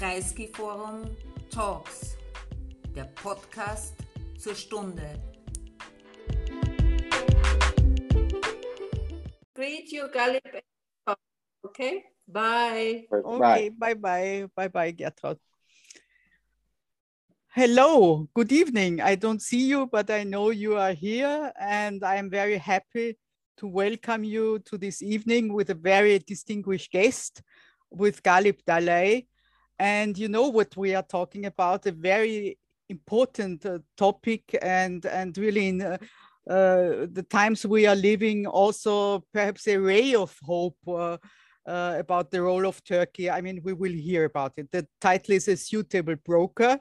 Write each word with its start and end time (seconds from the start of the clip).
Kreisky 0.00 0.48
Forum 0.48 1.14
Talks, 1.50 2.16
der 2.96 3.04
Podcast 3.04 3.94
zur 4.38 4.54
Stunde. 4.54 5.20
Greet 9.52 9.92
you, 9.92 10.08
Galip. 10.10 10.42
Okay, 11.62 12.02
bye. 12.26 13.06
Okay, 13.12 13.70
bye 13.78 13.94
bye. 13.94 14.46
Bye 14.54 14.68
bye, 14.70 14.90
Gertraud. 14.90 15.38
Hello, 17.48 18.26
good 18.32 18.52
evening. 18.52 19.02
I 19.02 19.16
don't 19.16 19.42
see 19.42 19.68
you, 19.68 19.86
but 19.86 20.08
I 20.08 20.24
know 20.24 20.48
you 20.48 20.78
are 20.78 20.94
here, 20.94 21.52
and 21.60 22.02
I'm 22.02 22.30
very 22.30 22.56
happy 22.56 23.18
to 23.58 23.66
welcome 23.66 24.24
you 24.24 24.60
to 24.60 24.78
this 24.78 25.02
evening 25.02 25.52
with 25.52 25.68
a 25.68 25.74
very 25.74 26.18
distinguished 26.20 26.90
guest, 26.90 27.42
with 27.90 28.22
Galip 28.22 28.64
Dalay. 28.66 29.26
And 29.80 30.18
you 30.18 30.28
know 30.28 30.48
what 30.48 30.76
we 30.76 30.94
are 30.94 31.02
talking 31.02 31.46
about, 31.46 31.86
a 31.86 31.92
very 31.92 32.58
important 32.90 33.64
uh, 33.64 33.78
topic 33.96 34.54
and, 34.60 35.06
and 35.06 35.36
really 35.38 35.68
in 35.68 35.80
uh, 35.80 35.96
uh, 36.50 37.06
the 37.10 37.24
times 37.30 37.64
we 37.64 37.86
are 37.86 37.96
living 37.96 38.46
also 38.46 39.24
perhaps 39.32 39.66
a 39.68 39.78
ray 39.78 40.14
of 40.14 40.36
hope 40.42 40.76
uh, 40.86 41.16
uh, 41.66 41.96
about 41.98 42.30
the 42.30 42.42
role 42.42 42.66
of 42.66 42.84
Turkey. 42.84 43.30
I 43.30 43.40
mean, 43.40 43.62
we 43.64 43.72
will 43.72 43.92
hear 43.92 44.26
about 44.26 44.52
it. 44.58 44.70
The 44.70 44.86
title 45.00 45.36
is 45.36 45.48
A 45.48 45.56
Suitable 45.56 46.16
Broker. 46.16 46.78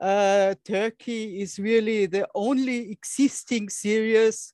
Turkey 0.00 1.40
is 1.40 1.58
really 1.58 2.06
the 2.06 2.28
only 2.36 2.92
existing 2.92 3.68
serious 3.68 4.52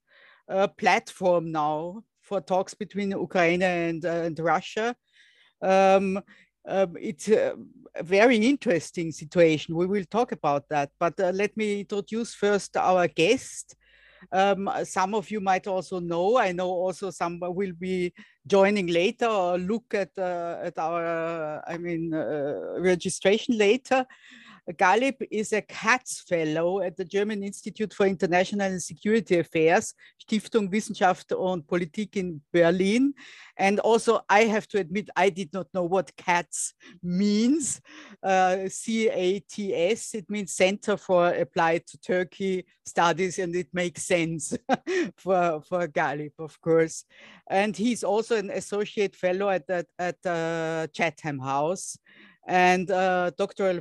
platform 0.78 1.52
now 1.52 2.02
for 2.22 2.40
talks 2.40 2.72
between 2.72 3.10
Ukraine 3.10 3.62
and, 3.62 4.02
and 4.06 4.38
Russia. 4.38 4.96
Um, 5.60 6.20
um, 6.66 6.96
it's 7.00 7.28
a 7.28 7.54
very 8.02 8.36
interesting 8.36 9.12
situation. 9.12 9.76
We 9.76 9.86
will 9.86 10.04
talk 10.04 10.32
about 10.32 10.68
that. 10.68 10.90
But 10.98 11.18
uh, 11.20 11.30
let 11.30 11.56
me 11.56 11.80
introduce 11.80 12.34
first 12.34 12.76
our 12.76 13.06
guest. 13.08 13.76
Um, 14.32 14.70
some 14.84 15.14
of 15.14 15.30
you 15.30 15.40
might 15.40 15.66
also 15.66 16.00
know. 16.00 16.38
I 16.38 16.52
know 16.52 16.68
also 16.68 17.10
some 17.10 17.38
will 17.40 17.72
be 17.78 18.12
joining 18.46 18.86
later 18.86 19.26
or 19.26 19.58
look 19.58 19.94
at 19.94 20.10
uh, 20.18 20.58
at 20.62 20.78
our, 20.78 21.62
I 21.66 21.76
mean, 21.76 22.14
uh, 22.14 22.80
registration 22.80 23.58
later. 23.58 24.06
Galip 24.72 25.26
is 25.30 25.52
a 25.52 25.60
CATS 25.60 26.22
Fellow 26.22 26.80
at 26.80 26.96
the 26.96 27.04
German 27.04 27.42
Institute 27.42 27.92
for 27.92 28.06
International 28.06 28.66
and 28.70 28.82
Security 28.82 29.38
Affairs, 29.38 29.94
Stiftung 30.18 30.72
Wissenschaft 30.72 31.32
und 31.32 31.66
Politik 31.66 32.16
in 32.16 32.40
Berlin. 32.50 33.12
And 33.56 33.78
also, 33.80 34.22
I 34.28 34.44
have 34.44 34.66
to 34.68 34.78
admit, 34.78 35.10
I 35.14 35.28
did 35.28 35.52
not 35.52 35.66
know 35.74 35.84
what 35.84 36.16
CATS 36.16 36.74
means. 37.02 37.80
Uh, 38.22 38.68
C-A-T-S, 38.68 40.14
it 40.14 40.30
means 40.30 40.54
Center 40.54 40.96
for 40.96 41.28
Applied 41.28 41.86
to 41.88 41.98
Turkey 41.98 42.64
Studies, 42.86 43.38
and 43.38 43.54
it 43.54 43.68
makes 43.72 44.04
sense 44.04 44.56
for, 45.16 45.62
for 45.68 45.86
Galip, 45.88 46.32
of 46.38 46.58
course. 46.60 47.04
And 47.48 47.76
he's 47.76 48.02
also 48.02 48.36
an 48.36 48.50
associate 48.50 49.14
fellow 49.14 49.50
at, 49.50 49.68
at, 49.68 49.86
at 49.98 50.26
uh, 50.26 50.86
Chatham 50.88 51.38
House 51.38 51.98
and 52.46 52.90
a 52.90 53.32
doctoral 53.36 53.80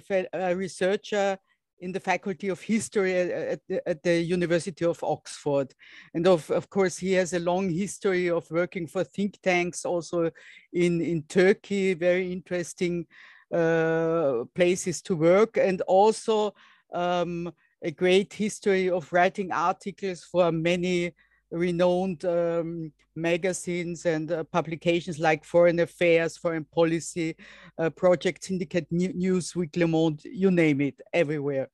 researcher 0.56 1.38
in 1.80 1.92
the 1.92 2.00
Faculty 2.00 2.47
of 2.47 2.61
History 2.61 3.14
at 3.14 3.59
the, 3.67 3.89
at 3.89 4.03
the, 4.03 4.22
University 4.22 4.86
of 4.86 5.03
Oxford. 5.03 5.73
And 6.14 6.25
of, 6.28 6.50
of 6.50 6.70
course, 6.70 6.97
he 6.97 7.11
has 7.14 7.33
a 7.33 7.39
long 7.39 7.70
history 7.70 8.30
of 8.30 8.50
working 8.50 8.88
for 8.88 9.03
think 9.03 9.38
tanks 9.42 9.83
also 9.83 10.31
in, 10.72 11.02
in 11.02 11.23
Turkey, 11.23 11.94
very 11.94 12.31
interesting 12.31 13.05
uh, 13.53 14.45
places 14.55 15.02
to 15.03 15.16
work, 15.16 15.58
and 15.58 15.81
also 15.81 16.53
um, 16.94 17.52
a 17.83 17.92
great 17.92 18.31
history 18.31 18.89
of 18.89 19.11
writing 19.11 19.52
articles 19.52 20.23
for 20.23 20.54
many 20.54 21.14
renowned 21.53 22.25
um, 22.25 22.91
magazines 23.15 24.05
and 24.05 24.31
uh, 24.31 24.43
publications 24.45 25.19
like 25.19 25.45
Foreign 25.45 25.80
Affairs, 25.80 26.37
Foreign 26.37 26.65
Policy, 26.65 27.36
uh, 27.77 27.89
Project 27.91 28.43
Syndicate, 28.43 28.91
Newsweek, 28.91 29.77
Le 29.77 29.87
Monde, 29.87 30.21
you 30.25 30.52
name 30.52 30.81
it, 30.81 30.99
everywhere. 31.13 31.69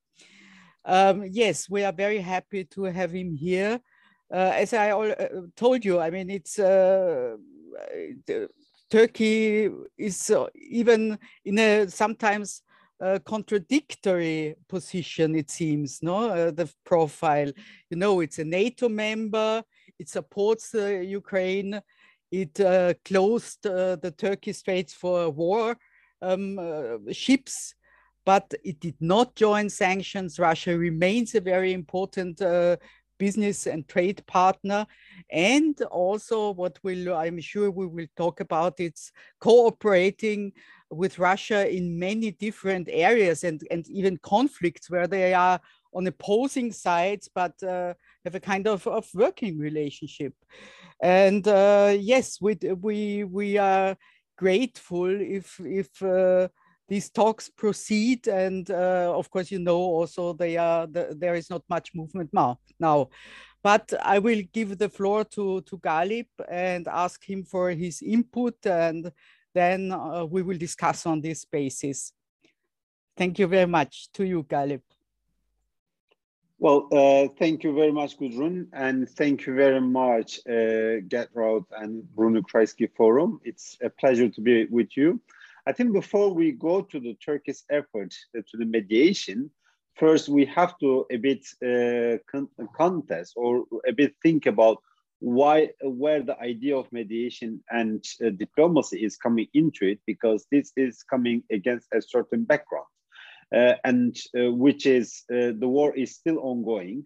Um, 0.85 1.25
yes, 1.29 1.69
we 1.69 1.83
are 1.83 1.93
very 1.93 2.19
happy 2.19 2.65
to 2.65 2.83
have 2.83 3.11
him 3.11 3.35
here. 3.35 3.79
Uh, 4.31 4.51
as 4.55 4.73
I 4.73 4.91
all, 4.91 5.09
uh, 5.09 5.27
told 5.55 5.83
you, 5.83 5.99
I 5.99 6.09
mean, 6.09 6.29
it's 6.29 6.59
uh, 6.59 7.35
Turkey 8.89 9.69
is 9.97 10.29
uh, 10.29 10.47
even 10.55 11.17
in 11.45 11.59
a 11.59 11.87
sometimes 11.89 12.63
uh, 13.01 13.19
contradictory 13.25 14.55
position, 14.67 15.35
it 15.35 15.49
seems, 15.49 16.01
no? 16.01 16.29
Uh, 16.29 16.51
the 16.51 16.71
profile, 16.85 17.51
you 17.89 17.97
know, 17.97 18.19
it's 18.19 18.39
a 18.39 18.43
NATO 18.43 18.89
member, 18.89 19.63
it 19.97 20.09
supports 20.09 20.75
uh, 20.75 20.85
Ukraine, 20.87 21.81
it 22.31 22.59
uh, 22.59 22.93
closed 23.05 23.65
uh, 23.65 23.95
the 23.95 24.11
Turkey 24.11 24.53
Straits 24.53 24.93
for 24.93 25.29
war 25.29 25.77
um, 26.21 26.59
uh, 26.59 26.97
ships, 27.11 27.73
but 28.25 28.53
it 28.63 28.79
did 28.79 28.95
not 28.99 29.35
join 29.35 29.69
sanctions. 29.69 30.37
Russia 30.37 30.77
remains 30.77 31.33
a 31.33 31.41
very 31.41 31.73
important 31.73 32.41
business 33.19 33.67
and 33.67 33.87
trade 33.87 34.25
partner. 34.25 34.87
And 35.29 35.79
also 35.91 36.51
what 36.51 36.79
will, 36.83 37.15
I'm 37.15 37.39
sure 37.39 37.69
we 37.69 37.85
will 37.85 38.07
talk 38.17 38.39
about, 38.39 38.79
it's 38.79 39.11
cooperating 39.39 40.53
with 40.89 41.19
Russia 41.19 41.69
in 41.69 41.99
many 41.99 42.31
different 42.31 42.89
areas 42.91 43.43
and, 43.43 43.61
and 43.69 43.87
even 43.89 44.17
conflicts 44.17 44.89
where 44.89 45.05
they 45.05 45.33
are 45.35 45.59
on 45.93 46.07
opposing 46.07 46.71
sides, 46.71 47.29
but 47.33 47.61
uh, 47.63 47.93
have 48.23 48.35
a 48.35 48.39
kind 48.39 48.67
of, 48.67 48.87
of 48.87 49.07
working 49.13 49.59
relationship. 49.59 50.33
And 51.01 51.47
uh, 51.47 51.95
yes, 51.99 52.39
we, 52.41 52.55
we, 52.81 53.23
we 53.23 53.57
are 53.57 53.95
grateful 54.37 55.09
if, 55.09 55.59
if 55.59 56.01
uh, 56.01 56.47
these 56.89 57.09
talks 57.09 57.49
proceed. 57.49 58.27
And 58.27 58.69
uh, 58.69 59.13
of 59.15 59.29
course, 59.29 59.51
you 59.51 59.59
know, 59.59 59.77
also 59.77 60.33
they 60.33 60.57
are, 60.57 60.87
the, 60.87 61.15
there 61.17 61.35
is 61.35 61.49
not 61.49 61.63
much 61.69 61.91
movement 61.95 62.31
now. 62.33 62.59
now. 62.79 63.09
But 63.63 63.93
I 64.01 64.19
will 64.19 64.41
give 64.53 64.77
the 64.77 64.89
floor 64.89 65.23
to, 65.25 65.61
to 65.61 65.77
Galip 65.79 66.27
and 66.49 66.87
ask 66.87 67.23
him 67.23 67.43
for 67.43 67.71
his 67.71 68.01
input 68.01 68.65
and 68.65 69.11
then 69.53 69.91
uh, 69.91 70.25
we 70.25 70.41
will 70.41 70.57
discuss 70.57 71.05
on 71.05 71.21
this 71.21 71.45
basis. 71.45 72.13
Thank 73.17 73.39
you 73.39 73.47
very 73.47 73.67
much 73.67 74.11
to 74.13 74.23
you, 74.23 74.43
Galip. 74.43 74.81
Well, 76.61 76.87
uh, 76.91 77.29
thank 77.39 77.63
you 77.63 77.73
very 77.73 77.91
much, 77.91 78.17
Gudrun, 78.17 78.67
and 78.73 79.09
thank 79.09 79.45
you 79.45 79.55
very 79.55 79.79
much, 79.79 80.39
uh, 80.45 80.99
Gertraud 81.07 81.63
and 81.71 82.03
Bruno 82.15 82.41
Kreisky 82.41 82.89
Forum. 82.97 83.39
It's 83.45 83.77
a 83.81 83.89
pleasure 83.89 84.27
to 84.27 84.41
be 84.41 84.65
with 84.65 84.97
you. 84.97 85.21
I 85.69 85.71
think 85.71 85.93
before 85.93 86.33
we 86.33 86.51
go 86.51 86.81
to 86.81 86.99
the 86.99 87.13
Turkish 87.23 87.59
effort 87.69 88.11
uh, 88.35 88.41
to 88.49 88.57
the 88.57 88.65
mediation, 88.65 89.51
first 89.97 90.27
we 90.27 90.43
have 90.45 90.73
to 90.79 91.05
a 91.11 91.17
bit 91.17 91.45
uh, 91.63 92.17
con 92.31 92.49
contest 92.75 93.33
or 93.35 93.65
a 93.87 93.93
bit 93.93 94.15
think 94.23 94.47
about 94.47 94.77
why 95.19 95.69
where 95.83 96.23
the 96.23 96.39
idea 96.39 96.75
of 96.75 96.91
mediation 96.91 97.63
and 97.69 98.03
uh, 98.25 98.31
diplomacy 98.31 98.97
is 99.03 99.15
coming 99.15 99.47
into 99.53 99.85
it 99.85 99.99
because 100.07 100.47
this 100.51 100.71
is 100.75 101.03
coming 101.03 101.43
against 101.51 101.87
a 101.93 102.01
certain 102.01 102.45
background 102.45 102.91
uh, 103.55 103.75
and 103.83 104.17
uh, 104.39 104.51
which 104.51 104.87
is 104.87 105.21
uh, 105.31 105.53
the 105.61 105.71
war 105.77 105.95
is 105.95 106.15
still 106.15 106.39
ongoing 106.39 107.05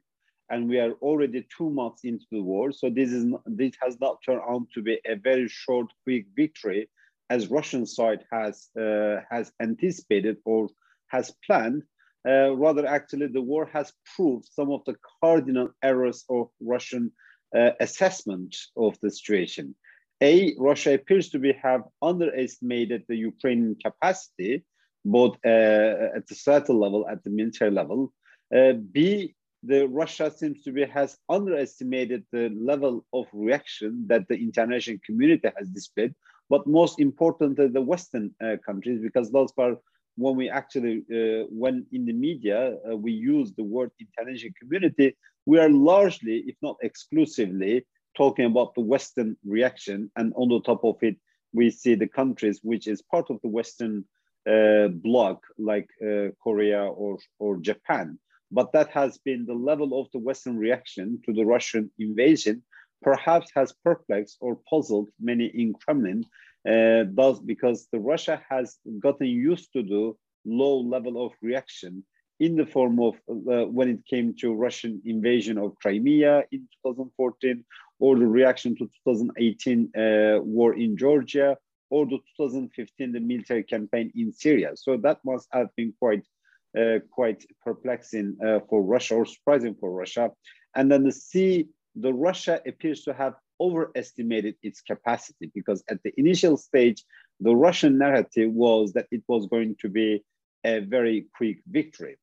and 0.50 0.70
we 0.70 0.80
are 0.80 0.94
already 1.08 1.46
two 1.58 1.70
months 1.70 2.06
into 2.06 2.28
the 2.32 2.42
war. 2.42 2.72
So 2.72 2.90
this 2.90 3.12
is 3.12 3.26
this 3.46 3.74
has 3.84 4.00
not 4.00 4.20
turned 4.26 4.46
out 4.50 4.68
to 4.74 4.82
be 4.82 5.02
a 5.06 5.16
very 5.16 5.50
short 5.50 5.88
quick 6.06 6.28
victory 6.34 6.88
as 7.34 7.52
russian 7.58 7.86
side 7.98 8.24
has 8.36 8.56
uh, 8.84 9.18
has 9.34 9.46
anticipated 9.68 10.36
or 10.52 10.62
has 11.16 11.26
planned 11.46 11.82
uh, 12.32 12.50
rather 12.66 12.86
actually 12.98 13.28
the 13.28 13.46
war 13.52 13.66
has 13.78 13.88
proved 14.16 14.46
some 14.58 14.70
of 14.76 14.82
the 14.88 14.96
cardinal 15.22 15.70
errors 15.90 16.20
of 16.38 16.46
russian 16.74 17.06
uh, 17.54 17.72
assessment 17.80 18.56
of 18.76 18.98
the 19.02 19.12
situation. 19.12 19.76
A, 20.22 20.56
Russia 20.58 20.94
appears 20.94 21.30
to 21.30 21.40
be 21.40 21.54
have 21.62 21.84
underestimated 22.02 23.04
the 23.08 23.16
Ukrainian 23.16 23.76
capacity, 23.76 24.64
both 25.04 25.38
uh, 25.46 26.16
at 26.16 26.28
the 26.28 26.36
societal 26.36 26.80
level, 26.80 27.08
at 27.08 27.24
the 27.24 27.30
military 27.30 27.72
level. 27.72 28.14
Uh, 28.56 28.74
B, 28.74 29.36
the 29.64 29.88
Russia 29.88 30.32
seems 30.32 30.64
to 30.64 30.72
be 30.72 30.86
has 30.86 31.18
underestimated 31.30 32.26
the 32.32 32.50
level 32.50 33.06
of 33.14 33.26
reaction 33.34 34.06
that 34.08 34.28
the 34.28 34.36
international 34.36 34.98
community 35.06 35.50
has 35.58 35.68
displayed, 35.70 36.14
but 36.50 36.68
most 36.68 37.00
importantly, 37.00 37.68
the 37.68 37.82
Western 37.82 38.34
uh, 38.44 38.58
countries, 38.66 39.02
because 39.02 39.32
those 39.32 39.52
are 39.58 39.78
when 40.16 40.36
we 40.36 40.50
actually, 40.50 41.04
uh, 41.12 41.46
when 41.50 41.86
in 41.92 42.06
the 42.06 42.14
media, 42.14 42.78
uh, 42.90 42.96
we 42.96 43.12
use 43.12 43.52
the 43.54 43.64
word 43.64 43.92
international 44.00 44.54
community, 44.60 45.16
we 45.46 45.60
are 45.60 45.70
largely, 45.70 46.44
if 46.48 46.56
not 46.62 46.78
exclusively, 46.82 47.86
talking 48.16 48.46
about 48.46 48.76
the 48.76 48.82
Western 48.82 49.36
reaction. 49.46 50.12
And 50.16 50.34
on 50.36 50.50
the 50.50 50.62
top 50.62 50.84
of 50.84 50.98
it, 51.02 51.16
we 51.52 51.70
see 51.72 51.96
the 51.96 52.08
countries 52.08 52.60
which 52.64 52.88
is 52.88 53.02
part 53.02 53.30
of 53.30 53.40
the 53.42 53.50
Western 53.50 54.06
uh, 54.50 54.90
bloc 54.90 55.42
like 55.58 55.90
uh, 56.02 56.30
Korea 56.44 56.84
or, 56.84 57.18
or 57.40 57.58
Japan. 57.58 58.20
But 58.52 58.72
that 58.74 58.90
has 58.90 59.18
been 59.18 59.46
the 59.46 59.56
level 59.56 60.00
of 60.00 60.08
the 60.12 60.20
Western 60.20 60.58
reaction 60.58 61.22
to 61.26 61.34
the 61.34 61.46
Russian 61.46 61.90
invasion, 61.98 62.64
perhaps 63.04 63.52
has 63.56 63.74
perplexed 63.84 64.38
or 64.40 64.60
puzzled 64.70 65.10
many 65.20 65.46
in 65.46 65.74
Kremlin, 65.74 66.26
uh, 66.70 67.04
does 67.04 67.40
because 67.40 67.88
the 67.92 68.00
Russia 68.00 68.42
has 68.50 68.78
gotten 69.00 69.28
used 69.28 69.74
to 69.74 69.84
the 69.84 70.14
low 70.46 70.80
level 70.80 71.26
of 71.26 71.34
reaction 71.42 72.04
in 72.40 72.56
the 72.56 72.66
form 72.66 73.00
of 73.00 73.16
uh, 73.30 73.66
when 73.78 73.90
it 73.90 74.06
came 74.06 74.34
to 74.40 74.54
Russian 74.54 75.02
invasion 75.06 75.58
of 75.58 75.76
Crimea 75.82 76.44
in 76.52 76.62
2014, 76.84 77.64
or 78.00 78.18
the 78.18 78.26
reaction 78.26 78.76
to 78.78 78.86
2018 79.06 79.92
uh, 79.96 80.42
war 80.42 80.74
in 80.74 80.98
Georgia, 80.98 81.58
or 81.90 82.06
the 82.06 82.18
2015 82.38 83.12
the 83.12 83.20
military 83.20 83.64
campaign 83.64 84.12
in 84.16 84.34
Syria. 84.34 84.72
So 84.76 84.98
that 84.98 85.20
must 85.24 85.48
have 85.52 85.70
been 85.76 85.94
quite 86.00 86.26
uh, 86.78 87.00
quite 87.12 87.46
perplexing 87.64 88.36
uh, 88.44 88.60
for 88.68 88.82
Russia 88.82 89.16
or 89.16 89.26
surprising 89.26 89.76
for 89.80 89.92
Russia. 89.92 90.32
And 90.76 90.92
then 90.92 91.04
the 91.04 91.12
see 91.12 91.68
the 91.96 92.14
Russia 92.14 92.62
appears 92.66 93.04
to 93.04 93.14
have 93.14 93.36
overestimated 93.60 94.56
its 94.64 94.82
capacity 94.82 95.52
because 95.54 95.84
at 95.90 96.02
the 96.04 96.14
initial 96.18 96.58
stage, 96.58 97.04
the 97.40 97.56
Russian 97.56 97.98
narrative 97.98 98.52
was 98.52 98.94
that 98.94 99.08
it 99.12 99.24
was 99.28 99.48
going 99.48 99.76
to 99.82 99.90
be 99.90 100.24
a 100.64 100.80
very 100.80 101.28
quick 101.36 101.60
victory. 101.68 102.18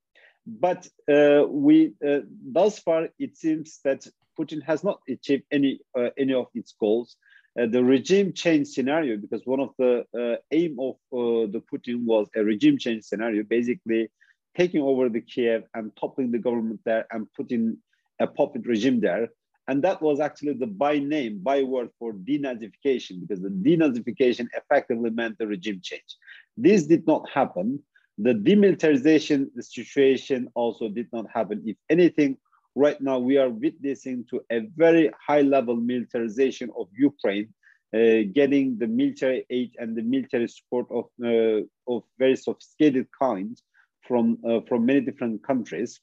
But 0.47 0.89
uh, 1.09 1.45
we 1.49 1.93
uh, 2.07 2.21
thus 2.53 2.79
far 2.79 3.09
it 3.19 3.37
seems 3.37 3.81
that 3.85 4.07
Putin 4.39 4.63
has 4.63 4.83
not 4.83 5.01
achieved 5.09 5.45
any 5.51 5.81
uh, 5.97 6.11
any 6.19 6.35
of 6.35 6.47
its 6.55 6.73
goals. 6.73 7.17
Uh, 7.61 7.67
the 7.67 7.83
regime 7.83 8.33
change 8.33 8.69
scenario, 8.69 9.17
because 9.17 9.43
one 9.45 9.61
of 9.61 9.71
the 9.79 10.05
uh, 10.17 10.37
aim 10.53 10.79
of 10.79 10.95
uh, 11.13 11.51
the 11.51 11.63
Putin 11.73 12.05
was 12.05 12.29
a 12.37 12.43
regime 12.43 12.79
change 12.79 13.05
scenario, 13.05 13.43
basically 13.43 14.09
taking 14.57 14.81
over 14.81 15.09
the 15.09 15.21
Kiev 15.21 15.65
and 15.75 15.95
toppling 15.97 16.31
the 16.31 16.39
government 16.39 16.81
there 16.85 17.07
and 17.11 17.27
putting 17.37 17.77
a 18.21 18.27
puppet 18.27 18.67
regime 18.67 19.01
there. 19.01 19.29
And 19.69 19.83
that 19.85 20.03
was 20.03 20.21
actually 20.21 20.55
the 20.55 20.67
by 20.67 20.99
name, 20.99 21.41
by 21.43 21.63
word 21.63 21.91
for 21.99 22.13
denazification, 22.13 23.21
because 23.21 23.41
the 23.41 23.51
denazification 23.51 24.49
effectively 24.57 25.11
meant 25.11 25.39
the 25.39 25.47
regime 25.47 25.81
change. 25.83 26.17
This 26.57 26.87
did 26.87 27.07
not 27.07 27.29
happen. 27.31 27.83
The 28.19 28.35
demilitarization 28.35 29.49
situation 29.63 30.49
also 30.55 30.89
did 30.89 31.09
not 31.13 31.27
happen. 31.33 31.63
If 31.65 31.77
anything, 31.89 32.37
right 32.75 33.01
now 33.01 33.19
we 33.19 33.39
are 33.39 33.49
witnessing 33.49 34.25
to 34.31 34.41
a 34.51 34.61
very 34.77 35.11
high 35.27 35.43
level 35.43 35.77
militarization 35.77 36.71
of 36.77 36.89
Ukraine, 36.97 37.49
uh, 37.95 38.29
getting 38.33 38.79
the 38.79 38.87
military 38.87 39.47
aid 39.51 39.75
and 39.79 39.97
the 39.97 40.03
military 40.03 40.49
support 40.49 40.87
of, 40.91 41.07
uh, 41.25 41.63
of 41.93 42.03
very 42.19 42.37
sophisticated 42.37 43.07
kinds 43.19 43.63
from, 44.07 44.39
uh, 44.47 44.61
from 44.69 44.87
many 44.87 45.01
different 45.01 45.43
countries. 45.45 46.01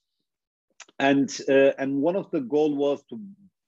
And, 0.99 1.29
uh, 1.47 1.71
and 1.77 2.01
one 2.01 2.15
of 2.15 2.31
the 2.31 2.41
goal 2.41 2.75
was 2.75 3.03
to 3.09 3.19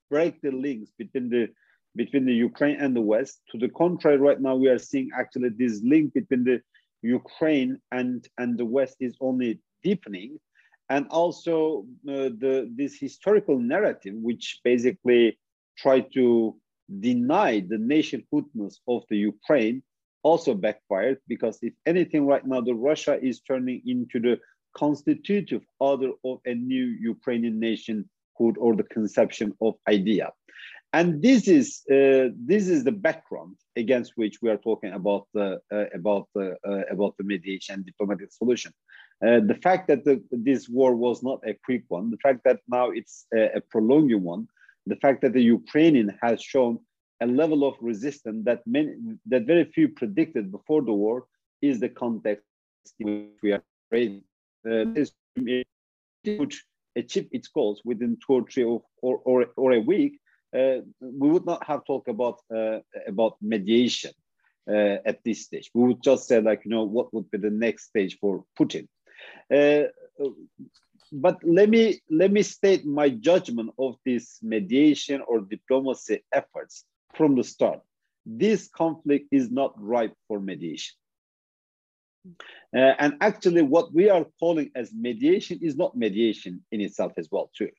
break 0.10 0.42
the 0.42 0.52
links 0.52 0.92
between 0.98 1.30
the, 1.30 1.50
between 1.96 2.26
the 2.26 2.34
Ukraine 2.34 2.78
and 2.80 2.96
the 2.96 3.02
West. 3.02 3.42
To 3.52 3.58
the 3.58 3.70
contrary, 3.70 4.18
right 4.18 4.40
now 4.40 4.56
we 4.56 4.68
are 4.70 4.80
seeing 4.80 5.10
actually 5.18 5.50
this 5.50 5.81
link 5.84 6.14
between 6.14 6.44
the 6.44 6.62
Ukraine 7.02 7.80
and, 7.92 8.28
and 8.38 8.58
the 8.58 8.66
West 8.66 8.98
is 9.00 9.16
only 9.22 9.60
deepening. 9.84 10.40
And 10.90 11.08
also 11.10 11.86
uh, 12.08 12.34
the, 12.42 12.72
this 12.76 13.00
historical 13.00 13.60
narrative, 13.60 14.16
which 14.16 14.60
basically 14.64 15.40
tried 15.78 16.12
to 16.14 16.58
deny 17.00 17.60
the 17.60 17.78
nationhoodness 17.78 18.80
of 18.88 19.04
the 19.10 19.18
Ukraine, 19.18 19.84
also 20.24 20.54
backfired 20.54 21.18
because 21.28 21.60
if 21.62 21.74
anything 21.86 22.26
right 22.26 22.46
now, 22.46 22.62
the 22.62 22.74
Russia 22.74 23.18
is 23.22 23.42
turning 23.42 23.81
into 23.86 24.20
the 24.20 24.40
constitutive 24.75 25.63
order 25.80 26.12
of 26.24 26.39
a 26.45 26.54
new 26.54 26.86
Ukrainian 27.13 27.60
nationhood 27.60 28.56
or 28.57 28.75
the 28.75 28.83
conception 28.83 29.54
of 29.62 29.75
idea. 29.88 30.31
And 30.92 31.21
this 31.21 31.48
is 31.48 31.83
uh, 31.92 32.33
this 32.51 32.68
is 32.68 32.83
the 32.83 32.92
background 32.92 33.57
against 33.75 34.13
which 34.16 34.42
we 34.42 34.50
are 34.50 34.57
talking 34.57 34.92
about 34.92 35.27
the 35.36 35.62
uh, 35.71 35.86
about 35.94 36.27
the 36.33 36.57
uh, 36.68 36.83
about 36.95 37.16
the 37.18 37.24
mediation 37.24 37.75
and 37.75 37.86
diplomatic 37.86 38.31
solution. 38.31 38.71
Uh, 39.25 39.39
the 39.51 39.60
fact 39.62 39.88
that 39.89 40.04
the, 40.06 40.24
this 40.31 40.68
war 40.68 40.95
was 40.95 41.21
not 41.21 41.39
a 41.45 41.54
quick 41.66 41.83
one, 41.89 42.10
the 42.10 42.18
fact 42.18 42.39
that 42.45 42.60
now 42.68 42.89
it's 42.89 43.25
a, 43.33 43.57
a 43.57 43.62
prolonged 43.62 44.16
one, 44.16 44.48
the 44.88 44.95
fact 44.95 45.21
that 45.21 45.33
the 45.33 45.44
Ukrainian 45.44 46.18
has 46.21 46.42
shown 46.42 46.80
a 47.21 47.27
level 47.27 47.68
of 47.68 47.75
resistance 47.81 48.45
that 48.45 48.66
many 48.66 48.92
that 49.27 49.44
very 49.45 49.66
few 49.66 49.89
predicted 49.89 50.51
before 50.51 50.81
the 50.81 50.94
war 50.94 51.25
is 51.62 51.80
the 51.80 51.89
context 51.89 52.45
in 53.00 53.06
which 53.07 53.39
we 53.44 53.51
are 53.51 53.63
in. 53.92 54.24
Uh, 54.65 54.85
this 54.94 55.11
would 56.25 56.53
achieve 56.95 57.27
its 57.31 57.47
goals 57.47 57.81
within 57.85 58.17
two 58.25 58.33
or 58.33 58.44
three 58.44 58.63
or, 58.63 58.81
or, 59.01 59.47
or, 59.56 59.71
a 59.71 59.79
week 59.79 60.19
uh, 60.56 60.77
we 61.00 61.29
would 61.29 61.45
not 61.45 61.65
have 61.65 61.85
talked 61.85 62.07
about 62.07 62.39
uh, 62.53 62.79
about 63.07 63.38
mediation 63.41 64.11
uh, 64.67 64.97
at 65.06 65.19
this 65.23 65.44
stage. 65.44 65.69
We 65.73 65.88
would 65.88 66.03
just 66.03 66.27
say 66.27 66.41
like, 66.41 66.65
you 66.65 66.71
know, 66.71 66.83
what 66.83 67.13
would 67.13 67.29
be 67.31 67.38
the 67.38 67.51
next 67.51 67.85
stage 67.85 68.17
for 68.19 68.44
Putin? 68.59 68.88
but 71.11 71.38
let 71.44 71.69
me 71.69 72.00
let 72.09 72.31
me 72.31 72.41
state 72.44 72.85
my 72.85 73.09
judgment 73.09 73.71
of 73.79 73.95
this 74.06 74.39
mediation 74.41 75.21
or 75.27 75.41
diplomacy 75.41 76.23
efforts 76.31 76.85
from 77.15 77.35
the 77.35 77.44
start. 77.44 77.79
This 78.25 78.69
conflict 78.69 79.27
is 79.31 79.50
not 79.50 79.73
ripe 79.77 80.13
for 80.27 80.39
mediation. 80.39 80.95
Uh, 82.75 82.94
and 83.00 83.16
actually, 83.21 83.62
what 83.62 83.94
we 83.94 84.10
are 84.10 84.25
calling 84.39 84.69
as 84.75 84.94
mediation 84.94 85.60
is 85.62 85.75
not 85.75 85.98
mediation 85.98 86.63
in 86.71 86.81
itself 86.81 87.13
as 87.18 87.27
well, 87.31 87.50
too. 87.57 87.69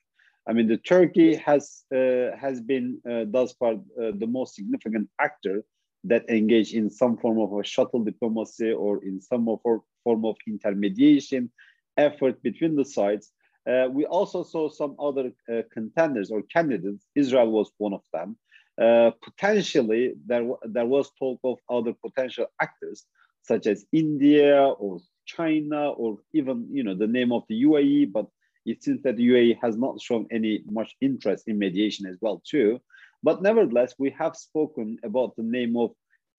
I 0.47 0.53
mean, 0.53 0.67
the 0.67 0.77
Turkey 0.77 1.35
has 1.35 1.83
uh, 1.93 2.35
has 2.35 2.59
been 2.61 2.99
uh, 3.09 3.25
thus 3.27 3.53
far 3.53 3.73
uh, 3.73 4.11
the 4.15 4.27
most 4.27 4.55
significant 4.55 5.09
actor 5.19 5.63
that 6.03 6.27
engaged 6.29 6.73
in 6.73 6.89
some 6.89 7.17
form 7.17 7.39
of 7.39 7.53
a 7.53 7.63
shuttle 7.63 8.03
diplomacy 8.03 8.71
or 8.71 9.03
in 9.03 9.21
some 9.21 9.47
of 9.47 9.59
form 10.03 10.25
of 10.25 10.35
intermediation 10.47 11.51
effort 11.97 12.41
between 12.41 12.75
the 12.75 12.85
sides. 12.85 13.31
Uh, 13.69 13.87
we 13.91 14.05
also 14.05 14.43
saw 14.43 14.67
some 14.67 14.95
other 14.99 15.31
uh, 15.51 15.61
contenders 15.71 16.31
or 16.31 16.41
candidates. 16.41 17.05
Israel 17.15 17.51
was 17.51 17.71
one 17.77 17.93
of 17.93 18.01
them. 18.11 18.35
Uh, 18.81 19.11
potentially, 19.21 20.13
there 20.25 20.43
there 20.63 20.87
was 20.87 21.11
talk 21.19 21.39
of 21.43 21.57
other 21.69 21.93
potential 21.93 22.47
actors 22.59 23.05
such 23.43 23.67
as 23.67 23.85
India 23.91 24.63
or 24.63 24.99
China 25.25 25.91
or 25.91 26.17
even 26.33 26.67
you 26.71 26.83
know 26.83 26.95
the 26.95 27.07
name 27.07 27.31
of 27.31 27.43
the 27.47 27.63
UAE, 27.63 28.11
but 28.11 28.27
it 28.65 28.83
seems 28.83 29.01
that 29.03 29.17
the 29.17 29.27
UAE 29.29 29.57
has 29.61 29.77
not 29.77 30.01
shown 30.01 30.27
any 30.31 30.63
much 30.69 30.95
interest 31.01 31.47
in 31.47 31.57
mediation 31.57 32.05
as 32.05 32.17
well 32.21 32.41
too. 32.47 32.79
But 33.23 33.41
nevertheless, 33.41 33.95
we 33.97 34.09
have 34.11 34.35
spoken 34.35 34.97
about 35.03 35.35
the 35.35 35.43
name 35.43 35.77
of 35.77 35.91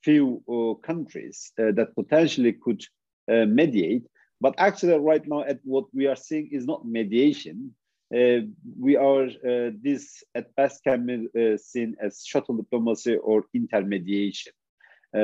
few 0.03 0.43
uh, 0.49 0.75
countries 0.87 1.53
uh, 1.59 1.73
that 1.73 1.95
potentially 1.95 2.53
could 2.53 2.83
uh, 3.31 3.47
mediate. 3.47 4.05
But 4.41 4.55
actually, 4.59 4.99
right 4.99 5.27
now, 5.27 5.43
at 5.43 5.61
what 5.63 5.87
we 5.95 6.07
are 6.07 6.17
seeing 6.17 6.49
is 6.51 6.67
not 6.67 6.87
mediation. 6.87 7.75
Uh, 8.15 8.41
we 8.79 8.97
are 8.97 9.25
uh, 9.25 9.71
this 9.81 10.23
at 10.35 10.55
best 10.57 10.83
can 10.85 11.07
be 11.07 11.29
uh, 11.41 11.57
seen 11.57 11.97
as 12.03 12.25
shuttle 12.27 12.57
diplomacy 12.57 13.17
or 13.17 13.45
intermediation. 13.55 14.53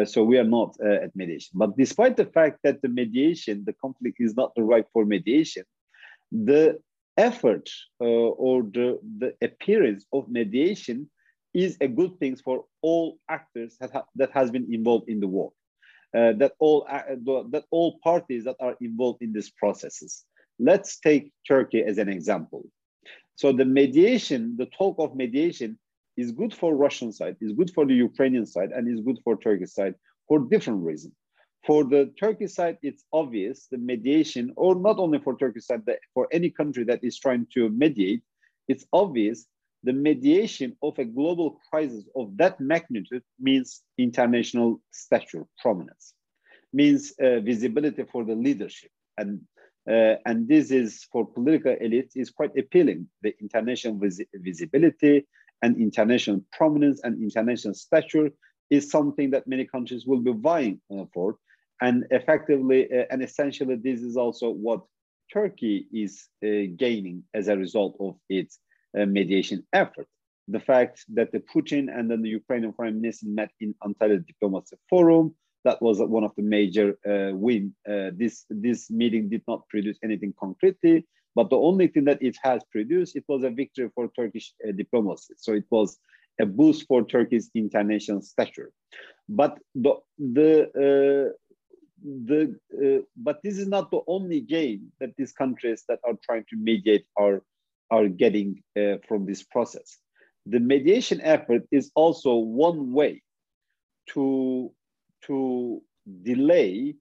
So 0.05 0.23
we 0.23 0.39
are 0.39 0.45
not 0.45 0.77
at 0.81 1.15
mediation. 1.17 1.53
But 1.55 1.77
despite 1.77 2.17
the 2.17 2.27
fact 2.27 2.59
that 2.65 2.83
the 2.83 2.89
mediation, 2.89 3.65
the 3.65 3.73
conflict 3.73 4.19
is 4.21 4.35
not 4.37 4.55
the 4.55 4.63
right 4.63 4.85
for 4.93 5.05
mediation, 5.05 5.65
the 6.31 6.79
effort 7.17 7.69
uh, 8.01 8.05
or 8.05 8.63
the, 8.63 8.99
the 9.19 9.35
appearance 9.43 10.07
of 10.13 10.29
mediation 10.29 11.11
is 11.53 11.77
a 11.81 11.89
good 11.89 12.19
thing 12.21 12.37
for 12.37 12.65
all 12.83 13.19
actors 13.29 13.77
that, 13.81 13.91
ha 13.93 14.05
that 14.15 14.31
has 14.33 14.51
been 14.51 14.73
involved 14.73 15.09
in 15.09 15.21
the 15.21 15.27
war. 15.27 15.53
Uh, 16.15 16.33
that 16.33 16.53
all 16.59 16.87
uh, 16.89 17.03
that 17.51 17.65
all 17.71 17.99
parties 18.03 18.45
that 18.45 18.57
are 18.61 18.77
involved 18.81 19.21
in 19.21 19.31
these 19.31 19.51
processes. 19.51 20.25
Let's 20.59 20.99
take 20.99 21.33
Turkey 21.47 21.83
as 21.83 21.99
an 21.99 22.09
example. 22.09 22.63
So 23.37 23.53
the 23.53 23.67
mediation, 23.67 24.57
the 24.57 24.67
talk 24.67 24.97
of 24.99 25.15
mediation, 25.15 25.79
is 26.19 26.33
good 26.33 26.53
for 26.53 26.75
Russian 26.75 27.11
side, 27.13 27.37
is 27.41 27.53
good 27.53 27.71
for 27.77 27.87
the 27.87 27.95
Ukrainian 27.95 28.47
side, 28.55 28.71
and 28.73 28.83
is 28.87 29.01
good 29.09 29.19
for 29.25 29.35
Turkey 29.37 29.67
side 29.67 29.95
for 30.27 30.39
different 30.53 30.83
reasons. 30.91 31.15
For 31.67 31.85
the 31.85 32.13
Turkey 32.19 32.49
side, 32.49 32.77
it's 32.83 33.05
obvious 33.13 33.69
the 33.71 33.79
mediation, 33.79 34.53
or 34.57 34.75
not 34.75 34.99
only 34.99 35.21
for 35.25 35.37
Turkey 35.37 35.61
side, 35.61 35.83
but 35.87 35.99
for 36.15 36.25
any 36.33 36.51
country 36.51 36.85
that 36.91 37.05
is 37.09 37.19
trying 37.19 37.47
to 37.55 37.69
mediate, 37.71 38.23
it's 38.67 38.85
obvious 38.93 39.47
the 39.85 39.93
mediation 39.93 40.77
of 40.83 40.99
a 40.99 41.05
global 41.05 41.61
crisis 41.71 42.05
of 42.17 42.37
that 42.37 42.59
magnitude 42.61 43.23
means 43.39 43.83
international 43.97 44.81
stature, 44.91 45.45
prominence, 45.63 46.15
means 46.73 47.13
uh, 47.23 47.39
visibility 47.41 48.05
for 48.13 48.25
the 48.25 48.35
leadership. 48.35 48.91
And, 49.17 49.41
uh, 49.89 50.17
and 50.27 50.49
this 50.49 50.73
is 50.73 51.07
for 51.13 51.27
political 51.27 51.77
elites 51.77 52.13
is 52.17 52.31
quite 52.31 52.57
appealing. 52.59 53.09
The 53.23 53.35
international 53.41 53.95
vis 53.99 54.21
visibility 54.35 55.27
and 55.63 55.77
international 55.77 56.45
prominence 56.53 57.01
and 57.05 57.23
international 57.23 57.75
stature 57.75 58.31
is 58.71 58.91
something 58.91 59.31
that 59.31 59.47
many 59.47 59.65
countries 59.65 60.07
will 60.07 60.21
be 60.21 60.33
vying 60.33 60.81
uh, 60.93 61.05
for. 61.13 61.39
and 61.81 62.05
effectively, 62.11 62.89
uh, 62.91 63.05
and 63.11 63.23
essentially, 63.23 63.77
this 63.77 64.01
is 64.01 64.17
also 64.17 64.51
what 64.51 64.83
Turkey 65.33 65.87
is 65.93 66.29
uh, 66.43 66.73
gaining 66.77 67.23
as 67.35 67.49
a 67.49 67.57
result 67.57 67.97
of 68.01 68.17
its 68.29 68.59
uh, 68.99 69.07
mediation 69.07 69.65
effort. 69.73 70.09
The 70.49 70.61
fact 70.61 71.05
that 71.15 71.31
the 71.31 71.41
Putin 71.41 71.89
and 71.95 72.11
then 72.11 72.23
the 72.23 72.31
Ukrainian 72.31 72.73
foreign 72.73 73.01
minister 73.01 73.27
met 73.29 73.51
in 73.61 73.75
Antalya 73.85 74.27
Diplomacy 74.27 74.77
Forum, 74.89 75.35
that 75.65 75.83
was 75.83 76.01
one 76.01 76.25
of 76.25 76.35
the 76.37 76.43
major 76.43 76.99
uh, 77.07 77.37
win. 77.37 77.75
Uh, 77.87 78.11
this, 78.15 78.45
this 78.49 78.91
meeting 78.91 79.29
did 79.29 79.43
not 79.47 79.69
produce 79.69 79.99
anything 80.03 80.33
concretely, 80.41 81.07
but 81.39 81.51
the 81.51 81.63
only 81.69 81.87
thing 81.87 82.05
that 82.11 82.23
it 82.29 82.37
has 82.43 82.61
produced, 82.73 83.15
it 83.21 83.25
was 83.29 83.45
a 83.45 83.51
victory 83.51 83.89
for 83.95 84.11
Turkish 84.19 84.53
uh, 84.67 84.73
diplomacy. 84.73 85.35
So 85.37 85.53
it 85.53 85.67
was 85.71 85.99
a 86.41 86.47
boost 86.47 86.87
for 86.89 87.01
Turkey's 87.05 87.49
international 87.55 88.23
stature. 88.23 88.71
But 89.29 89.53
the, 89.85 89.93
the 90.19 91.35
the 92.03 92.41
uh, 92.83 93.03
but 93.17 93.37
this 93.45 93.57
is 93.63 93.69
not 93.69 93.91
the 93.91 94.01
only 94.17 94.41
gain 94.41 94.79
that 95.01 95.13
these 95.17 95.33
countries 95.33 95.85
that 95.89 96.01
are 96.07 96.17
trying 96.27 96.45
to 96.51 96.57
mediate 96.57 97.07
are 97.17 97.43
are 97.91 98.09
getting 98.09 98.63
uh, 98.81 98.97
from 99.09 99.27
this 99.27 99.43
process 99.43 99.99
the 100.47 100.61
mediation 100.61 101.21
effort 101.21 101.63
is 101.71 101.91
also 101.95 102.35
one 102.35 102.93
way 102.93 103.23
to 104.15 104.73
to 105.27 105.83
delay 106.23 106.95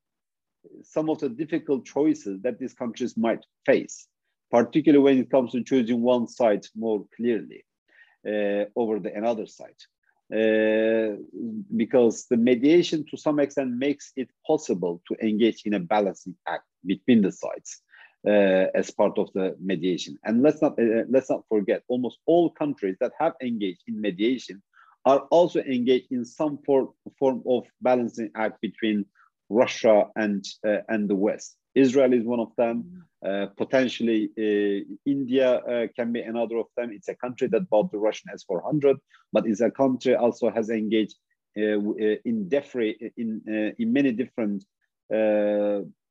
some 0.84 1.10
of 1.10 1.20
the 1.20 1.30
difficult 1.30 1.86
choices 1.86 2.42
that 2.42 2.60
these 2.60 2.74
countries 2.74 3.16
might 3.16 3.44
face 3.66 4.08
particularly 4.52 5.04
when 5.04 5.20
it 5.20 5.30
comes 5.30 5.52
to 5.52 5.64
choosing 5.64 6.02
one 6.02 6.28
side 6.28 6.66
more 6.76 7.06
clearly 7.16 7.66
uh, 8.28 8.66
over 8.76 9.00
the 9.00 9.14
another 9.14 9.46
side 9.46 9.82
uh, 10.34 11.16
because 11.76 12.26
the 12.30 12.38
mediation 12.38 13.06
to 13.10 13.18
some 13.18 13.40
extent 13.40 13.72
makes 13.72 14.12
it 14.16 14.30
possible 14.46 15.02
to 15.08 15.16
engage 15.26 15.62
in 15.66 15.74
a 15.74 15.80
balancing 15.80 16.36
act 16.48 16.66
between 16.86 17.22
the 17.22 17.32
sides 17.32 17.82
uh, 18.28 18.68
as 18.76 18.92
part 18.92 19.18
of 19.18 19.32
the 19.34 19.56
mediation. 19.60 20.18
And 20.26 20.42
let's 20.42 20.62
not 20.62 20.78
uh, 20.80 21.04
let's 21.10 21.30
not 21.30 21.44
forget, 21.48 21.84
almost 21.88 22.20
all 22.26 22.50
countries 22.50 22.98
that 23.00 23.14
have 23.20 23.34
engaged 23.42 23.84
in 23.88 24.02
mediation 24.02 24.62
are 25.06 25.20
also 25.32 25.62
engaged 25.62 26.12
in 26.12 26.26
some 26.26 26.60
form, 26.66 26.90
form 27.18 27.42
of 27.48 27.64
balancing 27.82 28.30
act 28.36 28.60
between 28.60 29.06
Russia 29.50 30.08
and 30.18 30.46
uh, 30.66 30.80
and 30.90 31.10
the 31.10 31.16
West. 31.16 31.56
Israel 31.78 32.14
is 32.14 32.26
one 32.26 32.40
of 32.40 32.52
them. 32.58 32.76
Uh, 33.26 33.48
potentially, 33.58 34.30
uh, 34.38 34.80
India 35.06 35.50
uh, 35.56 35.88
can 35.96 36.12
be 36.12 36.22
another 36.22 36.58
of 36.58 36.68
them. 36.78 36.92
It's 36.92 37.10
a 37.10 37.16
country 37.16 37.48
that 37.48 37.70
bought 37.70 37.92
the 37.92 37.98
Russian 37.98 38.30
S-400, 38.34 38.96
but 39.34 39.48
it's 39.48 39.62
a 39.62 39.72
country 39.72 40.16
also 40.16 40.50
has 40.52 40.70
engaged 40.70 41.16
uh, 41.58 41.78
uh, 41.80 42.16
in 42.26 42.48
in 43.18 43.42
uh, 43.50 43.72
in 43.80 43.94
many 43.94 44.12
different 44.12 44.64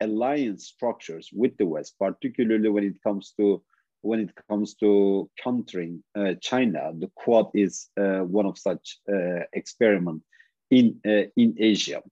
alliance 0.01 0.67
structures 0.67 1.31
with 1.33 1.57
the 1.59 1.67
West, 1.67 1.95
particularly 2.01 2.69
when 2.69 2.85
it 2.85 2.97
comes 3.07 3.33
to 3.39 3.63
when 4.01 4.21
it 4.21 4.33
comes 4.49 4.75
to 4.75 5.31
countering 5.43 6.03
China. 6.41 6.93
The 6.99 7.11
Quad 7.15 7.51
is 7.55 7.89
one 7.95 8.47
of 8.47 8.59
such 8.59 8.99
experiment 9.53 10.23
in 10.71 11.01
in 11.37 11.55
Asia. 11.59 12.03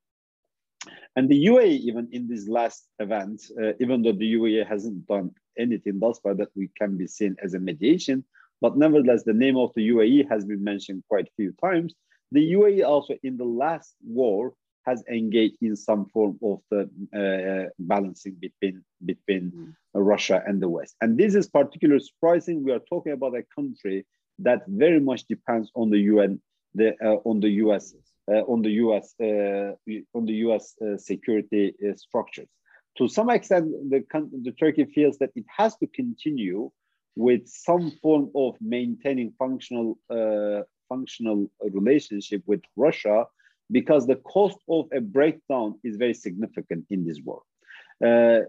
And 1.16 1.28
the 1.28 1.46
UAE, 1.46 1.78
even 1.80 2.08
in 2.12 2.26
this 2.28 2.48
last 2.48 2.88
event, 2.98 3.42
uh, 3.60 3.72
even 3.80 4.02
though 4.02 4.12
the 4.12 4.34
UAE 4.34 4.66
hasn't 4.66 5.06
done 5.06 5.30
anything 5.58 5.98
thus 5.98 6.18
far 6.18 6.34
that 6.34 6.48
we 6.56 6.68
can 6.78 6.96
be 6.96 7.06
seen 7.06 7.36
as 7.42 7.54
a 7.54 7.60
mediation, 7.60 8.24
but 8.60 8.76
nevertheless, 8.76 9.24
the 9.24 9.32
name 9.32 9.56
of 9.56 9.72
the 9.74 9.88
UAE 9.90 10.28
has 10.30 10.44
been 10.44 10.62
mentioned 10.62 11.02
quite 11.08 11.26
a 11.26 11.34
few 11.36 11.52
times. 11.62 11.94
The 12.32 12.52
UAE 12.52 12.86
also 12.86 13.14
in 13.22 13.36
the 13.36 13.44
last 13.44 13.94
war 14.02 14.54
has 14.86 15.02
engaged 15.10 15.56
in 15.62 15.76
some 15.76 16.06
form 16.06 16.38
of 16.42 16.60
the 16.70 16.82
uh, 17.14 17.70
balancing 17.78 18.34
between 18.34 18.84
between 19.04 19.50
mm. 19.50 19.72
Russia 19.94 20.42
and 20.46 20.60
the 20.60 20.68
West. 20.68 20.94
And 21.00 21.16
this 21.16 21.34
is 21.34 21.48
particularly 21.48 22.04
surprising. 22.04 22.64
We 22.64 22.72
are 22.72 22.80
talking 22.90 23.12
about 23.12 23.36
a 23.36 23.44
country 23.54 24.06
that 24.40 24.62
very 24.66 25.00
much 25.00 25.24
depends 25.26 25.70
on 25.74 25.90
the 25.90 25.98
UN, 25.98 26.40
the, 26.74 26.94
uh, 27.02 27.16
on 27.24 27.40
the 27.40 27.50
US 27.64 27.94
on 28.28 28.62
the 28.62 28.70
U.S. 28.84 29.14
Uh, 29.20 29.72
on 30.14 30.24
the 30.24 30.34
U.S. 30.46 30.74
Uh, 30.80 30.96
security 30.96 31.74
structures. 31.96 32.48
To 32.98 33.08
some 33.08 33.28
extent, 33.30 33.72
the, 33.90 34.04
the 34.42 34.52
Turkey 34.52 34.84
feels 34.84 35.18
that 35.18 35.30
it 35.34 35.44
has 35.56 35.76
to 35.78 35.86
continue 35.88 36.70
with 37.16 37.46
some 37.46 37.92
form 38.02 38.30
of 38.34 38.54
maintaining 38.60 39.32
functional 39.38 39.98
functional 40.88 41.50
relationship 41.72 42.42
with 42.46 42.62
Russia 42.76 43.24
because 43.70 44.06
the 44.06 44.16
cost 44.16 44.58
of 44.68 44.86
a 44.92 45.00
breakdown 45.00 45.78
is 45.82 45.96
very 45.96 46.14
significant 46.14 46.84
in 46.90 47.04
this 47.06 47.20
war. 47.24 47.42
Uh, 48.04 48.40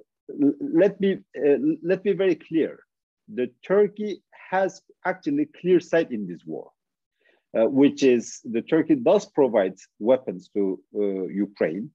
let 0.59 0.99
me 0.99 1.19
uh, 1.37 1.57
let 1.83 2.03
me 2.03 2.13
very 2.13 2.35
clear: 2.35 2.79
the 3.33 3.47
Turkey 3.65 4.21
has 4.51 4.81
actually 5.05 5.47
clear 5.59 5.79
sight 5.79 6.11
in 6.11 6.27
this 6.27 6.41
war 6.45 6.71
uh, 7.55 7.67
which 7.67 8.03
is 8.03 8.41
the 8.43 8.61
Turkey 8.61 8.95
does 8.95 9.25
provide 9.25 9.75
weapons 9.99 10.49
to 10.53 10.77
uh, 10.93 11.27
Ukraine, 11.27 11.89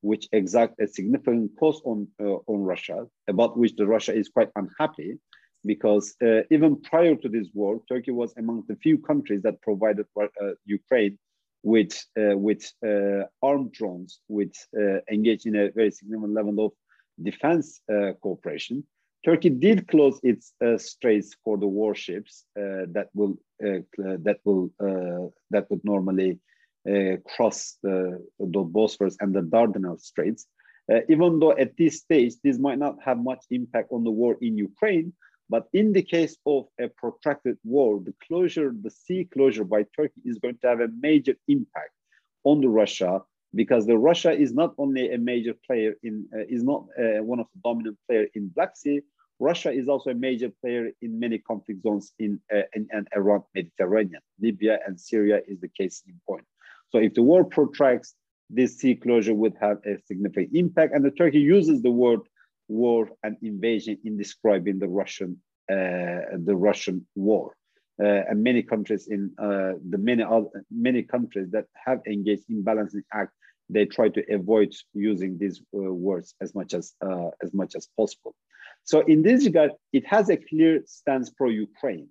which 0.00 0.28
exact 0.32 0.80
a 0.80 0.88
significant 0.88 1.52
cost 1.58 1.82
on 1.84 2.08
uh, 2.20 2.38
on 2.52 2.60
Russia, 2.64 3.06
about 3.28 3.56
which 3.56 3.76
the 3.76 3.86
Russia 3.86 4.12
is 4.12 4.28
quite 4.28 4.50
unhappy, 4.56 5.18
because 5.64 6.16
uh, 6.20 6.40
even 6.50 6.80
prior 6.82 7.14
to 7.14 7.28
this 7.28 7.48
war, 7.54 7.80
Turkey 7.88 8.10
was 8.10 8.34
among 8.36 8.64
the 8.66 8.76
few 8.76 8.98
countries 8.98 9.42
that 9.42 9.62
provided 9.62 10.06
uh, 10.20 10.26
Ukraine 10.66 11.16
with 11.62 11.94
with 12.46 12.72
armed 13.40 13.72
drones, 13.72 14.20
which 14.26 14.56
engaged 15.10 15.46
in 15.46 15.54
a 15.56 15.70
very 15.70 15.92
significant 15.92 16.34
level 16.34 16.56
of 16.66 16.72
defense 17.22 17.80
cooperation. 18.20 18.84
Turkey 19.24 19.48
did 19.48 19.88
close 19.88 20.20
its 20.22 20.52
straits 20.76 21.30
for 21.42 21.56
the 21.56 21.72
warships 21.80 22.44
that 22.94 23.08
will 23.14 23.34
that 23.64 24.38
will 24.44 24.70
uh, 24.80 25.28
that 25.50 25.70
would 25.70 25.84
normally 25.84 26.38
uh, 26.88 27.16
cross 27.34 27.78
the, 27.82 28.22
the 28.38 28.60
Bosphorus 28.60 29.16
and 29.20 29.34
the 29.34 29.40
Dardanelles 29.40 30.02
Straits. 30.02 30.46
Uh, 30.92 31.00
even 31.08 31.38
though 31.38 31.56
at 31.56 31.76
this 31.78 32.00
stage 32.00 32.34
this 32.44 32.58
might 32.58 32.78
not 32.78 32.96
have 33.02 33.18
much 33.18 33.42
impact 33.50 33.88
on 33.90 34.04
the 34.04 34.10
war 34.10 34.36
in 34.42 34.58
Ukraine, 34.58 35.12
but 35.48 35.66
in 35.72 35.92
the 35.92 36.02
case 36.02 36.36
of 36.46 36.66
a 36.78 36.88
protracted 36.88 37.56
war, 37.64 38.00
the 38.04 38.14
closure, 38.26 38.74
the 38.82 38.90
sea 38.90 39.26
closure 39.32 39.64
by 39.64 39.84
Turkey 39.96 40.20
is 40.24 40.38
going 40.38 40.58
to 40.60 40.68
have 40.68 40.80
a 40.80 40.88
major 41.00 41.34
impact 41.48 41.94
on 42.44 42.60
the 42.60 42.68
Russia 42.68 43.22
because 43.54 43.86
the 43.86 43.96
Russia 43.96 44.32
is 44.32 44.52
not 44.52 44.74
only 44.78 45.12
a 45.12 45.18
major 45.18 45.54
player 45.66 45.94
in 46.02 46.28
is 46.48 46.62
not 46.62 46.84
one 47.30 47.40
of 47.40 47.46
the 47.54 47.60
dominant 47.64 47.96
player 48.06 48.26
in 48.34 48.48
Black 48.48 48.76
Sea, 48.76 49.00
Russia 49.40 49.70
is 49.70 49.88
also 49.88 50.10
a 50.10 50.14
major 50.14 50.50
player 50.60 50.90
in 51.02 51.18
many 51.18 51.38
conflict 51.38 51.82
zones 51.82 52.12
in, 52.18 52.40
uh, 52.54 52.62
in 52.74 52.86
and 52.92 53.08
around 53.14 53.42
Mediterranean. 53.54 54.22
Libya 54.40 54.78
and 54.86 54.98
Syria 54.98 55.40
is 55.48 55.60
the 55.60 55.68
case 55.68 56.02
in 56.06 56.14
point. 56.28 56.44
So 56.90 56.98
if 56.98 57.14
the 57.14 57.22
war 57.22 57.44
protracts, 57.44 58.14
this 58.50 58.78
sea 58.78 58.94
closure 58.94 59.34
would 59.34 59.54
have 59.60 59.78
a 59.84 59.98
significant 60.06 60.50
impact. 60.54 60.94
And 60.94 61.04
the 61.04 61.10
Turkey 61.10 61.40
uses 61.40 61.82
the 61.82 61.90
word 61.90 62.20
war 62.68 63.10
and 63.22 63.36
invasion 63.42 63.98
in 64.04 64.16
describing 64.16 64.78
the 64.78 64.88
Russian 64.88 65.40
uh, 65.70 66.36
the 66.44 66.54
Russian 66.54 67.06
war. 67.14 67.56
Uh, 68.02 68.22
and 68.28 68.42
many 68.42 68.62
countries 68.62 69.06
in 69.06 69.30
uh, 69.38 69.72
the 69.88 69.98
many 69.98 70.22
other, 70.22 70.64
many 70.70 71.02
countries 71.02 71.48
that 71.52 71.64
have 71.86 72.00
engaged 72.06 72.50
in 72.50 72.62
balancing 72.62 73.02
act, 73.12 73.32
they 73.68 73.86
try 73.86 74.08
to 74.10 74.22
avoid 74.32 74.74
using 74.92 75.38
these 75.38 75.60
uh, 75.74 75.78
words 75.78 76.34
as 76.40 76.54
much 76.54 76.74
as 76.74 76.94
uh, 77.04 77.30
as 77.42 77.52
much 77.52 77.74
as 77.74 77.88
possible. 77.96 78.34
So 78.84 79.00
in 79.00 79.22
this 79.22 79.44
regard, 79.44 79.72
it 79.92 80.06
has 80.06 80.28
a 80.28 80.36
clear 80.36 80.82
stance 80.86 81.30
pro-Ukraine. 81.30 82.08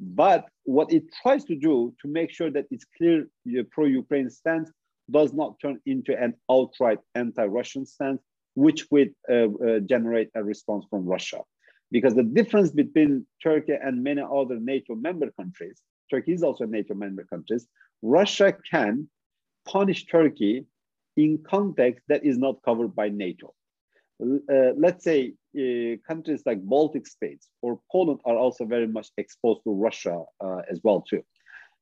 But 0.00 0.48
what 0.64 0.92
it 0.92 1.04
tries 1.22 1.44
to 1.44 1.56
do 1.56 1.94
to 2.00 2.08
make 2.08 2.30
sure 2.30 2.50
that 2.50 2.66
it's 2.70 2.86
clear 2.96 3.26
pro-Ukraine 3.70 4.30
stance 4.30 4.70
does 5.10 5.32
not 5.32 5.58
turn 5.60 5.80
into 5.86 6.18
an 6.18 6.34
outright 6.50 6.98
anti-Russian 7.14 7.84
stance, 7.84 8.22
which 8.54 8.86
would 8.90 9.14
uh, 9.30 9.34
uh, 9.34 9.80
generate 9.80 10.30
a 10.34 10.42
response 10.42 10.84
from 10.88 11.04
Russia. 11.04 11.40
Because 11.90 12.14
the 12.14 12.22
difference 12.22 12.70
between 12.70 13.26
Turkey 13.42 13.76
and 13.82 14.04
many 14.04 14.22
other 14.22 14.58
NATO 14.60 14.94
member 14.94 15.30
countries, 15.32 15.82
Turkey 16.10 16.32
is 16.32 16.42
also 16.42 16.64
a 16.64 16.68
NATO 16.68 16.94
member 16.94 17.24
countries, 17.24 17.66
Russia 18.02 18.56
can 18.70 19.08
punish 19.66 20.06
Turkey 20.06 20.66
in 21.16 21.38
context 21.48 22.04
that 22.08 22.24
is 22.24 22.38
not 22.38 22.62
covered 22.64 22.94
by 22.94 23.08
NATO. 23.08 23.54
Uh, 24.22 24.72
let's 24.76 25.02
say 25.02 25.32
uh, 25.58 25.96
countries 26.06 26.42
like 26.44 26.60
Baltic 26.62 27.06
states 27.06 27.48
or 27.62 27.80
Poland 27.90 28.20
are 28.26 28.36
also 28.36 28.64
very 28.66 28.86
much 28.86 29.08
exposed 29.16 29.60
to 29.64 29.72
Russia 29.72 30.22
uh, 30.44 30.60
as 30.70 30.80
well 30.84 31.00
too. 31.00 31.22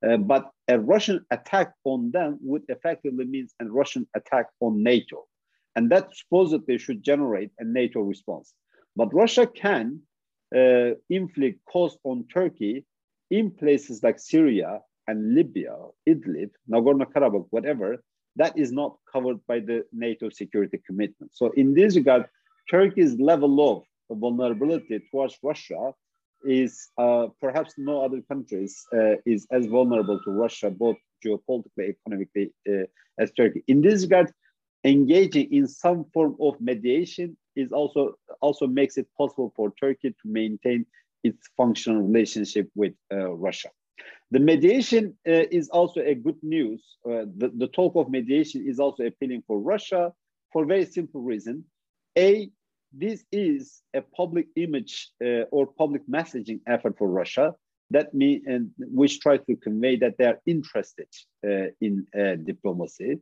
Uh, 0.06 0.16
but 0.16 0.50
a 0.68 0.78
Russian 0.78 1.24
attack 1.32 1.72
on 1.84 2.12
them 2.12 2.38
would 2.40 2.62
effectively 2.68 3.24
mean 3.24 3.48
a 3.60 3.64
Russian 3.64 4.06
attack 4.14 4.46
on 4.60 4.82
NATO. 4.82 5.26
And 5.74 5.90
that 5.90 6.14
supposedly 6.14 6.78
should 6.78 7.02
generate 7.02 7.50
a 7.58 7.64
NATO 7.64 8.00
response. 8.00 8.54
But 8.94 9.12
Russia 9.12 9.46
can 9.46 10.00
uh, 10.54 10.90
inflict 11.10 11.64
cost 11.66 11.98
on 12.04 12.26
Turkey 12.32 12.84
in 13.30 13.50
places 13.50 14.02
like 14.02 14.18
Syria 14.18 14.80
and 15.08 15.34
Libya, 15.34 15.74
Idlib, 16.08 16.50
Nagorno-Karabakh, 16.70 17.46
whatever, 17.50 18.02
that 18.38 18.56
is 18.56 18.70
not 18.72 18.96
covered 19.12 19.38
by 19.46 19.58
the 19.60 19.84
NATO 19.92 20.30
security 20.30 20.78
commitment. 20.86 21.30
So 21.34 21.50
in 21.50 21.74
this 21.74 21.96
regard, 21.96 22.26
Turkey's 22.70 23.18
level 23.18 23.52
of 23.70 24.18
vulnerability 24.18 25.00
towards 25.10 25.36
Russia 25.42 25.92
is 26.44 26.88
uh, 26.98 27.26
perhaps 27.40 27.74
no 27.76 28.04
other 28.04 28.20
countries 28.22 28.86
uh, 28.94 29.16
is 29.26 29.46
as 29.50 29.66
vulnerable 29.66 30.20
to 30.24 30.30
Russia, 30.30 30.70
both 30.70 30.96
geopolitically, 31.24 31.90
economically, 31.96 32.52
uh, 32.68 32.84
as 33.18 33.32
Turkey. 33.32 33.64
In 33.66 33.80
this 33.80 34.02
regard, 34.02 34.32
engaging 34.84 35.52
in 35.52 35.66
some 35.66 36.04
form 36.14 36.36
of 36.40 36.60
mediation 36.60 37.36
is 37.56 37.72
also 37.72 38.14
also 38.40 38.66
makes 38.68 38.96
it 38.96 39.08
possible 39.18 39.52
for 39.56 39.72
Turkey 39.80 40.10
to 40.10 40.26
maintain 40.40 40.86
its 41.24 41.48
functional 41.56 42.02
relationship 42.02 42.70
with 42.76 42.94
uh, 43.12 43.32
Russia. 43.32 43.70
The 44.30 44.38
mediation 44.38 45.16
uh, 45.26 45.48
is 45.50 45.70
also 45.70 46.00
a 46.00 46.14
good 46.14 46.36
news. 46.42 46.84
Uh, 47.04 47.24
the, 47.36 47.50
the 47.56 47.68
talk 47.68 47.96
of 47.96 48.10
mediation 48.10 48.66
is 48.66 48.78
also 48.78 49.04
appealing 49.04 49.42
for 49.46 49.58
Russia 49.58 50.12
for 50.52 50.64
a 50.64 50.66
very 50.66 50.84
simple 50.84 51.22
reason. 51.22 51.64
A, 52.16 52.50
this 52.92 53.24
is 53.32 53.82
a 53.94 54.02
public 54.02 54.48
image 54.56 55.10
uh, 55.24 55.42
or 55.50 55.66
public 55.66 56.02
messaging 56.08 56.60
effort 56.66 56.96
for 56.98 57.08
Russia 57.08 57.54
that 57.90 58.12
mean 58.12 58.42
and 58.46 58.70
which 58.78 59.20
tries 59.20 59.40
to 59.48 59.56
convey 59.56 59.96
that 59.96 60.18
they 60.18 60.26
are 60.26 60.38
interested 60.44 61.08
uh, 61.46 61.72
in 61.80 62.06
uh, 62.18 62.34
diplomacy. 62.44 63.18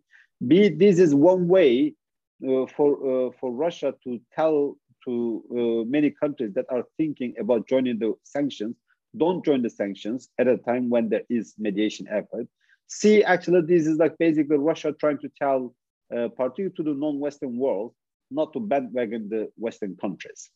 B, 0.46 0.68
this 0.68 0.98
is 0.98 1.14
one 1.14 1.46
way 1.46 1.94
uh, 2.42 2.66
for 2.76 3.32
for 3.40 3.52
Russia 3.52 3.94
to 4.04 4.20
tell 4.34 4.76
to 5.04 5.84
many 5.88 6.10
countries 6.10 6.52
that 6.54 6.66
are 6.68 6.84
thinking 6.96 7.34
about 7.38 7.68
joining 7.68 7.98
the 7.98 8.12
sanctions 8.24 8.74
don't 9.16 9.44
join 9.44 9.62
the 9.62 9.70
sanctions 9.70 10.28
at 10.38 10.48
a 10.48 10.56
time 10.56 10.90
when 10.90 11.08
there 11.08 11.22
is 11.28 11.54
mediation 11.58 12.06
effort. 12.08 12.46
See, 12.88 13.24
actually, 13.24 13.62
this 13.62 13.86
is 13.86 13.98
like 13.98 14.16
basically 14.18 14.58
Russia 14.58 14.92
trying 14.92 15.18
to 15.18 15.30
tell, 15.40 15.74
uh, 16.14 16.28
particularly 16.28 16.74
to 16.76 16.82
the 16.82 16.94
non-Western 16.94 17.58
world, 17.58 17.94
not 18.30 18.52
to 18.52 18.60
bandwagon 18.60 19.28
the 19.28 19.50
Western 19.56 19.96
countries. 19.96 20.50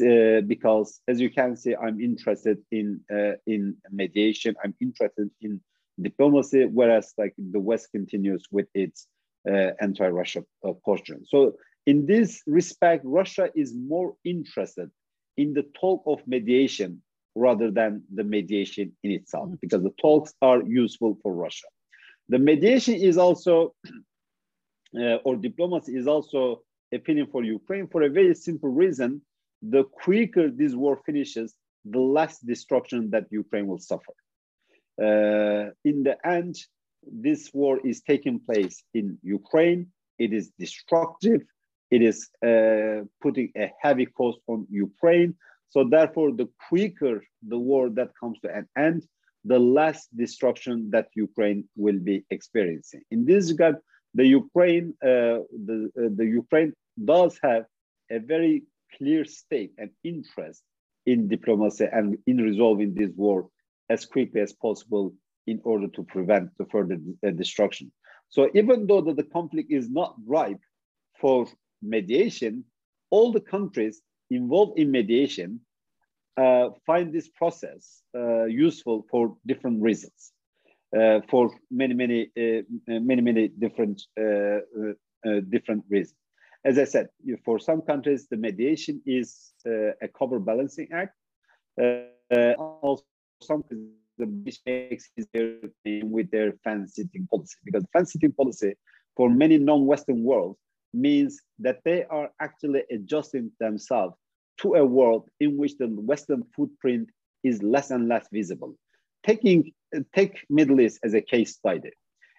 Uh, 0.00 0.40
because 0.40 1.00
as 1.06 1.20
you 1.20 1.30
can 1.30 1.56
see, 1.56 1.74
I'm 1.76 2.00
interested 2.00 2.58
in 2.72 3.00
uh, 3.12 3.34
in 3.46 3.76
mediation. 3.90 4.56
I'm 4.62 4.74
interested 4.80 5.30
in 5.40 5.60
diplomacy, 6.00 6.66
whereas 6.66 7.12
like 7.16 7.34
the 7.38 7.60
West 7.60 7.92
continues 7.92 8.46
with 8.50 8.66
its 8.74 9.06
uh, 9.48 9.70
anti-Russia 9.80 10.44
uh, 10.64 10.72
posture. 10.84 11.18
So 11.24 11.54
in 11.86 12.06
this 12.06 12.42
respect, 12.46 13.04
Russia 13.04 13.48
is 13.54 13.74
more 13.74 14.16
interested 14.24 14.90
in 15.36 15.54
the 15.54 15.62
talk 15.80 16.02
of 16.06 16.26
mediation 16.26 17.02
rather 17.36 17.70
than 17.70 18.02
the 18.12 18.24
mediation 18.24 18.96
in 19.04 19.10
itself, 19.12 19.46
mm-hmm. 19.46 19.56
because 19.60 19.82
the 19.82 19.94
talks 20.00 20.32
are 20.42 20.62
useful 20.62 21.18
for 21.22 21.32
Russia. 21.32 21.66
The 22.28 22.38
mediation 22.38 22.94
is 22.94 23.18
also, 23.18 23.74
uh, 24.98 25.16
or 25.26 25.36
diplomacy 25.36 25.94
is 25.96 26.06
also 26.08 26.62
appealing 26.92 27.28
for 27.30 27.44
Ukraine 27.44 27.86
for 27.86 28.02
a 28.02 28.10
very 28.10 28.34
simple 28.34 28.70
reason. 28.70 29.20
The 29.62 29.84
quicker 29.84 30.50
this 30.50 30.74
war 30.74 31.00
finishes, 31.06 31.54
the 31.84 32.00
less 32.00 32.38
destruction 32.40 33.10
that 33.10 33.26
Ukraine 33.30 33.66
will 33.66 33.78
suffer. 33.78 34.14
Uh, 35.00 35.70
in 35.84 36.02
the 36.02 36.16
end, 36.24 36.56
this 37.02 37.50
war 37.52 37.78
is 37.86 38.00
taking 38.00 38.40
place 38.40 38.82
in 38.94 39.18
Ukraine. 39.22 39.88
It 40.18 40.32
is 40.32 40.50
destructive. 40.58 41.42
It 41.90 42.02
is 42.02 42.28
uh, 42.44 43.04
putting 43.20 43.52
a 43.56 43.70
heavy 43.80 44.06
cost 44.06 44.38
on 44.48 44.66
Ukraine. 44.70 45.34
So 45.68 45.84
therefore, 45.84 46.32
the 46.32 46.48
quicker 46.68 47.22
the 47.46 47.58
war 47.58 47.90
that 47.90 48.10
comes 48.18 48.38
to 48.40 48.54
an 48.54 48.68
end, 48.76 49.06
the 49.44 49.58
less 49.58 50.06
destruction 50.08 50.90
that 50.90 51.08
Ukraine 51.14 51.68
will 51.76 51.98
be 51.98 52.24
experiencing. 52.30 53.02
In 53.10 53.24
this 53.24 53.50
regard, 53.50 53.76
the 54.14 54.26
Ukraine, 54.26 54.94
uh, 55.02 55.38
the, 55.68 55.90
uh, 55.98 56.08
the 56.14 56.26
Ukraine 56.42 56.72
does 57.04 57.38
have 57.42 57.66
a 58.10 58.18
very 58.18 58.64
clear 58.96 59.24
stake 59.24 59.72
and 59.78 59.90
interest 60.02 60.62
in 61.04 61.28
diplomacy 61.28 61.86
and 61.92 62.18
in 62.26 62.38
resolving 62.38 62.94
this 62.94 63.10
war 63.14 63.48
as 63.88 64.04
quickly 64.06 64.40
as 64.40 64.52
possible 64.52 65.14
in 65.46 65.60
order 65.62 65.86
to 65.88 66.02
prevent 66.02 66.50
the 66.58 66.66
further 66.66 66.98
uh, 67.24 67.30
destruction. 67.30 67.92
So 68.28 68.50
even 68.54 68.86
though 68.86 69.00
the 69.00 69.22
conflict 69.22 69.70
is 69.70 69.88
not 69.88 70.16
ripe 70.26 70.60
for 71.20 71.46
mediation, 71.82 72.64
all 73.10 73.30
the 73.30 73.40
countries 73.40 74.02
involved 74.30 74.78
in 74.78 74.90
mediation 74.90 75.60
uh, 76.36 76.70
find 76.86 77.12
this 77.12 77.28
process 77.28 78.02
uh, 78.14 78.44
useful 78.44 79.06
for 79.10 79.36
different 79.46 79.82
reasons, 79.82 80.32
uh, 80.96 81.20
for 81.30 81.50
many, 81.70 81.94
many, 81.94 82.30
uh, 82.36 82.62
many, 82.86 83.22
many 83.22 83.48
different, 83.48 84.02
uh, 84.20 84.58
uh, 85.26 85.40
different 85.48 85.84
reasons. 85.88 86.18
As 86.64 86.78
I 86.78 86.84
said, 86.84 87.08
for 87.44 87.58
some 87.58 87.80
countries, 87.80 88.26
the 88.28 88.36
mediation 88.36 89.00
is 89.06 89.52
a 89.66 90.08
cover 90.18 90.40
balancing 90.40 90.88
act. 90.92 91.14
also, 92.58 93.04
some 93.40 93.62
the 94.18 94.26
makes 94.66 95.10
their 95.32 95.58
with 96.04 96.30
their 96.30 96.52
fence 96.64 96.94
sitting 96.94 97.26
policy 97.30 97.56
because 97.64 97.84
fence 97.92 98.12
sitting 98.12 98.32
policy 98.32 98.74
for 99.16 99.28
many 99.30 99.58
non-Western 99.58 100.22
worlds 100.22 100.58
means 100.92 101.40
that 101.58 101.80
they 101.84 102.04
are 102.04 102.30
actually 102.40 102.82
adjusting 102.90 103.50
themselves 103.60 104.14
to 104.58 104.74
a 104.74 104.84
world 104.84 105.28
in 105.40 105.56
which 105.56 105.76
the 105.76 105.86
Western 105.86 106.44
footprint 106.54 107.10
is 107.44 107.62
less 107.62 107.90
and 107.90 108.08
less 108.08 108.26
visible. 108.32 108.76
Taking, 109.24 109.72
take 110.14 110.44
Middle 110.48 110.80
East 110.80 111.00
as 111.02 111.14
a 111.14 111.20
case 111.20 111.54
study. 111.54 111.90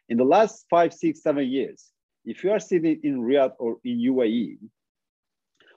In 0.10 0.18
the 0.18 0.24
last 0.24 0.66
five, 0.70 0.94
six, 0.94 1.22
seven 1.22 1.48
years, 1.48 1.86
if 2.26 2.44
you 2.44 2.52
are 2.52 2.60
sitting 2.60 3.00
in 3.04 3.22
Riyadh 3.22 3.54
or 3.60 3.78
in 3.84 4.00
UAE, 4.00 4.58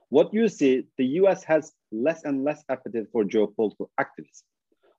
what 0.09 0.35
you 0.35 0.49
see, 0.49 0.87
the 0.99 1.07
US 1.21 1.45
has 1.45 1.73
less 1.93 2.25
and 2.25 2.45
less 2.45 2.65
appetite 2.69 3.07
for 3.13 3.25
geopolitical 3.25 3.89
activism. 3.99 4.47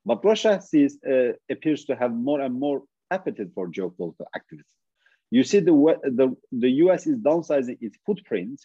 But 0.05 0.23
Russia 0.23 0.61
sees, 0.61 0.97
uh, 1.03 1.33
appears 1.49 1.85
to 1.85 1.95
have 1.95 2.13
more 2.13 2.41
and 2.41 2.53
more 2.53 2.83
appetite 3.11 3.51
for 3.53 3.67
geopolitical 3.69 4.25
activism. 4.33 4.80
You 5.31 5.43
see 5.43 5.59
the, 5.59 5.71
the, 6.03 6.35
the 6.51 6.69
US 6.83 7.07
is 7.07 7.17
downsizing 7.17 7.77
its 7.79 7.97
footprint 8.05 8.61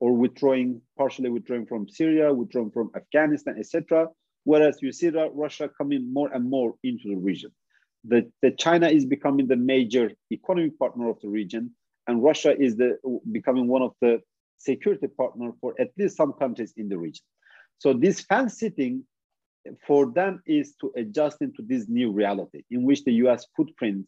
or 0.00 0.12
withdrawing, 0.12 0.82
partially 0.96 1.30
withdrawing 1.30 1.66
from 1.66 1.88
Syria, 1.88 2.34
withdrawing 2.34 2.72
from 2.72 2.90
Afghanistan, 2.94 3.56
etc. 3.58 4.08
Whereas 4.44 4.78
you 4.82 4.92
see 4.92 5.08
Russia 5.08 5.70
coming 5.78 6.12
more 6.12 6.30
and 6.32 6.48
more 6.50 6.74
into 6.82 7.08
the 7.08 7.16
region. 7.16 7.50
The, 8.04 8.30
the 8.42 8.50
China 8.52 8.88
is 8.88 9.06
becoming 9.06 9.46
the 9.46 9.56
major 9.56 10.10
economic 10.32 10.78
partner 10.78 11.08
of 11.08 11.20
the 11.20 11.28
region, 11.28 11.72
and 12.06 12.22
Russia 12.22 12.56
is 12.58 12.76
the, 12.76 12.98
becoming 13.30 13.68
one 13.68 13.82
of 13.82 13.92
the 14.00 14.20
security 14.56 15.06
partner 15.06 15.52
for 15.60 15.74
at 15.80 15.90
least 15.96 16.16
some 16.16 16.32
countries 16.32 16.72
in 16.76 16.88
the 16.88 16.98
region. 16.98 17.24
So 17.78 17.92
this 17.92 18.20
fence 18.20 18.58
sitting 18.58 19.04
for 19.86 20.10
them 20.10 20.42
is 20.46 20.74
to 20.80 20.92
adjust 20.96 21.42
into 21.42 21.62
this 21.62 21.88
new 21.88 22.10
reality 22.10 22.62
in 22.70 22.84
which 22.84 23.04
the 23.04 23.12
US 23.24 23.46
footprint 23.56 24.06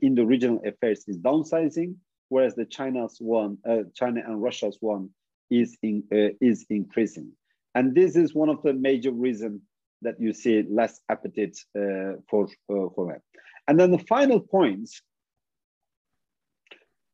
in 0.00 0.14
the 0.14 0.24
regional 0.24 0.60
affairs 0.64 1.04
is 1.06 1.18
downsizing, 1.18 1.94
whereas 2.28 2.54
the 2.54 2.64
China's 2.64 3.16
one, 3.20 3.58
uh, 3.68 3.82
China 3.94 4.22
and 4.26 4.42
Russia's 4.42 4.78
one 4.80 5.10
is, 5.50 5.76
in, 5.82 6.02
uh, 6.12 6.34
is 6.40 6.64
increasing. 6.70 7.32
And 7.74 7.94
this 7.94 8.16
is 8.16 8.34
one 8.34 8.48
of 8.48 8.62
the 8.62 8.72
major 8.72 9.12
reasons 9.12 9.60
that 10.02 10.20
you 10.20 10.32
see 10.32 10.64
less 10.68 11.00
appetite 11.08 11.56
uh, 11.78 12.20
for, 12.28 12.44
uh, 12.70 12.88
for 12.94 13.12
that. 13.12 13.22
And 13.68 13.78
then 13.78 13.90
the 13.90 13.98
final 13.98 14.40
point, 14.40 14.88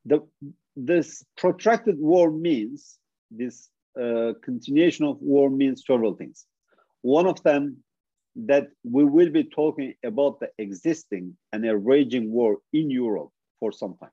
the, 0.05 0.20
this 0.77 1.25
protracted 1.37 1.98
war 1.98 2.31
means, 2.31 2.98
this 3.31 3.68
uh, 4.01 4.33
continuation 4.42 5.05
of 5.05 5.16
war 5.20 5.51
means 5.51 5.85
several 5.87 6.14
things. 6.14 6.46
One 7.03 7.27
of 7.27 7.42
them 7.42 7.79
that 8.35 8.68
we 8.85 9.05
will 9.05 9.31
be 9.31 9.45
talking 9.45 9.95
about 10.05 10.40
the 10.40 10.49
existing 10.59 11.37
and 11.53 11.66
a 11.66 11.77
raging 11.77 12.33
war 12.33 12.59
in 12.73 12.90
Europe 12.90 13.31
for 13.61 13.73
some 13.73 13.97
time. 14.01 14.11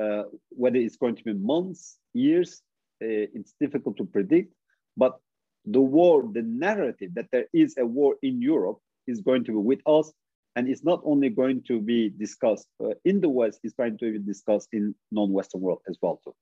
Uh, 0.00 0.22
whether 0.50 0.76
it's 0.76 0.96
going 0.96 1.16
to 1.16 1.24
be 1.24 1.34
months, 1.34 1.98
years, 2.14 2.62
uh, 3.02 3.26
it's 3.34 3.54
difficult 3.60 3.96
to 3.96 4.04
predict. 4.04 4.54
But 4.96 5.18
the 5.64 5.80
war, 5.80 6.28
the 6.32 6.42
narrative 6.42 7.14
that 7.14 7.26
there 7.32 7.46
is 7.52 7.76
a 7.76 7.84
war 7.84 8.16
in 8.22 8.40
Europe 8.40 8.78
is 9.06 9.20
going 9.20 9.44
to 9.44 9.52
be 9.52 9.58
with 9.58 9.80
us. 9.86 10.12
And 10.56 10.68
it's 10.68 10.84
not 10.84 11.00
only 11.04 11.28
going 11.28 11.62
to 11.68 11.80
be 11.80 12.10
discussed 12.10 12.68
uh, 12.82 12.94
in 13.04 13.20
the 13.20 13.28
West, 13.28 13.60
it's 13.62 13.74
going 13.74 13.98
to 13.98 14.12
be 14.12 14.18
discussed 14.18 14.68
in 14.72 14.94
non-Western 15.10 15.60
world 15.60 15.80
as 15.88 15.96
well 16.02 16.20
too. 16.22 16.34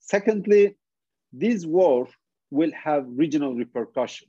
Secondly, 0.00 0.76
this 1.32 1.64
war 1.64 2.08
will 2.50 2.72
have 2.72 3.04
regional 3.08 3.54
repercussion 3.54 4.28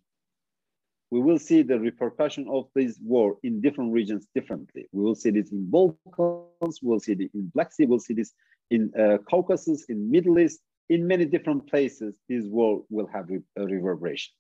we 1.10 1.20
will 1.20 1.40
see 1.40 1.62
the 1.62 1.80
repercussion 1.80 2.48
of 2.50 2.68
this 2.76 3.00
war 3.02 3.38
in 3.44 3.62
different 3.62 3.94
regions 3.94 4.28
differently. 4.36 4.88
We 4.92 5.04
will 5.04 5.16
see 5.16 5.32
this 5.32 5.52
in 5.52 5.70
Balkans, 5.70 6.80
we'll 6.82 7.00
see 7.00 7.14
it 7.14 7.32
in 7.34 7.52
Black 7.54 7.72
Sea, 7.72 7.86
we'll 7.86 8.00
see 8.00 8.14
this 8.14 8.34
in 8.70 8.92
uh, 9.00 9.18
Caucasus, 9.30 9.86
in 9.86 10.12
Middle 10.12 10.40
East, 10.40 10.60
in 10.90 11.08
many 11.08 11.26
different 11.26 11.70
places, 11.70 12.14
this 12.28 12.46
war 12.46 12.84
will 12.90 13.08
have 13.08 13.30
a 13.30 13.66
reverberation. 13.66 14.34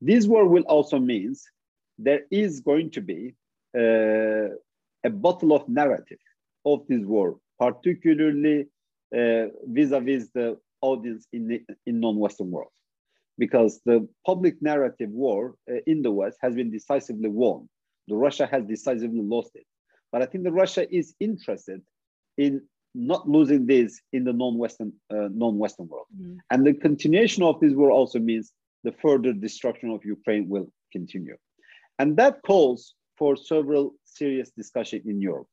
This 0.00 0.26
war 0.26 0.46
will 0.46 0.62
also 0.64 0.98
means 0.98 1.44
there 1.98 2.22
is 2.30 2.60
going 2.60 2.90
to 2.90 3.00
be 3.00 3.34
uh, 3.76 4.54
a 5.04 5.10
bottle 5.10 5.52
of 5.54 5.68
narrative 5.68 6.18
of 6.64 6.86
this 6.88 7.04
war 7.04 7.38
particularly 7.58 8.66
uh, 9.16 9.46
vis-a-vis 9.66 10.28
the 10.34 10.58
audience 10.80 11.26
in 11.32 11.64
in 11.86 12.00
non-Western 12.00 12.50
world, 12.50 12.70
because 13.38 13.80
the 13.84 14.08
public 14.24 14.60
narrative 14.62 15.10
war 15.10 15.56
uh, 15.70 15.74
in 15.86 16.02
the 16.02 16.10
West 16.10 16.38
has 16.40 16.54
been 16.54 16.70
decisively 16.70 17.28
won. 17.28 17.68
The 18.08 18.16
Russia 18.16 18.46
has 18.50 18.64
decisively 18.64 19.22
lost 19.22 19.50
it. 19.54 19.66
But 20.12 20.22
I 20.22 20.26
think 20.26 20.44
that 20.44 20.52
Russia 20.52 20.86
is 20.94 21.14
interested 21.20 21.82
in 22.38 22.62
not 22.94 23.28
losing 23.28 23.66
this 23.66 24.00
in 24.12 24.24
the 24.24 24.32
non-Western 24.32 24.92
uh, 25.10 25.28
non-Western 25.30 25.88
world. 25.88 26.06
Mm. 26.18 26.38
And 26.50 26.66
the 26.66 26.72
continuation 26.72 27.42
of 27.42 27.60
this 27.60 27.74
war 27.74 27.90
also 27.90 28.18
means 28.18 28.52
the 28.84 28.92
further 28.92 29.32
destruction 29.32 29.90
of 29.90 30.04
Ukraine 30.04 30.48
will 30.48 30.68
continue. 30.92 31.36
And 31.98 32.16
that 32.16 32.40
calls 32.42 32.94
for 33.18 33.36
several 33.36 33.94
serious 34.04 34.50
discussion 34.50 35.02
in 35.04 35.20
Europe. 35.20 35.48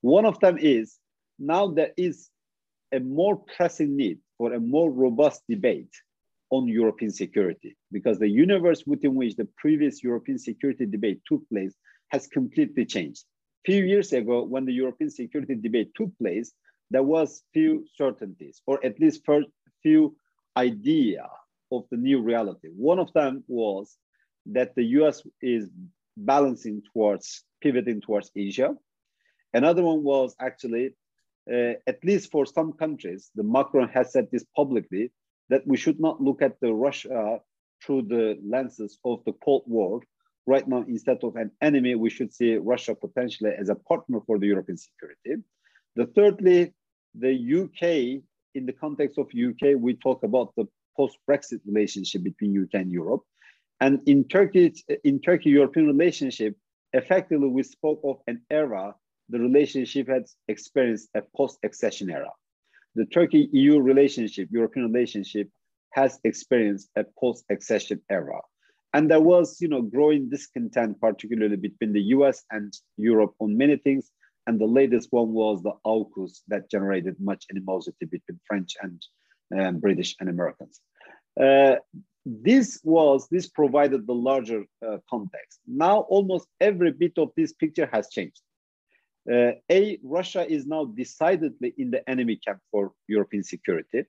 One 0.00 0.24
of 0.24 0.38
them 0.40 0.56
is 0.58 0.98
now 1.38 1.68
there 1.68 1.92
is 1.96 2.30
a 2.92 3.00
more 3.00 3.36
pressing 3.36 3.96
need 3.96 4.18
for 4.38 4.52
a 4.52 4.60
more 4.60 4.90
robust 4.90 5.42
debate 5.48 5.94
on 6.50 6.68
European 6.68 7.10
security 7.10 7.76
because 7.92 8.18
the 8.18 8.28
universe 8.28 8.84
within 8.86 9.14
which 9.14 9.36
the 9.36 9.48
previous 9.56 10.02
European 10.02 10.38
security 10.38 10.86
debate 10.86 11.20
took 11.26 11.46
place 11.48 11.74
has 12.08 12.26
completely 12.26 12.84
changed. 12.84 13.24
A 13.66 13.72
few 13.72 13.84
years 13.84 14.12
ago, 14.12 14.44
when 14.44 14.64
the 14.64 14.72
European 14.72 15.10
security 15.10 15.56
debate 15.56 15.90
took 15.96 16.16
place, 16.18 16.52
there 16.90 17.02
was 17.02 17.42
few 17.52 17.84
certainties, 17.96 18.62
or 18.66 18.84
at 18.84 19.00
least 19.00 19.24
first 19.26 19.48
few 19.82 20.16
idea 20.56 21.28
of 21.72 21.84
the 21.90 21.96
new 21.96 22.22
reality. 22.22 22.68
One 22.76 23.00
of 23.00 23.12
them 23.12 23.42
was 23.48 23.96
that 24.46 24.74
the 24.76 24.84
US 25.00 25.22
is 25.42 25.68
balancing 26.16 26.82
towards 26.92 27.44
pivoting 27.60 28.00
towards 28.00 28.30
Asia. 28.36 28.74
Another 29.52 29.82
one 29.82 30.02
was 30.02 30.36
actually, 30.40 30.94
uh, 31.52 31.74
at 31.86 32.04
least 32.04 32.30
for 32.30 32.46
some 32.46 32.72
countries, 32.72 33.30
the 33.34 33.42
Macron 33.42 33.88
has 33.88 34.12
said 34.12 34.28
this 34.30 34.44
publicly 34.54 35.10
that 35.48 35.66
we 35.66 35.76
should 35.76 36.00
not 36.00 36.20
look 36.20 36.42
at 36.42 36.60
the 36.60 36.72
Russia 36.72 37.40
through 37.82 38.02
the 38.02 38.38
lenses 38.44 38.98
of 39.04 39.24
the 39.24 39.32
Cold 39.44 39.64
War. 39.66 40.00
Right 40.46 40.66
now, 40.66 40.84
instead 40.86 41.18
of 41.22 41.36
an 41.36 41.50
enemy, 41.60 41.94
we 41.94 42.10
should 42.10 42.32
see 42.32 42.56
Russia 42.56 42.94
potentially 42.94 43.50
as 43.58 43.68
a 43.68 43.74
partner 43.74 44.20
for 44.26 44.38
the 44.38 44.46
European 44.46 44.78
security. 44.78 45.42
The 45.96 46.06
thirdly, 46.06 46.74
the 47.14 47.34
UK, 47.62 48.22
in 48.54 48.66
the 48.66 48.72
context 48.72 49.18
of 49.18 49.26
UK, 49.26 49.76
we 49.76 49.94
talk 49.94 50.22
about 50.22 50.54
the 50.56 50.66
post-Brexit 50.96 51.60
relationship 51.66 52.22
between 52.22 52.62
UK 52.62 52.80
and 52.80 52.92
Europe. 52.92 53.22
And 53.80 54.00
in 54.06 54.24
Turkey, 54.24 54.72
in 55.04 55.20
Turkey-European 55.20 55.86
relationship, 55.86 56.56
effectively 56.92 57.48
we 57.48 57.62
spoke 57.62 58.00
of 58.04 58.18
an 58.26 58.42
era 58.50 58.94
the 59.28 59.38
relationship 59.40 60.08
has 60.08 60.36
experienced 60.48 61.08
a 61.14 61.22
post-accession 61.36 62.10
era. 62.10 62.30
The 62.96 63.04
Turkey-EU 63.04 63.78
relationship, 63.82 64.48
European 64.50 64.90
relationship, 64.90 65.50
has 65.90 66.18
experienced 66.24 66.88
a 66.96 67.04
post-accession 67.20 68.00
era. 68.10 68.40
And 68.94 69.10
there 69.10 69.20
was, 69.20 69.60
you 69.60 69.68
know, 69.68 69.82
growing 69.82 70.30
discontent, 70.30 70.98
particularly 70.98 71.56
between 71.56 71.92
the 71.92 72.00
US 72.16 72.42
and 72.50 72.72
Europe 72.96 73.34
on 73.38 73.58
many 73.58 73.76
things. 73.76 74.10
And 74.46 74.58
the 74.58 74.66
latest 74.66 75.08
one 75.10 75.32
was 75.32 75.62
the 75.62 75.74
AUKUS 75.84 76.40
that 76.48 76.70
generated 76.70 77.16
much 77.20 77.44
animosity 77.50 78.06
between 78.06 78.40
French 78.48 78.76
and 78.80 79.02
um, 79.58 79.78
British 79.78 80.16
and 80.18 80.30
Americans. 80.30 80.80
Uh, 81.38 81.76
this 82.24 82.80
was, 82.82 83.28
this 83.30 83.46
provided 83.46 84.06
the 84.06 84.14
larger 84.14 84.64
uh, 84.86 84.96
context. 85.10 85.60
Now 85.66 86.00
almost 86.08 86.48
every 86.62 86.92
bit 86.92 87.12
of 87.18 87.28
this 87.36 87.52
picture 87.52 87.90
has 87.92 88.08
changed. 88.08 88.40
Uh, 89.30 89.52
a, 89.70 89.98
Russia 90.02 90.48
is 90.48 90.66
now 90.66 90.84
decidedly 90.84 91.74
in 91.78 91.90
the 91.90 92.08
enemy 92.08 92.36
camp 92.36 92.60
for 92.70 92.92
European 93.08 93.42
security. 93.42 94.04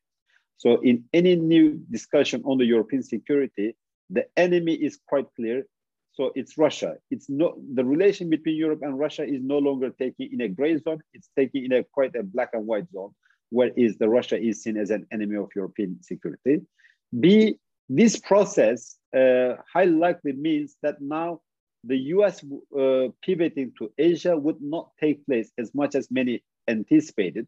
So 0.57 0.81
in 0.81 1.05
any 1.13 1.35
new 1.35 1.79
discussion 1.91 2.41
on 2.45 2.57
the 2.57 2.65
European 2.65 3.03
security, 3.03 3.75
the 4.09 4.25
enemy 4.37 4.73
is 4.73 4.99
quite 5.07 5.27
clear. 5.35 5.65
So 6.13 6.31
it's 6.35 6.57
Russia. 6.57 6.95
It's 7.11 7.29
not 7.29 7.53
the 7.75 7.85
relation 7.85 8.29
between 8.29 8.55
Europe 8.55 8.81
and 8.81 8.97
Russia 8.97 9.23
is 9.23 9.41
no 9.43 9.59
longer 9.59 9.91
taking 9.91 10.29
in 10.33 10.41
a 10.41 10.47
gray 10.47 10.77
zone. 10.77 11.01
It's 11.13 11.29
taking 11.35 11.65
in 11.65 11.73
a 11.73 11.83
quite 11.83 12.15
a 12.15 12.23
black 12.23 12.49
and 12.53 12.65
white 12.65 12.89
zone, 12.91 13.13
where 13.49 13.71
is 13.77 13.97
the 13.97 14.09
Russia 14.09 14.39
is 14.39 14.63
seen 14.63 14.77
as 14.77 14.89
an 14.89 15.05
enemy 15.11 15.35
of 15.35 15.49
European 15.55 16.01
security. 16.01 16.61
B, 17.19 17.59
this 17.87 18.19
process 18.19 18.97
uh, 19.15 19.55
highly 19.71 19.91
likely 19.91 20.33
means 20.33 20.75
that 20.81 20.99
now 20.99 21.41
the 21.87 21.97
US 22.15 22.43
uh, 22.77 23.07
pivoting 23.21 23.71
to 23.77 23.91
Asia 23.97 24.37
would 24.37 24.61
not 24.61 24.91
take 24.99 25.25
place 25.25 25.51
as 25.57 25.73
much 25.73 25.95
as 25.95 26.11
many 26.11 26.43
anticipated. 26.67 27.47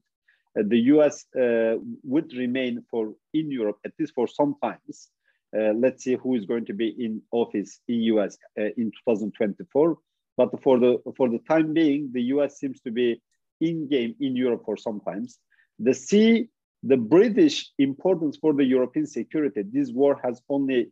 Uh, 0.58 0.64
the 0.68 0.80
US 0.94 1.26
uh, 1.36 1.76
would 2.04 2.34
remain 2.34 2.84
for 2.90 3.14
in 3.34 3.52
Europe 3.52 3.80
at 3.86 3.94
least 4.00 4.14
for 4.16 4.28
some 4.28 4.56
times. 4.64 5.10
Uh, 5.56 5.74
let's 5.74 6.04
see 6.04 6.16
who 6.16 6.36
is 6.36 6.46
going 6.46 6.66
to 6.66 6.74
be 6.74 6.90
in 7.06 7.22
office 7.32 7.80
in 7.88 8.02
US 8.14 8.38
uh, 8.60 8.70
in 8.78 8.92
2024. 9.08 9.98
But 10.38 10.62
for 10.64 10.80
the 10.80 10.98
for 11.18 11.28
the 11.30 11.40
time 11.50 11.74
being, 11.74 12.12
the 12.14 12.24
US 12.36 12.60
seems 12.60 12.80
to 12.82 12.92
be 12.92 13.22
in 13.60 13.90
game 13.90 14.16
in 14.20 14.36
Europe 14.36 14.64
for 14.66 14.78
some 14.78 15.02
times. 15.02 15.40
The 15.80 15.94
C, 15.94 16.50
the 16.84 16.98
British 16.98 17.72
importance 17.78 18.38
for 18.38 18.54
the 18.54 18.64
European 18.64 19.06
security. 19.06 19.64
This 19.64 19.92
war 19.92 20.20
has 20.24 20.42
only 20.50 20.92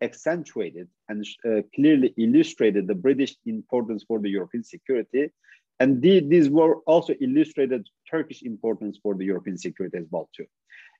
accentuated 0.00 0.88
and 1.08 1.26
uh, 1.44 1.62
clearly 1.74 2.14
illustrated 2.16 2.86
the 2.86 2.94
British 2.94 3.36
importance 3.46 4.04
for 4.06 4.20
the 4.20 4.30
European 4.30 4.62
security. 4.62 5.28
And 5.80 6.00
the, 6.00 6.20
these 6.20 6.48
were 6.48 6.76
also 6.86 7.14
illustrated 7.20 7.86
Turkish 8.10 8.42
importance 8.42 8.98
for 9.02 9.14
the 9.14 9.24
European 9.24 9.58
security 9.58 9.98
as 9.98 10.06
well 10.10 10.28
too. 10.34 10.46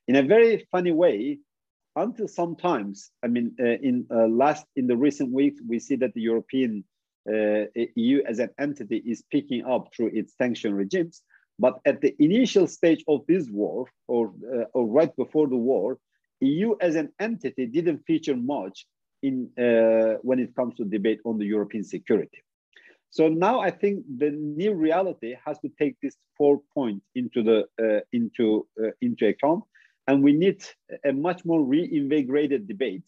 In 0.07 0.15
a 0.17 0.23
very 0.23 0.67
funny 0.71 0.91
way, 0.91 1.39
until 1.95 2.27
sometimes, 2.27 3.09
I 3.23 3.27
mean, 3.27 3.55
uh, 3.59 3.65
in 3.81 4.05
uh, 4.11 4.27
last 4.27 4.65
in 4.75 4.85
the 4.87 4.95
recent 4.95 5.31
weeks, 5.31 5.59
we 5.67 5.79
see 5.79 5.95
that 5.95 6.13
the 6.13 6.21
European 6.21 6.83
uh, 7.27 7.65
EU 7.95 8.21
as 8.27 8.39
an 8.39 8.49
entity 8.59 8.97
is 9.05 9.23
picking 9.31 9.65
up 9.65 9.89
through 9.93 10.11
its 10.13 10.37
sanction 10.37 10.73
regimes. 10.73 11.23
But 11.59 11.79
at 11.85 12.01
the 12.01 12.15
initial 12.19 12.67
stage 12.67 13.03
of 13.07 13.25
this 13.27 13.49
war, 13.49 13.87
or, 14.07 14.31
uh, 14.53 14.65
or 14.73 14.85
right 14.85 15.13
before 15.15 15.47
the 15.47 15.57
war, 15.57 15.97
EU 16.41 16.75
as 16.81 16.95
an 16.95 17.09
entity 17.19 17.65
didn't 17.65 18.05
feature 18.05 18.35
much 18.35 18.85
in 19.23 19.49
uh, 19.57 20.19
when 20.21 20.39
it 20.39 20.55
comes 20.55 20.75
to 20.75 20.85
debate 20.85 21.19
on 21.25 21.37
the 21.37 21.45
European 21.45 21.83
security. 21.83 22.43
So 23.09 23.27
now 23.27 23.59
I 23.59 23.71
think 23.71 24.03
the 24.17 24.31
new 24.31 24.73
reality 24.73 25.35
has 25.45 25.57
to 25.59 25.69
take 25.79 25.95
this 26.01 26.15
four 26.37 26.61
point 26.73 27.01
into 27.15 27.41
the 27.41 27.65
uh, 27.81 28.01
into 28.11 28.67
uh, 28.81 28.91
into 29.01 29.27
account 29.27 29.63
and 30.07 30.23
we 30.23 30.33
need 30.33 30.63
a 31.05 31.11
much 31.11 31.43
more 31.45 31.63
reinvigorated 31.63 32.67
debate 32.67 33.03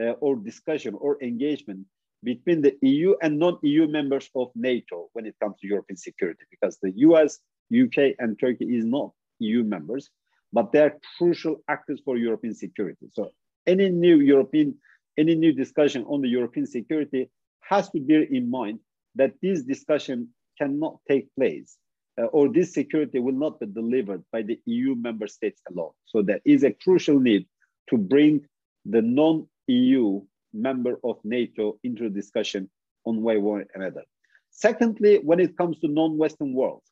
uh, 0.00 0.12
or 0.20 0.36
discussion 0.36 0.94
or 0.94 1.22
engagement 1.22 1.86
between 2.22 2.62
the 2.62 2.76
EU 2.82 3.14
and 3.22 3.38
non-EU 3.38 3.86
members 3.88 4.30
of 4.34 4.50
NATO 4.54 5.08
when 5.12 5.26
it 5.26 5.34
comes 5.40 5.56
to 5.60 5.66
European 5.66 5.96
security, 5.96 6.44
because 6.50 6.78
the 6.80 6.92
US, 7.08 7.38
UK, 7.72 8.14
and 8.18 8.38
Turkey 8.38 8.76
is 8.76 8.84
not 8.84 9.12
EU 9.38 9.62
members, 9.64 10.10
but 10.56 10.72
they're 10.72 10.96
crucial 11.18 11.56
actors 11.68 12.00
for 12.02 12.16
European 12.16 12.54
security. 12.54 13.06
So 13.12 13.28
any 13.66 13.90
new 13.90 14.20
European, 14.20 14.74
any 15.18 15.34
new 15.34 15.52
discussion 15.52 16.02
on 16.04 16.22
the 16.22 16.28
European 16.28 16.66
security 16.66 17.28
has 17.60 17.90
to 17.90 18.00
bear 18.00 18.22
in 18.22 18.50
mind 18.50 18.78
that 19.16 19.32
this 19.42 19.60
discussion 19.64 20.30
cannot 20.56 20.94
take 21.06 21.28
place 21.34 21.76
uh, 22.18 22.24
or 22.36 22.48
this 22.48 22.72
security 22.72 23.18
will 23.18 23.38
not 23.44 23.60
be 23.60 23.66
delivered 23.66 24.24
by 24.32 24.40
the 24.40 24.58
EU 24.64 24.94
member 24.94 25.26
states 25.26 25.60
alone. 25.70 25.92
So 26.06 26.22
there 26.22 26.40
is 26.46 26.64
a 26.64 26.72
crucial 26.72 27.20
need 27.20 27.44
to 27.90 27.98
bring 27.98 28.46
the 28.86 29.02
non-EU 29.02 30.22
member 30.54 30.94
of 31.04 31.16
NATO 31.22 31.78
into 31.84 32.08
discussion 32.08 32.70
on 33.04 33.20
way 33.20 33.36
or 33.36 33.66
another. 33.74 34.04
Secondly, 34.52 35.20
when 35.22 35.38
it 35.38 35.58
comes 35.58 35.78
to 35.80 35.88
non-Western 35.88 36.54
world, 36.54 36.82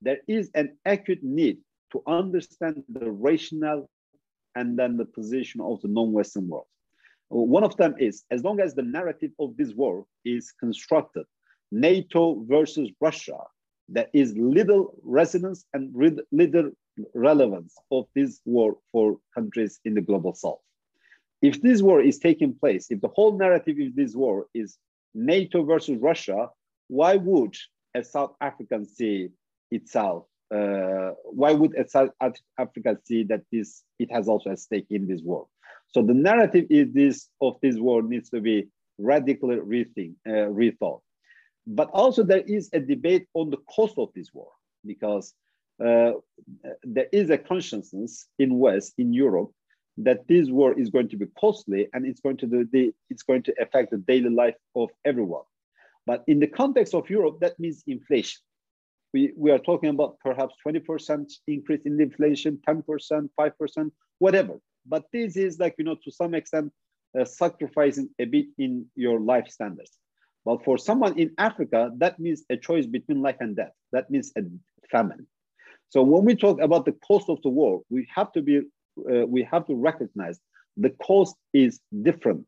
there 0.00 0.20
is 0.26 0.50
an 0.54 0.78
acute 0.86 1.22
need 1.22 1.58
to 1.92 2.02
understand 2.06 2.82
the 2.88 3.10
rationale 3.10 3.88
and 4.54 4.78
then 4.78 4.96
the 4.96 5.04
position 5.04 5.60
of 5.60 5.80
the 5.82 5.88
non-Western 5.88 6.48
world. 6.48 6.66
One 7.28 7.64
of 7.64 7.76
them 7.76 7.94
is, 7.98 8.24
as 8.30 8.44
long 8.44 8.60
as 8.60 8.74
the 8.74 8.82
narrative 8.82 9.30
of 9.38 9.56
this 9.56 9.72
war 9.72 10.04
is 10.24 10.52
constructed, 10.52 11.24
NATO 11.70 12.44
versus 12.46 12.90
Russia 13.00 13.38
there 13.88 14.08
is 14.12 14.36
little 14.36 14.94
resonance 15.02 15.66
and 15.74 15.94
little 16.30 16.70
relevance 17.14 17.74
of 17.90 18.06
this 18.14 18.40
war 18.44 18.78
for 18.90 19.18
countries 19.34 19.80
in 19.84 19.94
the 19.94 20.00
global 20.00 20.34
south. 20.34 20.60
If 21.40 21.60
this 21.60 21.82
war 21.82 22.00
is 22.00 22.18
taking 22.18 22.54
place, 22.54 22.90
if 22.90 23.00
the 23.00 23.08
whole 23.08 23.36
narrative 23.36 23.76
of 23.80 23.96
this 23.96 24.14
war 24.14 24.46
is 24.54 24.78
NATO 25.14 25.64
versus 25.64 25.98
Russia, 25.98 26.48
why 26.88 27.16
would 27.16 27.54
a 27.94 28.04
South 28.04 28.34
African 28.40 28.86
see 28.86 29.30
itself? 29.70 30.26
Uh, 30.52 31.14
why 31.24 31.52
would 31.52 31.74
South 31.88 32.10
Africa 32.58 32.98
see 33.04 33.22
that 33.24 33.42
this 33.50 33.84
it 33.98 34.10
has 34.12 34.28
also 34.28 34.50
a 34.50 34.56
stake 34.56 34.86
in 34.90 35.06
this 35.06 35.22
war? 35.22 35.46
So 35.88 36.02
the 36.02 36.14
narrative 36.14 36.66
is 36.70 36.92
this 36.92 37.28
of 37.40 37.56
this 37.62 37.76
war 37.76 38.02
needs 38.02 38.28
to 38.30 38.40
be 38.40 38.68
radically 38.98 39.56
rethink, 39.56 40.14
uh, 40.26 40.50
rethought. 40.50 41.00
But 41.66 41.90
also 41.90 42.22
there 42.22 42.40
is 42.40 42.68
a 42.72 42.80
debate 42.80 43.26
on 43.34 43.50
the 43.50 43.58
cost 43.74 43.98
of 43.98 44.10
this 44.14 44.28
war 44.32 44.50
because 44.84 45.34
uh, 45.82 46.12
there 46.82 47.08
is 47.12 47.30
a 47.30 47.38
consciousness 47.38 48.26
in 48.38 48.58
West, 48.58 48.94
in 48.98 49.12
Europe, 49.12 49.52
that 49.98 50.26
this 50.26 50.48
war 50.48 50.78
is 50.78 50.90
going 50.90 51.08
to 51.08 51.16
be 51.16 51.26
costly 51.38 51.88
and 51.92 52.06
it's 52.06 52.20
going 52.20 52.36
to 52.38 52.46
do 52.46 52.66
the, 52.72 52.92
it's 53.10 53.22
going 53.22 53.42
to 53.44 53.54
affect 53.60 53.90
the 53.90 53.98
daily 53.98 54.30
life 54.30 54.56
of 54.74 54.90
everyone. 55.04 55.44
But 56.06 56.24
in 56.26 56.40
the 56.40 56.46
context 56.46 56.94
of 56.94 57.08
Europe, 57.08 57.38
that 57.40 57.58
means 57.60 57.84
inflation. 57.86 58.40
We, 59.12 59.32
we 59.36 59.50
are 59.50 59.58
talking 59.58 59.90
about 59.90 60.18
perhaps 60.20 60.54
20% 60.66 61.30
increase 61.46 61.82
in 61.84 62.00
inflation, 62.00 62.58
10%, 62.66 63.28
5%, 63.38 63.90
whatever. 64.18 64.54
But 64.86 65.04
this 65.12 65.36
is 65.36 65.58
like, 65.58 65.74
you 65.78 65.84
know, 65.84 65.96
to 66.04 66.10
some 66.10 66.34
extent, 66.34 66.72
uh, 67.18 67.24
sacrificing 67.24 68.08
a 68.18 68.24
bit 68.24 68.46
in 68.58 68.86
your 68.96 69.20
life 69.20 69.48
standards. 69.48 69.98
But 70.44 70.64
for 70.64 70.78
someone 70.78 71.18
in 71.18 71.32
Africa, 71.38 71.90
that 71.98 72.18
means 72.18 72.44
a 72.50 72.56
choice 72.56 72.86
between 72.86 73.22
life 73.22 73.36
and 73.40 73.54
death. 73.54 73.72
That 73.92 74.10
means 74.10 74.32
a 74.36 74.42
famine. 74.90 75.26
So 75.90 76.02
when 76.02 76.24
we 76.24 76.34
talk 76.34 76.60
about 76.60 76.86
the 76.86 76.96
cost 77.06 77.28
of 77.28 77.40
the 77.42 77.50
war, 77.50 77.82
we 77.90 78.08
have 78.14 78.32
to 78.32 78.42
be 78.42 78.62
uh, 79.10 79.26
we 79.26 79.42
have 79.50 79.66
to 79.66 79.74
recognize 79.74 80.38
the 80.76 80.90
cost 80.90 81.36
is 81.52 81.80
different 82.02 82.46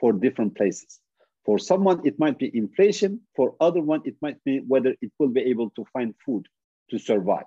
for 0.00 0.12
different 0.12 0.56
places. 0.56 1.00
For 1.44 1.58
someone, 1.58 2.06
it 2.06 2.18
might 2.18 2.38
be 2.38 2.56
inflation. 2.56 3.20
For 3.34 3.54
other 3.60 3.80
one, 3.80 4.02
it 4.04 4.16
might 4.22 4.42
be 4.44 4.60
whether 4.60 4.94
it 5.00 5.12
will 5.18 5.28
be 5.28 5.40
able 5.42 5.70
to 5.70 5.84
find 5.92 6.14
food 6.24 6.46
to 6.90 6.98
survive. 6.98 7.46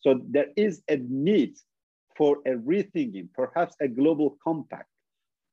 So 0.00 0.20
there 0.28 0.48
is 0.56 0.82
a 0.88 0.96
need 0.96 1.56
for 2.16 2.38
a 2.46 2.50
rethinking, 2.50 3.28
perhaps 3.34 3.74
a 3.80 3.88
global 3.88 4.36
compact 4.42 4.88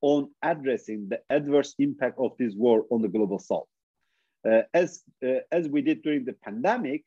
on 0.02 0.30
addressing 0.42 1.08
the 1.08 1.20
adverse 1.30 1.74
impact 1.78 2.18
of 2.18 2.32
this 2.38 2.54
war 2.54 2.84
on 2.90 3.02
the 3.02 3.08
global 3.08 3.38
south. 3.38 3.66
Uh, 4.48 4.62
as, 4.72 5.02
uh, 5.24 5.40
as 5.52 5.68
we 5.68 5.82
did 5.82 6.02
during 6.02 6.24
the 6.24 6.32
pandemic, 6.32 7.04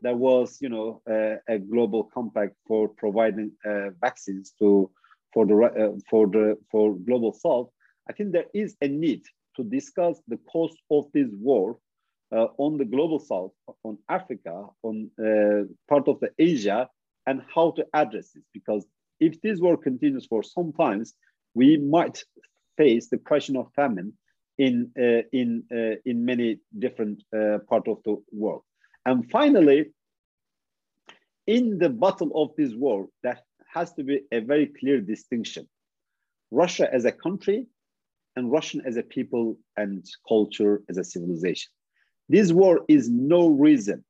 there 0.00 0.16
was, 0.16 0.58
you 0.60 0.68
know, 0.68 1.02
uh, 1.08 1.36
a 1.52 1.58
global 1.58 2.04
compact 2.04 2.54
for 2.66 2.88
providing 2.88 3.50
uh, 3.64 3.90
vaccines 4.00 4.52
to 4.58 4.90
for 5.32 5.46
the 5.46 5.54
uh, 5.54 5.98
for 6.08 6.26
the 6.26 6.56
for 6.70 6.94
global 6.96 7.32
south. 7.32 7.68
I 8.08 8.12
think 8.12 8.32
there 8.32 8.46
is 8.54 8.76
a 8.80 8.88
need 8.88 9.24
to 9.56 9.64
discuss 9.64 10.20
the 10.28 10.38
cost 10.52 10.76
of 10.90 11.06
this 11.12 11.28
war 11.32 11.78
uh, 12.32 12.46
on 12.58 12.76
the 12.76 12.84
global 12.84 13.18
south, 13.18 13.52
on 13.84 13.98
Africa, 14.08 14.66
on 14.82 15.10
uh, 15.18 15.64
part 15.88 16.08
of 16.08 16.18
the 16.20 16.30
Asia, 16.38 16.88
and 17.26 17.42
how 17.54 17.70
to 17.72 17.84
address 17.94 18.32
this. 18.32 18.44
Because 18.52 18.86
if 19.20 19.40
this 19.42 19.60
war 19.60 19.76
continues 19.76 20.26
for 20.26 20.42
some 20.42 20.72
times, 20.72 21.14
we 21.54 21.76
might 21.76 22.22
face 22.76 23.08
the 23.08 23.18
question 23.18 23.56
of 23.56 23.72
famine 23.74 24.12
in 24.58 24.90
uh, 24.98 25.22
in 25.32 25.64
in 26.04 26.24
many 26.24 26.58
different 26.78 27.22
part 27.68 27.88
of 27.88 27.98
the 28.04 28.16
world. 28.32 28.62
And 29.04 29.30
finally, 29.30 29.92
in 31.46 31.78
the 31.78 31.88
bottom 31.88 32.32
of 32.34 32.50
this 32.56 32.74
war, 32.74 33.06
there 33.22 33.38
has 33.72 33.92
to 33.94 34.02
be 34.02 34.22
a 34.32 34.40
very 34.40 34.66
clear 34.66 35.00
distinction. 35.00 35.68
Russia 36.50 36.92
as 36.92 37.04
a 37.04 37.12
country 37.12 37.66
and 38.36 38.52
Russian 38.52 38.82
as 38.86 38.96
a 38.96 39.02
people 39.02 39.58
and 39.76 40.04
culture 40.28 40.82
as 40.88 40.98
a 40.98 41.04
civilization. 41.04 41.70
This 42.28 42.52
war 42.52 42.82
is 42.88 43.08
no 43.08 43.48
reason, 43.48 44.04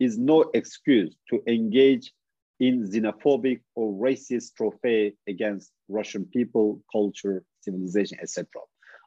is 0.00 0.18
no 0.18 0.50
excuse 0.54 1.14
to 1.30 1.42
engage 1.46 2.12
in 2.60 2.88
xenophobic 2.88 3.60
or 3.74 3.92
racist 3.92 4.54
trophy 4.56 5.16
against 5.28 5.70
Russian 5.88 6.24
people, 6.24 6.82
culture, 6.90 7.44
civilization, 7.60 8.18
etc. 8.20 8.46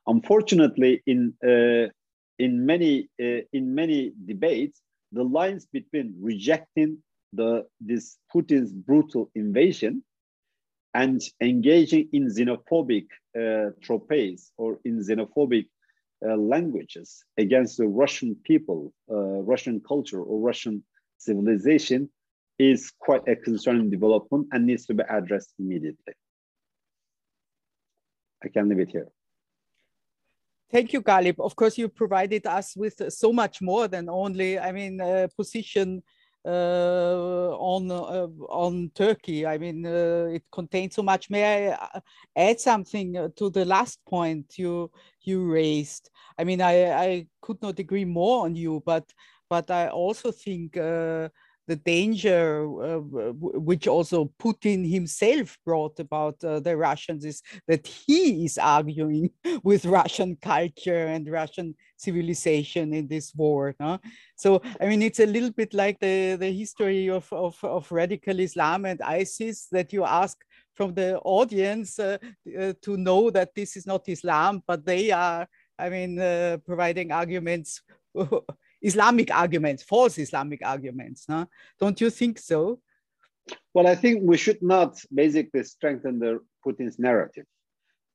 Unfortunately, 0.08 1.02
in 1.06 1.34
uh, 1.44 1.90
in 2.40 2.66
many 2.66 3.10
uh, 3.22 3.42
in 3.54 3.76
many 3.76 4.14
debates, 4.26 4.82
the 5.12 5.24
lines 5.24 5.68
between 5.72 6.16
rejecting 6.20 6.98
the 7.34 7.66
this 7.80 8.18
Putin's 8.34 8.72
brutal 8.72 9.30
invasion 9.36 10.04
and 10.94 11.22
engaging 11.42 12.10
in 12.12 12.28
xenophobic 12.28 13.08
uh, 13.40 13.72
tropes 13.82 14.52
or 14.58 14.80
in 14.84 15.00
xenophobic 15.00 15.68
uh, 16.26 16.36
languages 16.36 17.24
against 17.38 17.78
the 17.78 17.88
Russian 17.88 18.36
people, 18.44 18.94
uh, 19.10 19.16
Russian 19.16 19.82
culture, 19.88 20.22
or 20.22 20.40
Russian 20.40 20.84
civilization 21.18 22.10
is 22.60 22.92
quite 23.00 23.28
a 23.28 23.36
concerning 23.36 23.90
development 23.90 24.48
and 24.52 24.66
needs 24.66 24.86
to 24.86 24.94
be 24.94 25.04
addressed 25.10 25.54
immediately. 25.58 26.14
I 28.44 28.50
can 28.50 28.70
leave 28.70 28.80
it 28.80 28.90
here. 28.90 29.08
Thank 30.72 30.94
you, 30.94 31.02
Galip. 31.02 31.40
Of 31.40 31.56
course, 31.56 31.78
you 31.78 31.90
provided 31.90 32.46
us 32.48 32.76
with 32.78 33.02
so 33.12 33.34
much 33.34 33.62
more 33.62 33.88
than 33.88 34.10
only, 34.10 34.58
I 34.58 34.72
mean, 34.72 35.02
uh, 35.02 35.28
position 35.36 36.02
on 36.50 37.92
uh, 37.92 38.28
on 38.50 38.92
Turkey. 38.96 39.46
I 39.46 39.58
mean, 39.58 39.86
uh, 39.86 40.30
it 40.32 40.44
contains 40.52 40.96
so 40.96 41.04
much. 41.04 41.30
May 41.30 41.72
I 41.72 41.90
add 42.36 42.60
something 42.60 43.32
to 43.36 43.50
the 43.50 43.66
last 43.66 44.00
point 44.06 44.58
you 44.58 44.92
you 45.22 45.52
raised? 45.52 46.10
I 46.38 46.44
mean, 46.44 46.62
I 46.62 46.92
I 46.92 47.28
could 47.42 47.62
not 47.62 47.80
agree 47.80 48.06
more 48.06 48.46
on 48.46 48.56
you, 48.56 48.82
but 48.86 49.06
but 49.50 49.70
I 49.70 49.90
also 49.90 50.32
think 50.32 50.78
the 51.68 51.76
danger 51.78 52.66
uh, 52.84 53.00
which 53.40 53.88
also 53.88 54.32
Putin 54.40 54.90
himself 54.90 55.58
brought 55.66 56.00
about 56.00 56.44
uh, 56.44 56.60
the 56.60 56.76
Russians 56.76 57.24
is 57.24 57.42
that 57.68 57.88
he 57.88 58.46
is 58.46 58.58
arguing 58.58 59.30
with 59.64 59.86
Russian 59.86 60.36
culture 60.42 61.06
and 61.08 61.30
Russian 61.30 61.76
civilization 62.02 62.94
in 62.94 63.08
this 63.08 63.34
war. 63.36 63.76
No? 63.80 64.00
So, 64.36 64.62
I 64.80 64.88
mean, 64.88 65.02
it's 65.02 65.20
a 65.20 65.26
little 65.26 65.52
bit 65.52 65.74
like 65.74 66.00
the, 66.00 66.36
the 66.36 66.52
history 66.52 67.10
of, 67.10 67.32
of, 67.32 67.58
of 67.64 67.92
radical 67.92 68.40
Islam 68.40 68.86
and 68.86 69.02
ISIS 69.02 69.68
that 69.72 69.94
you 69.94 70.04
ask 70.04 70.38
from 70.74 70.94
the 70.94 71.20
audience 71.20 72.00
uh, 72.00 72.18
uh 72.60 72.74
to 72.82 72.98
know 72.98 73.30
that 73.30 73.54
this 73.56 73.76
is 73.76 73.86
not 73.86 74.08
Islam, 74.08 74.64
but 74.66 74.86
they 74.86 75.12
are, 75.12 75.48
I 75.78 75.90
mean, 75.90 76.20
uh, 76.20 76.58
providing 76.66 77.12
arguments 77.12 77.82
Islamic 78.82 79.34
arguments, 79.34 79.84
false 79.84 80.18
Islamic 80.18 80.62
arguments. 80.66 81.28
No? 81.30 81.48
Don't 81.80 82.00
you 82.02 82.10
think 82.10 82.40
so? 82.40 82.80
Well, 83.74 83.88
I 83.88 83.96
think 83.96 84.22
we 84.24 84.38
should 84.38 84.62
not 84.62 85.00
basically 85.14 85.64
strengthen 85.64 86.20
the 86.20 86.40
Putin's 86.66 87.00
narrative. 87.00 87.46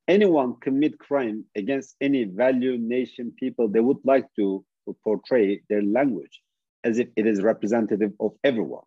Anyone 0.07 0.55
commit 0.61 0.97
crime 0.99 1.45
against 1.55 1.95
any 1.99 2.23
value, 2.23 2.77
nation, 2.77 3.33
people, 3.37 3.67
they 3.67 3.81
would 3.81 3.97
like 4.05 4.27
to 4.37 4.65
portray 5.03 5.61
their 5.69 5.81
language 5.81 6.41
as 6.83 6.97
if 6.99 7.09
it 7.17 7.27
is 7.27 7.41
representative 7.41 8.13
of 8.19 8.31
everyone. 8.43 8.85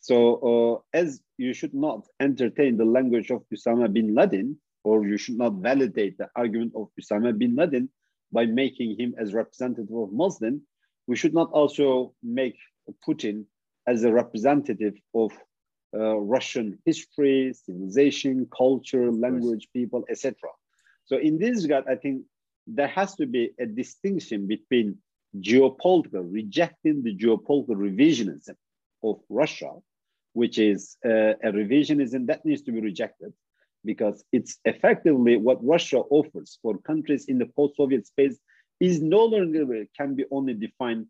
So, 0.00 0.16
uh, 0.50 0.98
as 0.98 1.20
you 1.38 1.52
should 1.54 1.74
not 1.74 2.06
entertain 2.20 2.76
the 2.76 2.84
language 2.84 3.30
of 3.30 3.44
Osama 3.54 3.92
bin 3.92 4.14
Laden, 4.14 4.58
or 4.84 5.06
you 5.06 5.18
should 5.18 5.36
not 5.36 5.54
validate 5.54 6.18
the 6.18 6.28
argument 6.36 6.72
of 6.74 6.88
Osama 7.00 7.36
bin 7.36 7.54
Laden 7.54 7.88
by 8.32 8.46
making 8.46 8.98
him 8.98 9.14
as 9.18 9.34
representative 9.34 9.94
of 9.94 10.12
Muslim, 10.12 10.62
we 11.06 11.16
should 11.16 11.34
not 11.34 11.50
also 11.52 12.14
make 12.22 12.56
Putin 13.06 13.44
as 13.86 14.04
a 14.04 14.12
representative 14.12 14.94
of 15.14 15.32
uh, 15.94 16.16
Russian 16.16 16.78
history, 16.84 17.52
civilization, 17.52 18.46
culture, 18.56 19.10
language, 19.10 19.68
people, 19.72 20.04
etc. 20.08 20.34
So 21.06 21.16
in 21.18 21.38
this 21.38 21.62
regard, 21.62 21.84
I 21.88 21.96
think 21.96 22.22
there 22.66 22.88
has 22.88 23.14
to 23.16 23.26
be 23.26 23.50
a 23.58 23.66
distinction 23.66 24.46
between 24.46 24.98
geopolitical, 25.38 26.26
rejecting 26.30 27.02
the 27.02 27.16
geopolitical 27.16 27.76
revisionism 27.76 28.54
of 29.02 29.20
Russia, 29.28 29.72
which 30.34 30.58
is 30.58 30.96
uh, 31.04 31.34
a 31.42 31.52
revisionism 31.52 32.26
that 32.26 32.44
needs 32.44 32.62
to 32.62 32.72
be 32.72 32.80
rejected 32.80 33.32
because 33.84 34.24
it's 34.32 34.58
effectively 34.64 35.36
what 35.36 35.64
Russia 35.64 35.98
offers 36.10 36.58
for 36.62 36.78
countries 36.78 37.26
in 37.26 37.38
the 37.38 37.46
post-Soviet 37.46 38.06
space 38.06 38.38
is 38.78 39.00
no 39.00 39.24
longer 39.24 39.84
can 39.96 40.14
be 40.14 40.24
only 40.30 40.54
defined 40.54 41.06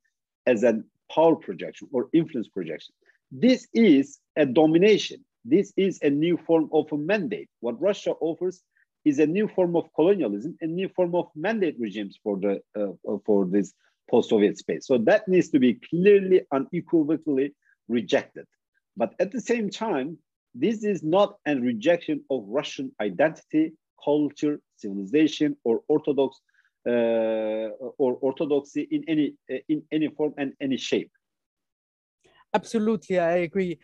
as 0.46 0.62
a 0.62 0.82
power 1.12 1.36
projection 1.36 1.88
or 1.92 2.08
influence 2.12 2.48
projection. 2.48 2.94
This 3.30 3.68
is 3.72 4.18
a 4.36 4.46
domination. 4.46 5.24
This 5.44 5.72
is 5.76 5.98
a 6.02 6.10
new 6.10 6.36
form 6.36 6.68
of 6.72 6.92
a 6.92 6.98
mandate. 6.98 7.48
What 7.60 7.80
Russia 7.80 8.12
offers 8.20 8.62
is 9.04 9.18
a 9.18 9.26
new 9.26 9.48
form 9.48 9.76
of 9.76 9.88
colonialism, 9.94 10.56
a 10.60 10.66
new 10.66 10.88
form 10.88 11.14
of 11.14 11.28
mandate 11.34 11.76
regimes 11.78 12.18
for 12.22 12.38
the 12.38 12.60
uh, 12.78 13.16
for 13.24 13.46
this 13.46 13.72
post-Soviet 14.10 14.58
space. 14.58 14.86
So 14.86 14.98
that 14.98 15.28
needs 15.28 15.48
to 15.50 15.58
be 15.58 15.74
clearly 15.74 16.42
and 16.50 16.66
unequivocally 16.72 17.54
rejected. 17.88 18.46
But 18.96 19.14
at 19.20 19.30
the 19.30 19.40
same 19.40 19.70
time, 19.70 20.18
this 20.54 20.84
is 20.84 21.02
not 21.02 21.36
a 21.46 21.54
rejection 21.54 22.24
of 22.28 22.44
Russian 22.48 22.92
identity, 23.00 23.72
culture, 24.04 24.60
civilization, 24.76 25.56
or 25.64 25.82
Orthodox 25.88 26.40
uh, 26.86 27.70
or 27.98 28.16
orthodoxy 28.20 28.88
in 28.90 29.04
any 29.06 29.34
in 29.68 29.82
any 29.92 30.08
form 30.08 30.34
and 30.38 30.54
any 30.60 30.76
shape. 30.76 31.10
Absolutely, 32.52 33.18
I 33.18 33.36
agree. 33.46 33.78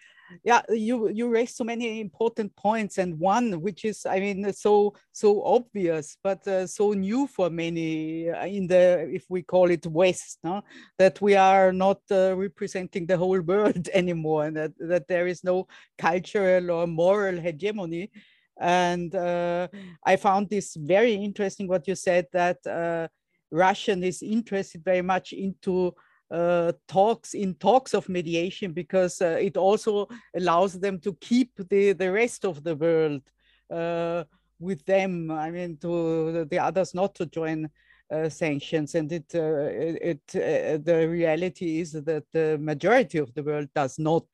yeah, 0.45 0.63
you 0.71 1.09
you 1.11 1.29
raised 1.29 1.55
so 1.57 1.63
many 1.65 2.01
important 2.01 2.55
points, 2.57 2.99
and 2.99 3.17
one 3.19 3.61
which 3.61 3.85
is, 3.85 4.05
I 4.07 4.19
mean, 4.19 4.53
so 4.53 4.95
so 5.13 5.43
obvious, 5.45 6.17
but 6.23 6.47
uh, 6.49 6.67
so 6.67 6.93
new 6.93 7.29
for 7.29 7.49
many 7.49 8.29
uh, 8.31 8.45
in 8.47 8.67
the 8.67 9.09
if 9.13 9.25
we 9.31 9.43
call 9.43 9.71
it 9.71 9.87
West, 9.87 10.39
no? 10.43 10.63
that 10.99 11.21
we 11.21 11.37
are 11.37 11.73
not 11.73 12.01
uh, 12.11 12.35
representing 12.37 13.07
the 13.07 13.17
whole 13.17 13.41
world 13.41 13.89
anymore, 13.95 14.47
and 14.47 14.57
that 14.57 14.73
that 14.81 15.07
there 15.09 15.29
is 15.29 15.45
no 15.45 15.69
cultural 15.99 16.71
or 16.73 16.87
moral 16.89 17.39
hegemony. 17.41 18.11
And 18.59 19.15
uh, 19.15 19.69
I 20.05 20.17
found 20.17 20.49
this 20.51 20.75
very 20.77 21.13
interesting 21.15 21.69
what 21.69 21.87
you 21.87 21.95
said 21.95 22.27
that 22.33 22.67
uh, 22.67 23.07
Russian 23.51 24.03
is 24.03 24.23
interested 24.23 24.83
very 24.85 25.03
much 25.03 25.33
into 25.33 25.95
uh, 26.31 26.73
talks 26.89 27.35
in 27.35 27.55
talks 27.55 27.95
of 27.95 28.09
mediation 28.09 28.73
because 28.73 29.23
uh, 29.23 29.39
it 29.41 29.57
also 29.57 30.09
allows 30.35 30.79
them 30.79 30.99
to 31.01 31.15
keep 31.21 31.53
the, 31.69 31.93
the 31.93 32.11
rest 32.11 32.45
of 32.45 32.65
the 32.65 32.75
world 32.75 33.23
uh, 33.71 34.25
with 34.59 34.85
them. 34.87 35.31
I 35.31 35.51
mean, 35.51 35.77
to 35.79 36.45
the 36.45 36.59
others 36.59 36.95
not 36.95 37.15
to 37.17 37.27
join 37.27 37.71
uh, 38.11 38.29
sanctions. 38.29 38.95
And 38.95 39.11
it, 39.11 39.25
uh, 39.35 39.69
it, 39.71 40.21
uh, 40.35 40.79
the 40.83 41.09
reality 41.09 41.81
is 41.81 41.93
that 41.93 42.25
the 42.33 42.57
majority 42.61 43.19
of 43.19 43.35
the 43.35 43.43
world 43.43 43.69
does 43.75 43.99
not 43.99 44.25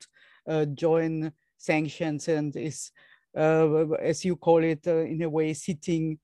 join 0.75 1.31
sanctions 1.57 2.27
and 2.27 2.55
is, 2.55 2.91
as 3.33 4.25
you 4.25 4.35
call 4.35 4.63
it, 4.63 4.85
in 4.85 5.21
a 5.21 5.29
way, 5.29 5.53
sitting 5.53 6.19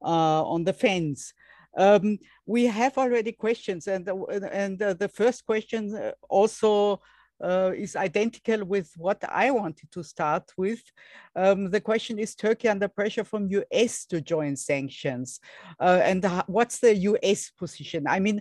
on 0.00 0.62
the 0.62 0.72
fence. 0.72 1.32
Um, 1.76 2.18
we 2.46 2.66
have 2.66 2.98
already 2.98 3.32
questions, 3.32 3.86
and 3.86 4.08
and 4.08 4.78
the 4.78 5.10
first 5.12 5.46
question 5.46 5.94
uh, 5.94 6.12
also 6.28 7.00
uh, 7.42 7.72
is 7.76 7.96
identical 7.96 8.64
with 8.64 8.92
what 8.96 9.22
I 9.28 9.50
wanted 9.50 9.90
to 9.92 10.02
start 10.02 10.52
with. 10.56 10.80
Um, 11.34 11.70
the 11.70 11.80
question 11.80 12.18
is 12.18 12.34
Turkey 12.34 12.68
under 12.68 12.88
pressure 12.88 13.24
from 13.24 13.48
US 13.48 14.06
to 14.06 14.20
join 14.20 14.56
sanctions? 14.56 15.40
Uh, 15.80 16.00
and 16.02 16.24
what's 16.46 16.78
the 16.78 16.94
US 16.94 17.50
position? 17.50 18.06
I 18.06 18.20
mean, 18.20 18.40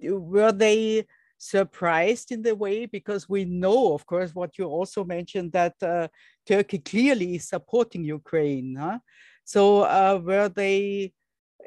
were 0.00 0.52
they 0.52 1.06
surprised 1.36 2.32
in 2.32 2.42
the 2.42 2.54
way? 2.54 2.86
Because 2.86 3.28
we 3.28 3.44
know, 3.44 3.94
of 3.94 4.06
course, 4.06 4.34
what 4.34 4.56
you 4.58 4.64
also 4.64 5.04
mentioned 5.04 5.52
that 5.52 5.74
uh, 5.82 6.08
Turkey 6.46 6.78
clearly 6.78 7.36
is 7.36 7.48
supporting 7.48 8.04
Ukraine. 8.04 8.76
Huh? 8.78 8.98
So 9.44 9.82
uh, 9.82 10.20
were 10.22 10.48
they 10.48 11.12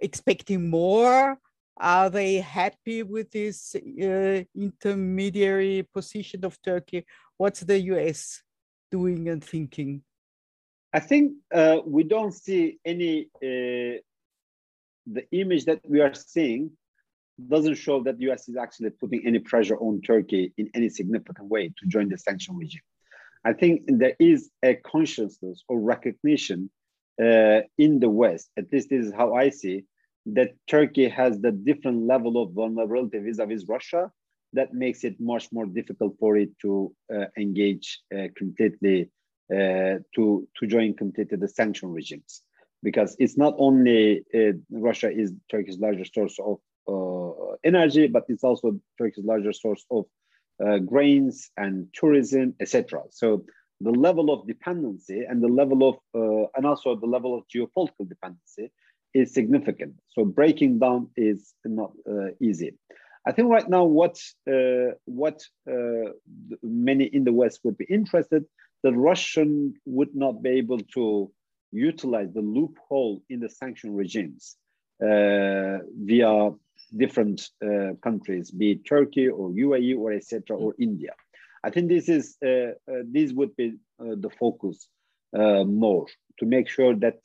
expecting 0.01 0.69
more? 0.69 1.37
Are 1.77 2.09
they 2.09 2.35
happy 2.35 3.03
with 3.03 3.31
this 3.31 3.75
uh, 3.75 4.43
intermediary 4.55 5.87
position 5.93 6.45
of 6.45 6.61
Turkey? 6.61 7.05
What's 7.37 7.61
the 7.61 7.79
US 7.93 8.43
doing 8.91 9.29
and 9.29 9.43
thinking? 9.43 10.03
I 10.93 10.99
think 10.99 11.33
uh, 11.53 11.77
we 11.85 12.03
don't 12.03 12.33
see 12.33 12.77
any, 12.85 13.29
uh, 13.37 13.97
the 15.07 15.25
image 15.31 15.65
that 15.65 15.79
we 15.87 16.01
are 16.01 16.13
seeing 16.13 16.71
doesn't 17.47 17.75
show 17.75 18.03
that 18.03 18.17
the 18.17 18.31
US 18.31 18.49
is 18.49 18.57
actually 18.57 18.91
putting 18.91 19.25
any 19.25 19.39
pressure 19.39 19.77
on 19.77 20.01
Turkey 20.01 20.53
in 20.57 20.69
any 20.75 20.89
significant 20.89 21.47
way 21.47 21.69
to 21.77 21.87
join 21.87 22.09
the 22.09 22.17
sanction 22.17 22.57
regime. 22.57 22.81
I 23.43 23.53
think 23.53 23.83
there 23.87 24.15
is 24.19 24.51
a 24.63 24.75
consciousness 24.75 25.63
or 25.67 25.79
recognition 25.79 26.69
uh, 27.21 27.61
in 27.77 27.99
the 27.99 28.09
West, 28.09 28.49
at 28.57 28.71
least 28.71 28.89
this 28.89 29.05
is 29.07 29.13
how 29.13 29.33
I 29.33 29.49
see, 29.49 29.85
that 30.25 30.53
Turkey 30.67 31.10
has 31.10 31.39
the 31.39 31.51
different 31.51 32.05
level 32.05 32.41
of 32.41 32.53
vulnerability 32.53 33.19
vis-a-vis 33.19 33.65
Russia 33.67 34.12
that 34.53 34.73
makes 34.73 35.03
it 35.03 35.19
much 35.19 35.51
more 35.51 35.65
difficult 35.65 36.15
for 36.19 36.38
it 36.38 36.49
to 36.62 36.93
uh, 37.13 37.25
engage 37.38 38.01
uh, 38.13 38.27
completely, 38.36 39.10
uh, 39.51 39.97
to, 40.15 40.47
to 40.57 40.67
join 40.67 40.93
completely 40.93 41.38
the 41.38 41.47
sanction 41.47 41.89
regimes. 41.91 42.41
Because 42.84 43.15
it's 43.19 43.38
not 43.38 43.55
only 43.57 44.23
uh, 44.34 44.53
Russia 44.71 45.10
is 45.10 45.34
Turkey's 45.49 45.77
largest 45.77 46.13
source 46.13 46.38
of 46.39 46.60
uh, 46.88 47.55
energy, 47.63 48.07
but 48.07 48.25
it's 48.27 48.43
also 48.43 48.79
Turkey's 48.97 49.23
largest 49.23 49.62
source 49.62 49.86
of 49.91 50.05
uh, 50.65 50.79
grains 50.79 51.49
and 51.57 51.88
tourism, 51.93 52.55
etc. 52.60 53.03
So 53.12 53.45
the 53.79 53.91
level 53.91 54.31
of 54.31 54.47
dependency 54.47 55.23
and 55.27 55.41
the 55.41 55.47
level 55.47 55.88
of, 55.89 56.49
and 56.55 56.65
also 56.65 56.95
the 56.95 57.05
level 57.05 57.36
of 57.38 57.43
geopolitical 57.53 58.07
dependency 58.07 58.71
is 59.13 59.34
significant. 59.34 59.95
So 60.10 60.26
breaking 60.26 60.80
down 60.80 61.10
is 61.15 61.54
not 61.65 61.91
uh, 62.10 62.32
easy. 62.41 62.78
I 63.26 63.32
think 63.32 63.50
right 63.50 63.67
now 63.69 63.84
what 63.84 64.19
uh, 64.50 64.95
what 65.06 65.41
uh, 65.69 66.12
many 66.63 67.06
in 67.06 67.24
the 67.24 67.34
West 67.34 67.60
would 67.63 67.78
be 67.78 67.86
interested 67.86 68.45
that 68.84 68.93
Russian 68.93 69.76
would 69.86 70.15
not 70.15 70.41
be 70.41 70.50
able 70.52 70.80
to 70.95 71.32
utilize 71.71 72.34
the 72.34 72.41
loophole 72.41 73.21
in 73.30 73.39
the 73.39 73.50
sanction 73.50 73.93
regimes 73.93 74.58
uh, 75.04 75.78
via 75.95 76.50
different 76.97 77.47
uh, 77.63 77.93
countries, 78.04 78.52
be 78.52 78.71
it 78.71 78.86
Turkey 78.86 79.30
or 79.30 79.50
UAE 79.52 79.97
or 79.97 80.12
etc. 80.13 80.58
or 80.58 80.74
India. 80.80 81.13
I 81.63 81.69
think 81.69 81.89
this 81.89 82.10
is 82.10 82.38
uh, 82.43 82.74
this 83.06 83.34
would 83.34 83.56
be 83.56 83.78
the 84.00 84.32
focus 84.39 84.88
more 85.32 86.08
to 86.39 86.45
make 86.45 86.67
sure 86.67 86.95
that 86.95 87.19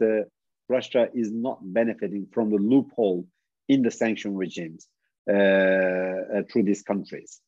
Russia 0.69 1.09
is 1.15 1.31
not 1.33 1.59
benefiting 1.63 2.27
from 2.33 2.51
the 2.51 2.57
loophole 2.57 3.27
in 3.69 3.83
the 3.83 3.91
sanction 3.91 4.37
regimes 4.37 4.89
uh, 5.29 5.33
uh, 5.33 6.43
through 6.51 6.63
these 6.65 6.83
countries. 6.83 7.41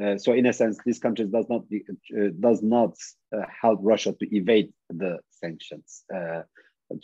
Uh, 0.00 0.18
so 0.18 0.32
in 0.32 0.46
a 0.46 0.52
sense, 0.52 0.78
these 0.84 0.98
countries 0.98 1.28
does 1.28 1.46
not 1.48 1.62
uh, 1.62 2.28
does 2.40 2.62
not 2.62 2.94
uh, 3.34 3.42
help 3.62 3.78
Russia 3.82 4.12
to 4.12 4.36
evade 4.36 4.72
the 4.90 5.18
sanctions 5.30 6.02
uh, 6.12 6.42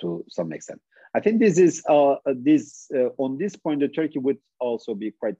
to 0.00 0.24
some 0.28 0.52
extent. 0.52 0.80
I 1.14 1.20
think 1.20 1.40
this 1.40 1.58
is 1.58 1.82
this 2.26 2.88
on 3.18 3.38
this 3.38 3.56
point, 3.56 3.80
the 3.80 3.88
Turkey 3.88 4.18
would 4.18 4.38
also 4.60 4.94
be 4.94 5.12
quite 5.12 5.36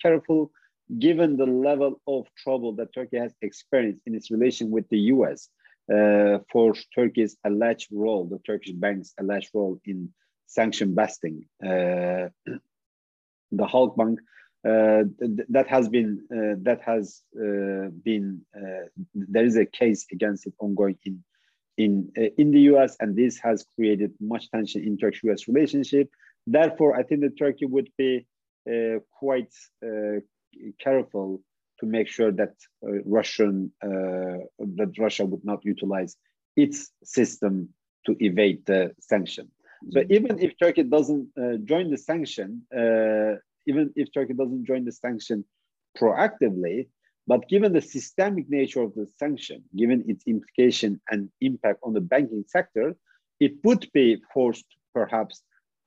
careful, 0.00 0.50
given 0.98 1.36
the 1.36 1.46
level 1.46 2.00
of 2.06 2.26
trouble 2.42 2.74
that 2.76 2.94
Turkey 2.94 3.18
has 3.18 3.34
experienced 3.42 4.02
in 4.06 4.14
its 4.14 4.30
relation 4.30 4.70
with 4.70 4.88
the 4.88 4.98
U.S 5.14 5.48
uh, 5.92 6.38
for 6.50 6.74
Turkey's 6.94 7.36
alleged 7.44 7.88
role, 7.92 8.24
the 8.26 8.38
Turkish 8.38 8.72
bank's 8.72 9.14
alleged 9.18 9.50
role 9.54 9.80
in 9.84 10.12
sanction 10.46 10.94
busting. 10.94 11.46
Uh, 11.64 12.28
the 13.52 13.66
Halkbank 13.66 14.18
uh, 14.66 15.04
th 15.20 15.46
that 15.48 15.68
has 15.68 15.88
been 15.88 16.10
uh, 16.36 16.56
that 16.68 16.80
has 16.82 17.22
uh, 17.36 17.88
been 18.08 18.40
uh, 18.56 18.86
there 19.14 19.44
is 19.44 19.56
a 19.56 19.66
case 19.66 20.06
against 20.10 20.46
it 20.46 20.54
ongoing 20.58 20.98
in 21.04 21.22
in 21.84 21.92
in 22.40 22.50
the 22.50 22.62
U.S. 22.72 22.96
and 23.00 23.14
this 23.14 23.38
has 23.38 23.64
created 23.74 24.10
much 24.18 24.50
tension 24.50 24.82
in 24.82 24.96
Turkish-U.S. 24.96 25.46
relationship. 25.46 26.08
Therefore, 26.46 26.96
I 26.98 27.02
think 27.04 27.20
that 27.20 27.38
Turkey 27.38 27.66
would 27.66 27.90
be 27.96 28.26
quite 29.20 29.52
careful 30.84 31.28
to 31.80 31.86
make 31.86 32.08
sure 32.08 32.32
that 32.32 32.54
uh, 32.82 33.02
Russian 33.04 33.72
uh, 33.82 34.38
that 34.78 34.92
Russia 34.98 35.24
would 35.24 35.44
not 35.44 35.64
utilize 35.64 36.16
its 36.56 36.90
system 37.04 37.68
to 38.06 38.16
evade 38.20 38.64
the 38.66 38.92
sanction. 39.00 39.50
So 39.90 40.00
mm-hmm. 40.00 40.12
even 40.12 40.38
if 40.38 40.58
Turkey 40.58 40.84
doesn't 40.84 41.28
uh, 41.36 41.56
join 41.64 41.90
the 41.90 41.98
sanction, 41.98 42.62
even 43.68 43.92
if 43.96 44.12
Turkey 44.12 44.34
doesn't 44.34 44.64
join 44.64 44.84
the 44.84 44.92
sanction 44.92 45.44
proactively, 45.98 46.88
but 47.26 47.48
given 47.48 47.72
the 47.72 47.80
systemic 47.80 48.48
nature 48.48 48.82
of 48.82 48.94
the 48.94 49.06
sanction, 49.18 49.64
given 49.76 50.04
its 50.06 50.24
implication 50.26 51.00
and 51.10 51.28
impact 51.40 51.80
on 51.82 51.92
the 51.92 52.00
banking 52.00 52.44
sector, 52.46 52.94
it 53.40 53.52
would 53.64 53.90
be 53.92 54.22
forced 54.32 54.66
perhaps 54.94 55.42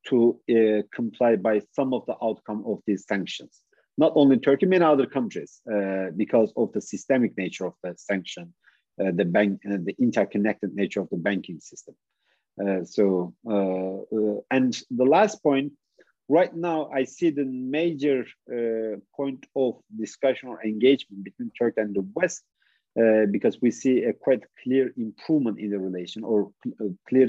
to 0.08 0.40
uh, 0.52 0.82
comply 0.94 1.36
by 1.36 1.62
some 1.74 1.94
of 1.94 2.06
the 2.06 2.16
outcome 2.22 2.64
of 2.66 2.80
these 2.86 3.06
sanctions 3.08 3.64
not 4.00 4.14
only 4.16 4.38
Turkey, 4.38 4.66
many 4.66 4.86
other 4.86 5.06
countries, 5.18 5.52
uh, 5.76 6.08
because 6.16 6.50
of 6.56 6.72
the 6.72 6.82
systemic 6.94 7.32
nature 7.44 7.66
of 7.66 7.76
the 7.84 7.94
sanction, 7.98 8.46
uh, 9.02 9.12
the 9.20 9.26
bank, 9.26 9.60
uh, 9.70 9.78
the 9.88 9.96
interconnected 10.00 10.74
nature 10.74 11.02
of 11.02 11.10
the 11.10 11.22
banking 11.28 11.60
system. 11.60 11.96
Uh, 12.64 12.82
so, 12.96 13.34
uh, 13.56 13.98
uh, 14.18 14.40
and 14.52 14.72
the 15.02 15.10
last 15.16 15.36
point, 15.44 15.74
right 16.30 16.54
now, 16.56 16.90
I 17.00 17.04
see 17.16 17.30
the 17.30 17.50
major 17.78 18.26
point 19.18 19.42
of 19.64 19.72
discussion 20.04 20.48
or 20.50 20.64
engagement 20.64 21.26
between 21.28 21.52
Turkey 21.60 21.82
and 21.82 21.94
the 21.94 22.06
West, 22.16 22.44
because 23.36 23.56
we 23.62 23.72
see 23.72 23.96
a 24.04 24.14
quite 24.26 24.44
clear 24.64 24.86
improvement 25.08 25.58
in 25.60 25.70
the 25.74 25.80
relation 25.90 26.22
or 26.24 26.52
clear 27.10 27.28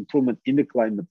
improvement 0.00 0.38
in 0.46 0.56
the 0.56 0.68
climate 0.74 1.10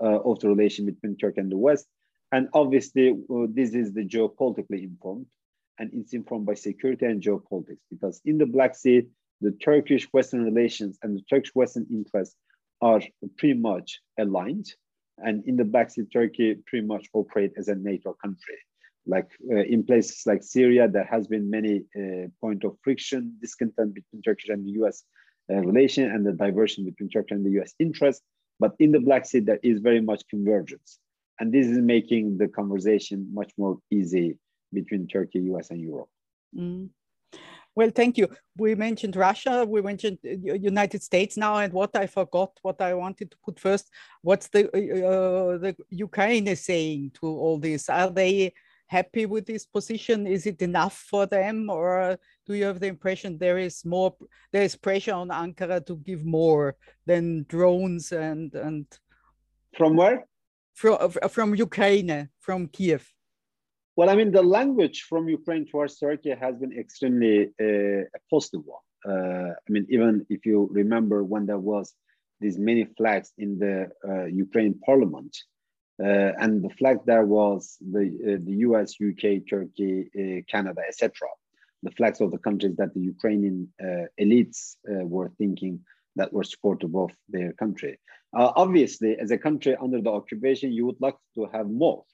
of 0.00 0.34
the 0.40 0.48
relation 0.54 0.82
between 0.86 1.16
Turkey 1.16 1.40
and 1.40 1.52
the 1.52 1.62
West 1.68 1.86
and 2.32 2.48
obviously, 2.52 3.10
uh, 3.10 3.46
this 3.50 3.74
is 3.74 3.92
the 3.92 4.04
geopolitically 4.04 4.82
informed, 4.82 5.26
and 5.78 5.90
it's 5.94 6.12
informed 6.12 6.46
by 6.46 6.54
security 6.54 7.06
and 7.06 7.22
geopolitics 7.22 7.78
because 7.90 8.20
in 8.24 8.38
the 8.38 8.46
Black 8.46 8.74
Sea, 8.74 9.02
the 9.40 9.52
Turkish 9.52 10.06
Western 10.12 10.44
relations 10.44 10.98
and 11.02 11.16
the 11.16 11.22
Turkish 11.22 11.54
Western 11.54 11.86
interests 11.90 12.36
are 12.80 13.00
pretty 13.36 13.58
much 13.58 14.00
aligned. 14.18 14.66
And 15.18 15.44
in 15.46 15.56
the 15.56 15.64
Black 15.64 15.90
Sea, 15.90 16.04
Turkey 16.12 16.56
pretty 16.66 16.86
much 16.86 17.06
operate 17.12 17.52
as 17.56 17.68
a 17.68 17.74
NATO 17.74 18.14
country. 18.22 18.58
like 19.06 19.30
uh, 19.50 19.64
in 19.74 19.82
places 19.84 20.22
like 20.26 20.42
Syria, 20.42 20.86
there 20.86 21.08
has 21.10 21.26
been 21.26 21.50
many 21.50 21.84
uh, 21.96 22.28
point 22.40 22.62
of 22.64 22.76
friction, 22.84 23.36
discontent 23.40 23.94
between 23.94 24.22
Turkey 24.22 24.52
and 24.52 24.66
the 24.66 24.72
U.S. 24.80 25.02
Uh, 25.50 25.60
relation, 25.70 26.04
and 26.10 26.26
the 26.26 26.32
diversion 26.32 26.84
between 26.84 27.08
Turkey 27.08 27.34
and 27.34 27.44
the 27.44 27.52
U.S. 27.52 27.72
interest. 27.78 28.22
But 28.60 28.72
in 28.78 28.92
the 28.92 29.00
Black 29.00 29.24
Sea, 29.24 29.40
there 29.40 29.60
is 29.62 29.80
very 29.80 30.02
much 30.02 30.22
convergence, 30.28 30.98
and 31.38 31.52
this 31.52 31.66
is 31.66 31.78
making 31.78 32.38
the 32.38 32.48
conversation 32.48 33.28
much 33.32 33.52
more 33.56 33.78
easy 33.90 34.36
between 34.72 35.06
Turkey, 35.06 35.40
U.S., 35.40 35.70
and 35.70 35.80
Europe. 35.80 36.08
Mm. 36.56 36.90
Well, 37.74 37.90
thank 37.94 38.18
you. 38.18 38.28
We 38.56 38.74
mentioned 38.74 39.14
Russia, 39.14 39.64
we 39.64 39.82
mentioned 39.82 40.18
uh, 40.24 40.54
United 40.54 41.00
States 41.00 41.36
now, 41.36 41.58
and 41.58 41.72
what 41.72 41.94
I 41.94 42.08
forgot, 42.08 42.50
what 42.62 42.80
I 42.80 42.94
wanted 42.94 43.30
to 43.30 43.36
put 43.44 43.60
first, 43.60 43.88
what's 44.22 44.48
the 44.48 44.66
uh, 44.66 45.58
the 45.58 45.76
Ukraine 45.90 46.48
is 46.48 46.64
saying 46.64 47.12
to 47.20 47.26
all 47.26 47.58
this? 47.58 47.88
Are 47.88 48.10
they 48.10 48.52
happy 48.88 49.26
with 49.26 49.46
this 49.46 49.64
position? 49.64 50.26
Is 50.26 50.44
it 50.46 50.60
enough 50.60 50.96
for 51.08 51.26
them, 51.26 51.70
or 51.70 52.18
do 52.46 52.54
you 52.54 52.64
have 52.64 52.80
the 52.80 52.88
impression 52.88 53.38
there 53.38 53.58
is 53.58 53.84
more, 53.84 54.12
there 54.50 54.64
is 54.64 54.74
pressure 54.74 55.14
on 55.14 55.28
Ankara 55.28 55.86
to 55.86 55.96
give 55.98 56.24
more 56.24 56.74
than 57.06 57.46
drones 57.48 58.10
and 58.10 58.52
and? 58.54 58.86
From 59.76 59.94
where? 59.94 60.26
From 60.78 61.10
from 61.36 61.56
Ukraine, 61.56 62.28
from 62.38 62.68
Kiev. 62.68 63.02
Well, 63.96 64.10
I 64.10 64.14
mean, 64.14 64.30
the 64.30 64.44
language 64.58 64.98
from 65.10 65.28
Ukraine 65.28 65.66
towards 65.66 65.98
Turkey 65.98 66.32
has 66.44 66.54
been 66.62 66.72
extremely 66.72 67.36
uh, 67.60 68.02
a 68.18 68.20
positive 68.30 68.62
one. 68.76 68.86
Uh, 69.10 69.50
I 69.66 69.68
mean, 69.72 69.86
even 69.90 70.24
if 70.30 70.46
you 70.46 70.68
remember 70.70 71.24
when 71.24 71.46
there 71.46 71.64
was 71.72 71.94
these 72.40 72.58
many 72.58 72.84
flags 72.96 73.32
in 73.38 73.58
the 73.58 73.76
uh, 74.08 74.26
Ukraine 74.26 74.74
parliament, 74.86 75.36
uh, 76.00 76.30
and 76.42 76.62
the 76.62 76.72
flag 76.78 76.98
there 77.06 77.26
was 77.26 77.76
the 77.94 78.04
uh, 78.28 78.38
the 78.48 78.56
U.S., 78.68 79.00
U.K., 79.00 79.22
Turkey, 79.50 79.92
uh, 80.20 80.40
Canada, 80.52 80.82
etc. 80.86 81.10
The 81.82 81.90
flags 81.98 82.20
of 82.20 82.30
the 82.30 82.42
countries 82.46 82.76
that 82.76 82.94
the 82.94 83.04
Ukrainian 83.14 83.58
elites 84.24 84.60
were 85.14 85.30
thinking 85.38 85.74
that 86.16 86.32
were 86.32 86.44
supportive 86.44 86.94
of 86.96 87.10
their 87.28 87.52
country. 87.52 87.98
obviously, 88.34 89.16
as 89.18 89.30
a 89.30 89.38
country 89.38 89.74
under 89.84 90.00
the 90.02 90.10
occupation, 90.10 90.72
you 90.72 90.84
would 90.86 91.00
like 91.00 91.16
to 91.36 91.46
have 91.52 91.68
more 91.68 92.04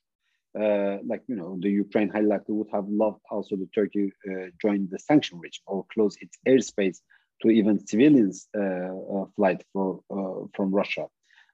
uh, 0.59 0.99
like 1.05 1.23
you 1.27 1.35
know 1.35 1.59
the 1.61 1.69
Ukraine 1.69 2.11
highlighted 2.11 2.51
would 2.51 2.69
have 2.73 2.89
loved 2.89 3.21
also 3.31 3.57
the 3.57 3.69
Turkey 3.75 4.13
uh, 4.31 4.47
join 4.63 4.89
the 4.91 4.99
sanction 4.99 5.39
regime 5.39 5.65
or 5.67 5.85
close 5.93 6.17
its 6.21 6.39
airspace 6.47 6.99
to 7.43 7.49
even 7.51 7.85
civilians 7.87 8.49
uh, 8.57 8.61
uh 8.61 9.27
flight 9.37 9.65
for, 9.73 10.01
uh, 10.11 10.47
from 10.55 10.73
Russia. 10.73 11.07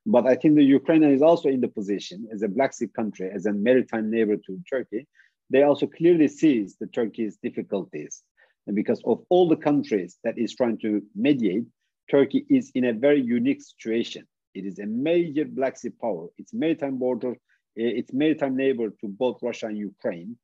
But 0.06 0.26
I 0.26 0.34
think 0.34 0.54
the 0.54 0.64
Ukraine 0.64 1.02
is 1.02 1.22
also 1.22 1.48
in 1.48 1.60
the 1.60 1.68
position 1.68 2.28
as 2.32 2.42
a 2.42 2.48
Black 2.48 2.72
Sea 2.72 2.88
country, 2.88 3.30
as 3.34 3.46
a 3.46 3.52
maritime 3.52 4.10
neighbor 4.10 4.36
to 4.36 4.62
Turkey. 4.68 5.06
They 5.50 5.62
also 5.62 5.86
clearly 5.86 6.28
sees 6.28 6.76
the 6.80 6.86
Turkey's 6.86 7.36
difficulties, 7.42 8.22
and 8.66 8.76
because 8.76 9.00
of 9.04 9.24
all 9.30 9.48
the 9.48 9.56
countries 9.56 10.18
that 10.24 10.38
is 10.38 10.54
trying 10.54 10.78
to 10.78 11.02
mediate, 11.14 11.64
Turkey 12.10 12.44
is 12.48 12.70
in 12.74 12.84
a 12.86 12.92
very 12.92 13.20
unique 13.20 13.62
situation. 13.62 14.26
It 14.54 14.64
is 14.64 14.78
a 14.78 14.86
major 14.86 15.44
Black 15.44 15.76
Sea 15.76 15.90
power. 15.90 16.26
Its 16.38 16.52
maritime 16.52 16.98
border 16.98 17.36
its 17.76 18.12
maritime 18.12 18.56
neighbor 18.56 18.90
to 19.00 19.08
both 19.08 19.38
Russia 19.42 19.66
and 19.66 19.78
Ukraine. 19.78 20.36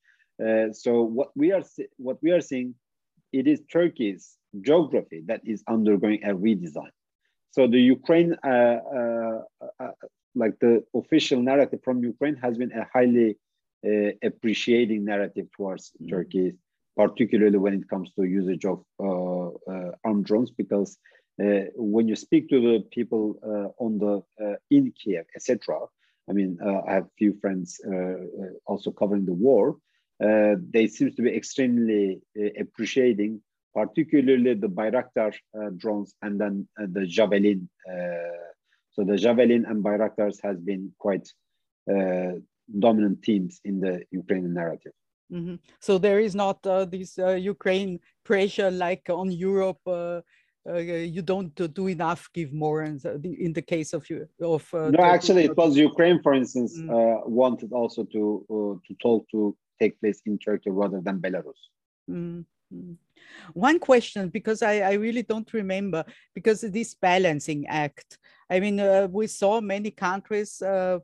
Uh, 0.42 0.72
so 0.72 1.02
what 1.02 1.28
we 1.34 1.52
are 1.52 1.62
what 1.96 2.18
we 2.22 2.30
are 2.30 2.40
seeing, 2.40 2.74
it 3.32 3.46
is 3.46 3.60
Turkey's 3.72 4.36
geography 4.60 5.22
that 5.26 5.40
is 5.44 5.62
undergoing 5.68 6.22
a 6.24 6.34
redesign. 6.34 6.90
So 7.50 7.66
the 7.66 7.80
Ukraine, 7.80 8.36
uh, 8.44 8.78
uh, 8.98 9.40
uh 9.80 9.90
like 10.34 10.58
the 10.60 10.84
official 10.94 11.40
narrative 11.40 11.80
from 11.82 12.02
Ukraine, 12.04 12.36
has 12.36 12.58
been 12.58 12.72
a 12.72 12.86
highly 12.92 13.38
uh, 13.86 14.10
appreciating 14.22 15.04
narrative 15.04 15.46
towards 15.56 15.92
mm. 16.02 16.10
Turkey, 16.10 16.54
particularly 16.96 17.58
when 17.58 17.74
it 17.74 17.88
comes 17.88 18.12
to 18.12 18.24
usage 18.24 18.64
of 18.66 18.84
uh, 19.00 19.90
armed 20.04 20.26
drones, 20.26 20.50
because 20.50 20.98
when 21.38 22.08
you 22.08 22.16
speak 22.16 22.48
to 22.48 22.60
the 22.60 22.80
people 22.90 23.38
on 23.78 23.98
the 23.98 24.58
in 24.70 24.92
Kiev, 24.92 25.26
etc., 25.34 25.86
I 26.28 26.32
mean, 26.32 26.58
uh, 26.62 26.82
I 26.86 26.92
have 26.94 27.04
a 27.04 27.16
few 27.16 27.34
friends 27.40 27.80
uh, 27.86 27.94
uh, 27.94 28.16
also 28.66 28.90
covering 28.90 29.26
the 29.26 29.32
war. 29.32 29.76
they 30.18 30.86
seem 30.86 31.12
to 31.12 31.22
be 31.22 31.34
extremely 31.34 32.20
appreciating, 32.58 33.40
particularly 33.74 34.54
the 34.54 34.68
Bayraktar 34.68 35.34
drones 35.76 36.14
and 36.22 36.40
then 36.40 36.68
the 36.76 37.06
Javelin. 37.06 37.68
so 38.92 39.04
the 39.04 39.16
Javelin 39.16 39.66
and 39.66 39.84
Bayraktars 39.84 40.38
has 40.42 40.58
been 40.58 40.92
quite 40.98 41.28
dominant 42.78 43.24
themes 43.24 43.60
in 43.64 43.80
the 43.80 44.04
Ukrainian 44.10 44.54
narrative. 44.54 44.92
Mm 45.30 45.44
-hmm. 45.44 45.58
So 45.80 45.98
there 45.98 46.20
is 46.22 46.34
not 46.34 46.66
uh, 46.66 46.84
this 46.94 47.18
uh, 47.18 47.50
Ukraine 47.54 47.98
pressure 48.22 48.70
like 48.70 49.12
on 49.12 49.28
Europe 49.48 49.82
uh, 49.90 50.20
uh, 50.68 50.78
you 50.78 51.22
don't 51.22 51.54
do 51.74 51.86
enough, 51.88 52.28
give 52.32 52.52
more. 52.52 52.82
And 52.82 53.04
in 53.24 53.52
the 53.52 53.62
case 53.62 53.92
of 53.92 54.08
you, 54.10 54.28
of 54.40 54.72
uh, 54.74 54.90
no, 54.90 55.04
actually, 55.04 55.44
it 55.44 55.56
was 55.56 55.76
Ukraine, 55.76 56.20
for 56.22 56.34
instance, 56.34 56.76
mm. 56.76 56.90
Uh, 56.90 57.20
wanted 57.26 57.72
also 57.72 58.04
to 58.04 58.80
to 58.86 58.94
talk 59.00 59.28
to 59.30 59.56
take 59.80 60.00
place 60.00 60.20
in 60.26 60.38
Turkey 60.38 60.70
rather 60.70 61.00
than 61.00 61.20
Belarus. 61.20 61.60
Mm. 62.10 62.44
mm. 62.72 62.96
One 63.52 63.78
question, 63.78 64.28
because 64.28 64.62
I, 64.62 64.80
I 64.80 64.92
really 64.92 65.22
don't 65.22 65.52
remember, 65.52 66.04
because 66.34 66.60
this 66.60 66.94
balancing 66.94 67.66
act. 67.66 68.18
I 68.48 68.60
mean, 68.60 68.78
uh, 68.80 69.08
we 69.10 69.26
saw 69.26 69.60
many 69.60 69.90
countries 69.90 70.62
uh, 70.62 70.98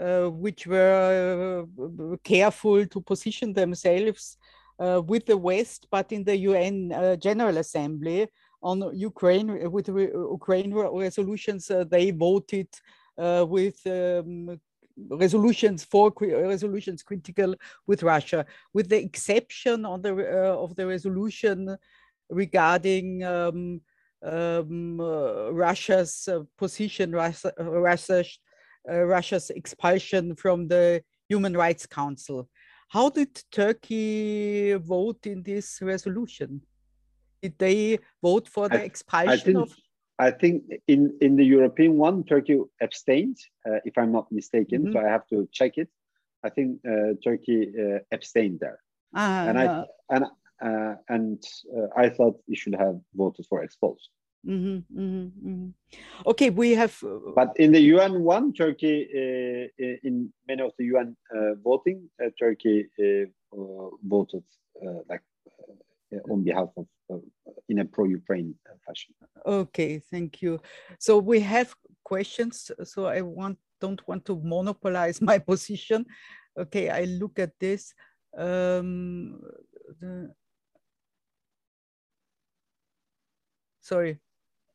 uh, 0.00 0.26
which 0.28 0.66
were 0.66 1.66
careful 2.22 2.86
to 2.86 3.00
position 3.00 3.52
themselves 3.52 4.36
with 4.78 5.26
the 5.26 5.36
West, 5.36 5.86
but 5.90 6.10
in 6.10 6.24
the 6.24 6.36
UN 6.36 7.18
General 7.20 7.58
Assembly, 7.58 8.28
on 8.62 8.96
Ukraine 8.96 9.50
uh, 9.50 9.70
with 9.70 9.88
re 9.88 10.04
Ukraine 10.12 10.72
resolutions. 10.74 11.70
Uh, 11.70 11.84
they 11.84 12.10
voted 12.10 12.68
uh, 13.18 13.44
with 13.48 13.78
um, 13.86 14.60
resolutions 15.10 15.84
for 15.84 16.12
resolutions 16.20 17.02
critical 17.02 17.54
with 17.86 18.02
Russia, 18.02 18.46
with 18.72 18.88
the 18.88 18.98
exception 18.98 19.84
on 19.84 20.02
the 20.02 20.12
of 20.64 20.74
the 20.76 20.86
resolution 20.86 21.76
regarding 22.30 23.24
um, 23.24 23.80
um, 24.22 25.00
Russia's 25.00 26.28
position, 26.56 27.12
Russia, 27.12 27.52
Russia's, 27.58 28.38
Russia's 28.86 29.50
expulsion 29.50 30.36
from 30.36 30.68
the 30.68 31.02
Human 31.28 31.56
Rights 31.56 31.86
Council. 31.86 32.48
How 32.88 33.08
did 33.08 33.42
Turkey 33.50 34.74
vote 34.74 35.26
in 35.26 35.42
this 35.42 35.80
resolution? 35.80 36.60
Did 37.42 37.58
they 37.58 37.98
vote 38.22 38.48
for 38.48 38.68
the 38.68 38.80
I, 38.80 38.84
expulsion 38.84 39.32
I 39.32 39.36
think, 39.36 39.58
of? 39.58 39.76
I 40.18 40.30
think 40.30 40.62
in, 40.86 41.16
in 41.20 41.36
the 41.36 41.44
European 41.44 41.98
one, 41.98 42.24
Turkey 42.24 42.58
abstained, 42.80 43.38
uh, 43.68 43.78
if 43.84 43.98
I'm 43.98 44.12
not 44.12 44.30
mistaken. 44.30 44.82
Mm 44.82 44.86
-hmm. 44.86 44.92
So 44.92 44.98
I 45.06 45.10
have 45.10 45.26
to 45.32 45.46
check 45.50 45.76
it. 45.76 45.88
I 46.46 46.50
think 46.50 46.84
uh, 46.84 47.14
Turkey 47.22 47.60
uh, 47.82 47.98
abstained 48.10 48.58
there. 48.60 48.78
Ah, 49.14 49.48
and 49.48 49.58
I 49.58 49.66
and 50.08 50.24
uh, 50.62 50.94
and 51.08 51.44
uh, 51.76 51.88
I 51.96 52.08
thought 52.08 52.40
you 52.46 52.56
should 52.56 52.78
have 52.78 53.00
voted 53.12 53.46
for 53.46 53.62
expulsion. 53.62 54.12
Mm 54.44 54.60
-hmm, 54.62 54.84
mm 54.88 55.10
-hmm, 55.10 55.30
mm 55.42 55.54
-hmm. 55.54 55.72
Okay, 56.24 56.50
we 56.50 56.76
have. 56.76 56.94
Uh, 57.02 57.34
but 57.34 57.58
in 57.58 57.72
the 57.72 57.94
UN 57.94 58.12
one, 58.26 58.52
Turkey, 58.52 58.96
in 60.02 60.32
many 60.48 60.62
of 60.62 60.72
the 60.76 60.84
UN 60.92 61.16
voting, 61.62 62.10
Turkey 62.38 62.90
voted 64.02 64.44
like 65.10 65.22
on 66.30 66.44
behalf 66.44 66.68
of 66.76 66.86
in 67.68 67.78
a 67.78 67.84
pro-Ukraine 67.84 68.54
fashion. 68.86 69.14
Okay, 69.44 69.98
thank 69.98 70.42
you. 70.42 70.60
So 70.98 71.18
we 71.18 71.40
have 71.40 71.74
questions. 72.04 72.70
So 72.84 73.06
I 73.06 73.20
want 73.20 73.58
don't 73.80 74.06
want 74.06 74.24
to 74.26 74.40
monopolize 74.42 75.20
my 75.20 75.38
position. 75.50 76.06
Okay, 76.58 76.90
I 76.90 77.04
look 77.04 77.38
at 77.38 77.52
this. 77.58 77.94
Um, 78.36 79.40
the, 80.00 80.32
sorry. 83.80 84.18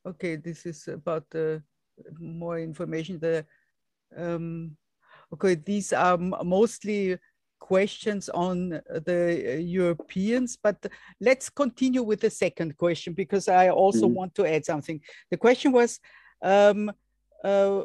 Okay, 0.05 0.35
this 0.35 0.65
is 0.65 0.87
about 0.87 1.29
the 1.29 1.61
more 2.19 2.59
information. 2.59 3.19
The 3.19 3.45
um, 4.15 4.77
okay, 5.33 5.55
these 5.55 5.93
are 5.93 6.17
mostly 6.17 7.17
questions 7.67 8.29
on 8.29 8.69
the 9.09 9.21
uh, 9.45 9.57
Europeans, 9.81 10.57
but 10.63 10.77
let's 11.19 11.49
continue 11.49 12.01
with 12.01 12.21
the 12.21 12.29
second 12.29 12.77
question 12.77 13.11
because 13.13 13.49
I 13.49 13.69
also 13.69 14.07
mm. 14.07 14.13
want 14.13 14.35
to 14.35 14.45
add 14.45 14.63
something. 14.63 15.01
The 15.31 15.37
question 15.45 15.73
was 15.73 15.99
um, 16.41 16.89
uh, 17.43 17.83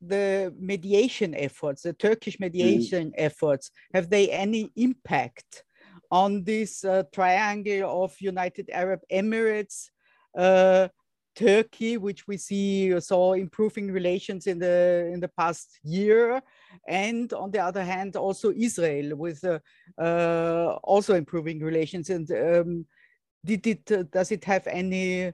the 0.00 0.52
mediation 0.58 1.32
efforts, 1.36 1.82
the 1.82 1.92
Turkish 1.92 2.38
mm. 2.38 2.40
mediation 2.46 3.10
mm. 3.10 3.14
efforts, 3.28 3.70
have 3.94 4.10
they 4.10 4.30
any 4.30 4.72
impact 4.74 5.62
on 6.10 6.42
this 6.42 6.84
uh, 6.84 7.04
triangle 7.12 8.02
of 8.02 8.20
United 8.20 8.68
Arab 8.72 9.00
Emirates, 9.12 9.90
uh, 10.36 10.88
Turkey, 11.40 11.96
which 11.96 12.26
we 12.28 12.36
see 12.36 13.00
saw 13.00 13.32
improving 13.32 13.90
relations 13.90 14.46
in 14.46 14.58
the 14.58 15.08
in 15.12 15.20
the 15.20 15.32
past 15.40 15.80
year, 15.82 16.42
and 16.86 17.32
on 17.32 17.50
the 17.50 17.58
other 17.58 17.82
hand, 17.82 18.14
also 18.16 18.52
Israel 18.52 19.16
with 19.16 19.42
uh, 19.44 19.58
uh, 19.98 20.78
also 20.84 21.14
improving 21.14 21.60
relations. 21.60 22.10
And 22.10 22.30
um, 22.30 22.86
did 23.44 23.66
it 23.66 23.90
uh, 23.90 24.02
does 24.12 24.30
it 24.32 24.44
have 24.44 24.66
any 24.66 25.32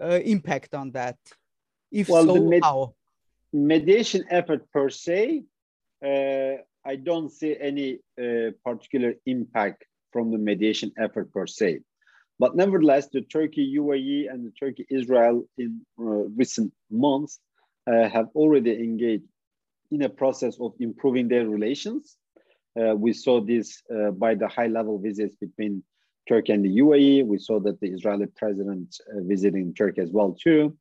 uh, 0.00 0.20
impact 0.34 0.74
on 0.74 0.92
that? 0.92 1.18
If 1.90 2.08
well, 2.08 2.26
so, 2.26 2.44
med 2.52 2.62
how? 2.62 2.94
Mediation 3.52 4.24
effort 4.30 4.70
per 4.70 4.90
se, 4.90 5.42
uh, 6.04 6.54
I 6.84 6.96
don't 6.96 7.30
see 7.30 7.56
any 7.58 7.98
uh, 8.20 8.50
particular 8.64 9.14
impact 9.24 9.86
from 10.12 10.30
the 10.32 10.38
mediation 10.38 10.92
effort 10.98 11.32
per 11.32 11.46
se. 11.46 11.80
But 12.40 12.56
nevertheless, 12.56 13.06
the 13.12 13.20
Turkey 13.20 13.76
UAE 13.76 14.32
and 14.32 14.46
the 14.46 14.52
Turkey 14.58 14.86
Israel 14.88 15.44
in 15.58 15.82
uh, 15.98 16.24
recent 16.40 16.72
months 16.90 17.38
uh, 17.86 18.08
have 18.08 18.28
already 18.34 18.72
engaged 18.72 19.28
in 19.90 20.00
a 20.02 20.08
process 20.08 20.58
of 20.58 20.72
improving 20.80 21.28
their 21.28 21.46
relations. 21.46 22.16
Uh, 22.80 22.94
we 22.96 23.12
saw 23.12 23.42
this 23.42 23.82
uh, 23.94 24.12
by 24.12 24.34
the 24.34 24.48
high 24.48 24.68
level 24.68 24.98
visits 24.98 25.36
between 25.36 25.82
Turkey 26.26 26.54
and 26.54 26.64
the 26.64 26.78
UAE. 26.78 27.26
We 27.26 27.36
saw 27.36 27.60
that 27.60 27.78
the 27.80 27.88
Israeli 27.88 28.26
president 28.40 28.96
uh, 29.12 29.20
visiting 29.32 29.74
Turkey 29.74 30.00
as 30.00 30.10
well 30.10 30.32
too. 30.32 30.74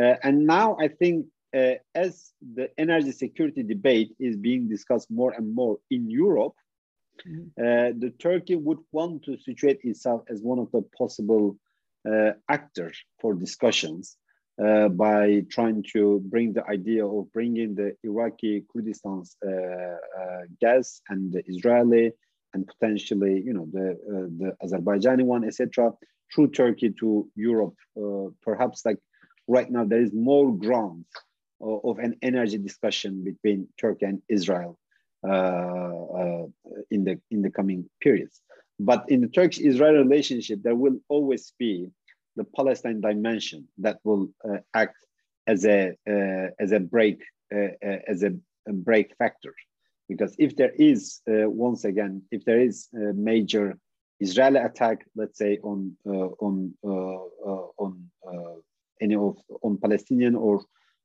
Uh, 0.00 0.14
and 0.22 0.46
now 0.46 0.78
I 0.80 0.88
think 0.88 1.26
as 1.94 2.32
the 2.54 2.70
energy 2.78 3.12
security 3.12 3.62
debate 3.62 4.14
is 4.18 4.36
being 4.38 4.66
discussed 4.66 5.10
more 5.10 5.32
and 5.32 5.54
more 5.54 5.76
in 5.90 6.08
Europe, 6.08 6.54
Mm-hmm. 7.26 7.42
Uh, 7.58 7.92
the 7.98 8.12
Turkey 8.18 8.56
would 8.56 8.78
want 8.92 9.24
to 9.24 9.38
situate 9.38 9.80
itself 9.84 10.22
as 10.28 10.40
one 10.42 10.58
of 10.58 10.70
the 10.72 10.82
possible 10.96 11.56
uh, 12.08 12.32
actors 12.48 12.98
for 13.20 13.34
discussions 13.34 14.16
uh, 14.62 14.88
by 14.88 15.44
trying 15.50 15.84
to 15.92 16.20
bring 16.26 16.52
the 16.52 16.66
idea 16.68 17.06
of 17.06 17.32
bringing 17.32 17.74
the 17.74 17.94
Iraqi 18.02 18.64
Kurdistan's 18.74 19.36
uh, 19.46 20.46
gas 20.60 21.00
and 21.08 21.32
the 21.32 21.42
Israeli 21.46 22.12
and 22.54 22.66
potentially, 22.66 23.40
you 23.40 23.54
know, 23.54 23.66
the 23.72 23.96
the 24.38 24.54
Azerbaijani 24.62 25.24
one, 25.24 25.44
etc., 25.44 25.92
through 26.34 26.48
Turkey 26.50 26.90
to 27.00 27.28
Europe. 27.34 27.76
perhaps 28.42 28.84
like 28.84 28.98
right 29.48 29.70
now, 29.70 29.84
there 29.84 30.02
is 30.02 30.12
more 30.12 30.54
ground 30.54 31.04
of 31.60 31.98
an 31.98 32.16
energy 32.20 32.58
discussion 32.58 33.24
between 33.24 33.68
Turkey 33.80 34.06
and 34.06 34.20
Israel 34.28 34.78
Uh, 35.24 35.92
uh, 36.18 36.46
in 36.90 37.04
the 37.04 37.16
in 37.30 37.42
the 37.42 37.50
coming 37.50 37.88
periods. 38.00 38.40
But 38.80 39.04
in 39.08 39.20
the 39.20 39.28
Turkish-Israeli 39.28 39.98
relationship, 39.98 40.60
there 40.64 40.74
will 40.74 40.98
always 41.08 41.52
be 41.60 41.90
the 42.34 42.42
Palestine 42.42 43.00
dimension 43.00 43.68
that 43.78 43.98
will 44.02 44.30
uh, 44.44 44.58
act 44.74 44.96
as 45.46 45.64
a 45.64 45.92
uh, 46.08 46.48
as 46.58 46.72
a 46.72 46.80
break 46.80 47.22
as 47.52 48.24
a, 48.24 48.32
a 48.66 48.72
break 48.72 49.14
factor 49.16 49.54
because 50.08 50.34
if 50.38 50.56
there 50.56 50.72
is 50.76 51.20
uh, 51.28 51.48
once 51.48 51.84
again 51.84 52.22
if 52.30 52.44
there 52.44 52.60
is 52.60 52.88
a 52.94 53.12
major 53.12 53.78
israeli 54.20 54.58
attack 54.58 55.04
let's 55.14 55.38
say 55.38 55.58
on 55.62 55.94
uh, 56.06 56.30
on 56.46 56.74
uh, 56.82 57.66
on 57.84 58.08
any 59.00 59.14
of 59.14 59.36
on 59.62 59.76
palestinian 59.76 60.34
or 60.34 60.62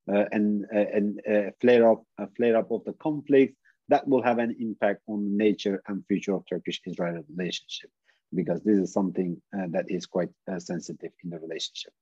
and 0.07 0.65
and 0.71 1.19
flare 1.59 1.89
up 1.91 2.03
a 2.17 2.27
flare 2.37 2.55
up 2.55 2.71
of 2.71 2.83
the 2.85 2.93
conflict 2.93 3.55
that 3.89 4.07
will 4.07 4.21
have 4.21 4.39
an 4.39 4.55
impact 4.59 5.01
on 5.07 5.23
the 5.23 5.43
nature 5.45 5.81
and 5.87 6.05
future 6.07 6.33
of 6.33 6.43
Turkish-Israeli 6.49 7.21
relationship 7.29 7.89
because 8.33 8.61
this 8.63 8.77
is 8.77 8.91
something 8.91 9.41
uh, 9.57 9.67
that 9.69 9.85
is 9.89 10.05
quite 10.05 10.29
uh, 10.51 10.59
sensitive 10.59 11.11
in 11.23 11.29
the 11.29 11.39
relationship. 11.39 11.93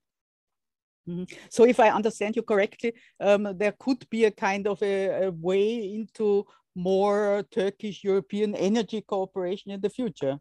Mm 1.07 1.15
-hmm. 1.15 1.27
So, 1.49 1.65
if 1.65 1.79
I 1.79 1.89
understand 1.97 2.35
you 2.35 2.43
correctly, 2.43 2.91
um, 3.19 3.57
there 3.57 3.75
could 3.77 4.09
be 4.09 4.25
a 4.25 4.31
kind 4.31 4.67
of 4.67 4.81
a, 4.81 5.25
a 5.25 5.31
way 5.41 5.93
into 5.99 6.45
more 6.73 7.43
Turkish-European 7.49 8.55
energy 8.55 9.01
cooperation 9.01 9.71
in 9.73 9.81
the 9.81 9.89
future. 9.89 10.39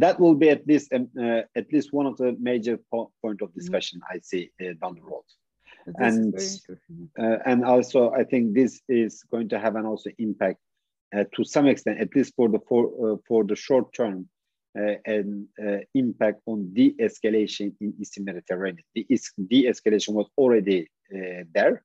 That 0.00 0.18
will 0.18 0.36
be 0.36 0.50
at 0.50 0.66
least 0.66 0.92
um, 0.92 1.10
uh, 1.16 1.42
at 1.60 1.72
least 1.72 1.88
one 1.92 2.08
of 2.08 2.16
the 2.16 2.36
major 2.38 2.76
po 2.90 3.12
point 3.22 3.42
of 3.42 3.48
mm-hmm. 3.48 3.60
discussion 3.60 3.98
mm 3.98 4.04
-hmm. 4.06 4.16
I 4.16 4.20
see 4.30 4.42
uh, 4.62 4.74
down 4.80 4.94
the 4.94 5.04
road. 5.12 5.26
and 6.06 6.34
uh, 7.18 7.38
and 7.50 7.64
also, 7.64 8.00
I 8.20 8.24
think 8.24 8.54
this 8.54 8.82
is 8.86 9.24
going 9.32 9.48
to 9.48 9.58
have 9.58 9.78
an 9.78 9.86
also 9.86 10.10
impact 10.18 10.60
to 11.12 11.44
some 11.44 11.66
extent, 11.66 12.00
at 12.00 12.14
least 12.14 12.34
for 12.36 12.48
the 12.48 12.58
for, 12.68 13.12
uh, 13.12 13.16
for 13.26 13.44
the 13.44 13.56
short 13.56 13.92
term, 13.92 14.28
uh, 14.78 14.94
an 15.06 15.48
impact 15.94 16.40
on 16.46 16.72
de-escalation 16.72 17.72
in 17.80 17.92
Eastern 18.00 18.24
Mediterranean. 18.24 18.84
The 18.94 19.06
de-escalation 19.48 20.14
was 20.14 20.28
already 20.38 20.88
there, 21.10 21.82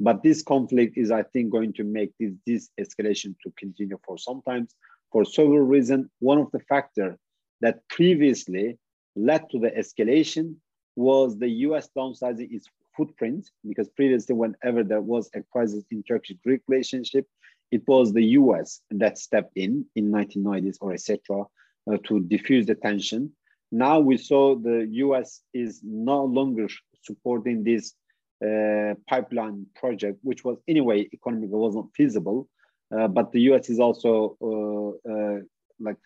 but 0.00 0.22
this 0.22 0.42
conflict 0.42 0.98
is, 0.98 1.10
I 1.10 1.22
think, 1.22 1.50
going 1.50 1.72
to 1.74 1.84
make 1.84 2.12
this, 2.18 2.32
this 2.46 2.68
escalation 2.80 3.34
to 3.42 3.52
continue 3.56 3.98
for 4.04 4.18
some 4.18 4.42
time 4.42 4.68
for 5.12 5.24
several 5.24 5.60
reasons. 5.60 6.08
One 6.18 6.38
of 6.38 6.50
the 6.50 6.60
factors 6.60 7.16
that 7.60 7.88
previously 7.88 8.78
led 9.14 9.48
to 9.50 9.58
the 9.58 9.70
escalation 9.70 10.56
was 10.96 11.38
the 11.38 11.48
US 11.48 11.88
downsizing 11.96 12.52
its 12.52 12.66
footprint, 12.96 13.48
because 13.66 13.88
previously, 13.90 14.34
whenever 14.34 14.82
there 14.82 15.00
was 15.00 15.30
a 15.34 15.42
crisis 15.52 15.84
in 15.90 16.02
Turkish-Greek 16.02 16.62
relationship, 16.66 17.26
it 17.70 17.82
was 17.86 18.12
the 18.12 18.24
US 18.40 18.80
that 18.90 19.18
stepped 19.18 19.56
in 19.56 19.84
in 19.94 20.10
1990s 20.10 20.76
or 20.80 20.92
etc. 20.92 21.44
Uh, 21.90 21.96
to 22.04 22.20
diffuse 22.20 22.66
the 22.66 22.74
tension. 22.74 23.32
Now 23.70 24.00
we 24.00 24.16
saw 24.16 24.56
the 24.56 24.86
US 24.90 25.42
is 25.54 25.80
no 25.84 26.24
longer 26.24 26.68
supporting 27.02 27.62
this 27.62 27.94
uh, 28.44 28.94
pipeline 29.08 29.66
project, 29.74 30.18
which 30.22 30.44
was 30.44 30.58
anyway 30.68 31.08
economically 31.12 31.56
wasn't 31.56 31.90
feasible. 31.94 32.48
Uh, 32.96 33.08
but 33.08 33.32
the 33.32 33.40
US 33.52 33.68
is 33.68 33.80
also 33.80 34.36
uh, 34.42 35.10
uh, 35.12 35.38
like 35.80 35.96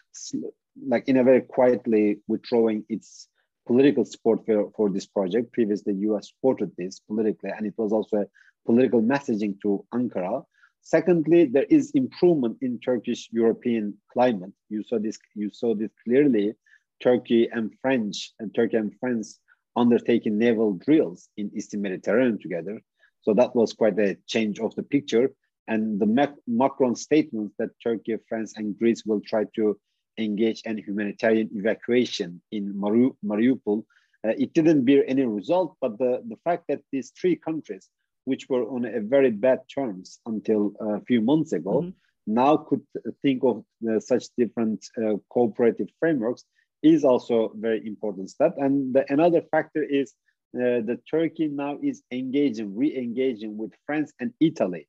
like 0.87 1.09
in 1.09 1.17
a 1.17 1.25
very 1.25 1.43
quietly 1.43 2.21
withdrawing 2.29 2.85
its 2.89 3.29
political 3.67 4.05
support 4.05 4.45
for, 4.47 4.71
for 4.77 4.91
this 4.91 5.07
project. 5.07 5.53
Previously, 5.53 5.93
the 5.93 6.01
US 6.11 6.29
supported 6.29 6.71
this 6.77 7.01
politically, 7.01 7.51
and 7.57 7.67
it 7.67 7.75
was 7.77 7.93
also 7.93 8.19
a 8.19 8.27
political 8.67 9.03
messaging 9.03 9.61
to 9.63 9.85
Ankara. 9.95 10.45
Secondly, 10.83 11.45
there 11.45 11.67
is 11.69 11.91
improvement 11.93 12.59
in 12.63 12.81
Turkish 12.81 13.29
European 13.33 13.95
climate. 14.13 14.53
You 14.69 14.83
saw 14.83 14.99
this. 14.99 15.19
You 15.35 15.51
saw 15.51 15.75
this 15.75 15.91
clearly. 16.05 16.55
Turkey 17.01 17.49
and 17.51 17.73
French 17.81 18.33
and 18.39 18.55
Turkey 18.55 18.77
and 18.77 18.93
France 19.01 19.39
undertaking 19.77 20.37
naval 20.39 20.75
drills 20.75 21.29
in 21.37 21.51
Eastern 21.55 21.81
Mediterranean 21.83 22.39
together. 22.39 22.81
So 23.23 23.35
that 23.35 23.55
was 23.55 23.73
quite 23.73 23.99
a 23.99 24.17
change 24.27 24.61
of 24.61 24.75
the 24.75 24.83
picture. 24.83 25.31
And 25.69 26.01
the 26.01 26.07
Mac 26.07 26.35
Macron 26.47 26.97
statements 26.97 27.55
that 27.59 27.71
Turkey, 27.83 28.17
France, 28.29 28.55
and 28.57 28.77
Greece 28.79 29.05
will 29.05 29.21
try 29.21 29.45
to 29.57 29.79
engage 30.19 30.63
in 30.63 30.79
humanitarian 30.79 31.49
evacuation 31.55 32.43
in 32.51 32.75
Mariu 32.75 33.17
Mariupol, 33.25 33.85
uh, 34.27 34.35
it 34.37 34.53
didn't 34.53 34.85
bear 34.85 35.05
any 35.07 35.25
result. 35.25 35.77
But 35.81 35.99
the, 35.99 36.23
the 36.29 36.37
fact 36.45 36.65
that 36.69 36.81
these 36.93 37.13
three 37.19 37.37
countries 37.37 37.89
which 38.25 38.49
were 38.49 38.65
on 38.69 38.85
a 38.85 39.01
very 39.01 39.31
bad 39.31 39.61
terms 39.75 40.21
until 40.27 40.73
a 40.81 41.01
few 41.01 41.21
months 41.21 41.53
ago, 41.53 41.81
mm-hmm. 41.81 41.91
now 42.27 42.57
could 42.57 42.83
think 43.23 43.43
of 43.45 43.65
uh, 43.89 44.01
such 44.01 44.25
different 44.37 44.85
uh, 44.99 45.17
cooperative 45.31 45.89
frameworks 45.99 46.45
is 46.83 47.05
also 47.05 47.47
a 47.47 47.57
very 47.57 47.87
important 47.87 48.31
step. 48.31 48.55
And 48.57 48.95
the, 48.95 49.05
another 49.13 49.43
factor 49.51 49.83
is 49.83 50.15
uh, 50.55 50.83
that 50.87 51.01
Turkey 51.11 51.49
now 51.49 51.79
is 51.83 52.03
engaging, 52.11 52.75
re-engaging 52.75 53.57
with 53.57 53.73
France 53.87 54.13
and 54.19 54.33
Italy 54.41 54.89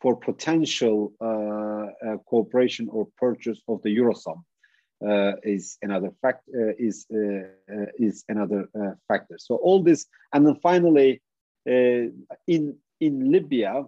for 0.00 0.16
potential 0.16 1.12
uh, 1.20 1.26
uh, 1.26 2.16
cooperation 2.26 2.88
or 2.90 3.08
purchase 3.16 3.60
of 3.68 3.80
the 3.82 3.96
Eurosam. 3.96 4.42
Uh, 5.04 5.32
is 5.42 5.78
another 5.82 6.12
fact 6.22 6.44
is 6.78 7.06
is 7.98 8.24
another 8.28 8.68
factor. 9.08 9.36
So 9.36 9.56
all 9.56 9.82
this, 9.82 10.06
and 10.32 10.46
then 10.46 10.54
finally, 10.62 11.10
uh, 11.14 11.31
in 11.66 12.76
in 13.00 13.30
Libya, 13.30 13.84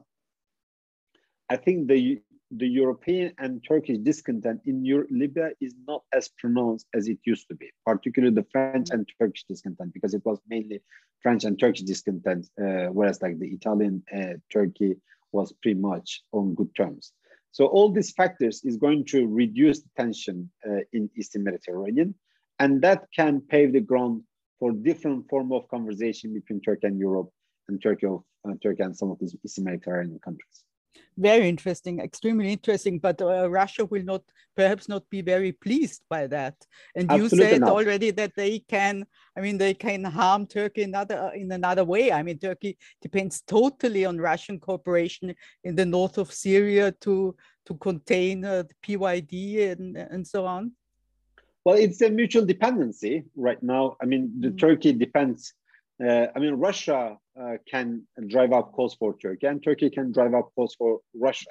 I 1.48 1.56
think 1.56 1.88
the 1.88 2.20
the 2.50 2.68
European 2.68 3.32
and 3.38 3.64
Turkish 3.66 3.98
discontent 3.98 4.60
in 4.64 4.84
Euro 4.84 5.06
Libya 5.10 5.50
is 5.60 5.74
not 5.88 6.02
as 6.12 6.28
pronounced 6.38 6.86
as 6.94 7.08
it 7.08 7.18
used 7.24 7.48
to 7.48 7.54
be, 7.54 7.70
particularly 7.84 8.34
the 8.34 8.46
French 8.52 8.90
and 8.90 9.08
Turkish 9.18 9.44
discontent, 9.44 9.92
because 9.92 10.14
it 10.14 10.24
was 10.24 10.38
mainly 10.48 10.80
French 11.20 11.44
and 11.44 11.58
Turkish 11.58 11.82
discontent, 11.82 12.46
uh, 12.60 12.86
whereas 12.92 13.20
like 13.22 13.38
the 13.38 13.48
Italian 13.48 14.02
uh, 14.14 14.34
Turkey 14.52 14.96
was 15.32 15.52
pretty 15.62 15.80
much 15.80 16.22
on 16.32 16.54
good 16.54 16.72
terms. 16.76 17.12
So 17.50 17.66
all 17.66 17.90
these 17.90 18.12
factors 18.12 18.62
is 18.64 18.76
going 18.76 19.04
to 19.06 19.26
reduce 19.26 19.80
the 19.80 19.90
tension 19.96 20.50
uh, 20.68 20.80
in 20.92 21.10
Eastern 21.16 21.44
Mediterranean, 21.44 22.14
and 22.58 22.82
that 22.82 23.06
can 23.14 23.40
pave 23.40 23.72
the 23.72 23.80
ground 23.80 24.22
for 24.58 24.70
different 24.72 25.28
form 25.28 25.52
of 25.52 25.68
conversation 25.68 26.34
between 26.34 26.60
Turkey 26.60 26.86
and 26.86 26.98
Europe 26.98 27.30
and 27.68 27.82
Turkey, 27.82 28.06
of, 28.06 28.22
uh, 28.48 28.54
Turkey 28.62 28.82
and 28.82 28.96
some 28.96 29.10
of 29.10 29.18
these 29.18 29.34
Eastern 29.44 29.64
Mediterranean 29.64 30.20
countries. 30.20 30.64
Very 31.16 31.48
interesting, 31.48 32.00
extremely 32.00 32.52
interesting. 32.52 32.98
But 32.98 33.22
uh, 33.22 33.48
Russia 33.48 33.84
will 33.84 34.02
not, 34.02 34.22
perhaps 34.56 34.88
not 34.88 35.08
be 35.10 35.22
very 35.22 35.52
pleased 35.52 36.02
by 36.10 36.26
that. 36.28 36.54
And 36.96 37.10
Absolutely 37.10 37.38
you 37.38 37.50
said 37.50 37.60
not. 37.60 37.70
already 37.70 38.10
that 38.12 38.32
they 38.36 38.58
can, 38.60 39.06
I 39.36 39.40
mean, 39.40 39.58
they 39.58 39.74
can 39.74 40.02
harm 40.04 40.46
Turkey 40.46 40.82
another 40.82 41.16
uh, 41.16 41.30
in 41.30 41.52
another 41.52 41.84
way. 41.84 42.10
I 42.10 42.22
mean, 42.22 42.38
Turkey 42.38 42.76
depends 43.00 43.42
totally 43.42 44.04
on 44.04 44.18
Russian 44.18 44.58
cooperation 44.58 45.34
in 45.62 45.76
the 45.76 45.86
north 45.86 46.18
of 46.18 46.32
Syria 46.32 46.92
to 47.02 47.36
to 47.66 47.74
contain 47.76 48.44
uh, 48.44 48.64
the 48.64 48.74
PYD 48.96 49.72
and 49.72 49.96
and 49.96 50.26
so 50.26 50.46
on. 50.46 50.72
Well, 51.64 51.76
it's 51.76 52.02
a 52.02 52.10
mutual 52.10 52.44
dependency 52.44 53.24
right 53.36 53.62
now. 53.62 53.96
I 54.02 54.04
mean, 54.04 54.32
the 54.38 54.48
mm. 54.48 54.58
Turkey 54.58 54.92
depends. 54.92 55.54
Uh, 56.04 56.26
I 56.34 56.38
mean, 56.38 56.54
Russia 56.54 57.16
uh, 57.41 57.57
can 57.68 58.07
drive 58.28 58.53
up 58.53 58.72
costs 58.72 58.97
for 58.99 59.16
Turkey, 59.18 59.47
and 59.47 59.62
Turkey 59.62 59.91
can 59.91 60.12
drive 60.12 60.35
up 60.35 60.51
costs 60.55 60.76
for 60.76 61.01
Russia. 61.14 61.51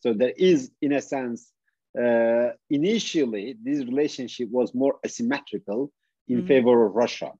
So 0.00 0.12
there 0.12 0.34
is, 0.36 0.70
in 0.80 0.92
a 0.92 1.00
sense, 1.00 1.52
uh, 1.98 2.50
initially 2.70 3.56
this 3.62 3.80
relationship 3.80 4.48
was 4.50 4.74
more 4.74 4.96
asymmetrical 5.04 5.92
in 6.28 6.42
mm. 6.42 6.48
favor 6.48 6.86
of 6.86 6.94
Russia. 6.94 7.32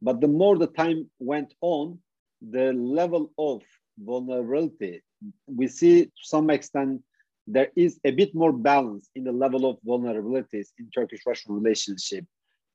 But 0.00 0.20
the 0.20 0.28
more 0.28 0.56
the 0.56 0.68
time 0.68 1.10
went 1.18 1.54
on, 1.60 1.98
the 2.40 2.72
level 2.72 3.30
of 3.36 3.62
vulnerability 3.98 5.02
we 5.46 5.68
see 5.68 6.04
to 6.04 6.10
some 6.22 6.50
extent 6.50 7.02
there 7.46 7.68
is 7.76 7.98
a 8.04 8.10
bit 8.10 8.34
more 8.34 8.52
balance 8.52 9.08
in 9.14 9.24
the 9.24 9.32
level 9.32 9.68
of 9.68 9.78
vulnerabilities 9.86 10.68
in 10.78 10.90
Turkish-Russian 10.90 11.54
relationship 11.54 12.24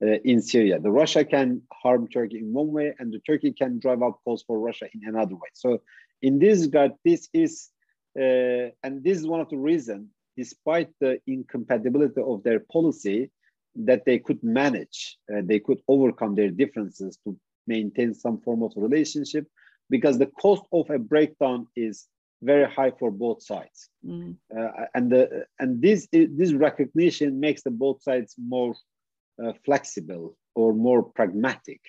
uh, 0.03 0.19
in 0.31 0.41
Syria. 0.41 0.79
The 0.79 0.91
Russia 0.91 1.23
can 1.23 1.47
harm 1.81 2.07
Turkey 2.07 2.39
in 2.39 2.51
one 2.61 2.71
way, 2.77 2.87
and 2.99 3.07
the 3.13 3.19
Turkey 3.19 3.51
can 3.61 3.79
drive 3.79 4.01
up 4.07 4.19
costs 4.25 4.45
for 4.47 4.59
Russia 4.59 4.87
in 4.93 5.01
another 5.07 5.35
way. 5.35 5.51
So, 5.53 5.69
in 6.21 6.39
this 6.39 6.57
regard, 6.67 6.91
this 7.03 7.29
is, 7.33 7.69
uh, 8.23 8.65
and 8.83 8.93
this 9.05 9.17
is 9.19 9.27
one 9.27 9.41
of 9.41 9.49
the 9.49 9.61
reasons, 9.71 10.09
despite 10.37 10.89
the 10.99 11.19
incompatibility 11.27 12.21
of 12.21 12.43
their 12.43 12.59
policy, 12.75 13.31
that 13.75 14.05
they 14.05 14.19
could 14.19 14.41
manage, 14.43 15.17
uh, 15.31 15.41
they 15.43 15.59
could 15.59 15.79
overcome 15.87 16.35
their 16.35 16.51
differences 16.61 17.17
to 17.23 17.29
maintain 17.65 18.13
some 18.13 18.37
form 18.41 18.61
of 18.63 18.71
relationship, 18.75 19.45
because 19.89 20.17
the 20.17 20.31
cost 20.41 20.63
of 20.71 20.89
a 20.89 20.99
breakdown 20.99 21.67
is 21.75 22.07
very 22.41 22.69
high 22.69 22.91
for 22.99 23.09
both 23.09 23.41
sides. 23.41 23.89
Mm. 24.05 24.35
Uh, 24.55 24.85
and 24.95 25.11
the, 25.11 25.45
and 25.59 25.81
this 25.81 26.07
this 26.11 26.53
recognition 26.53 27.39
makes 27.39 27.63
the 27.63 27.71
both 27.71 28.01
sides 28.01 28.35
more 28.37 28.75
flexible 29.65 30.35
or 30.55 30.73
more 30.73 31.03
pragmatic 31.03 31.81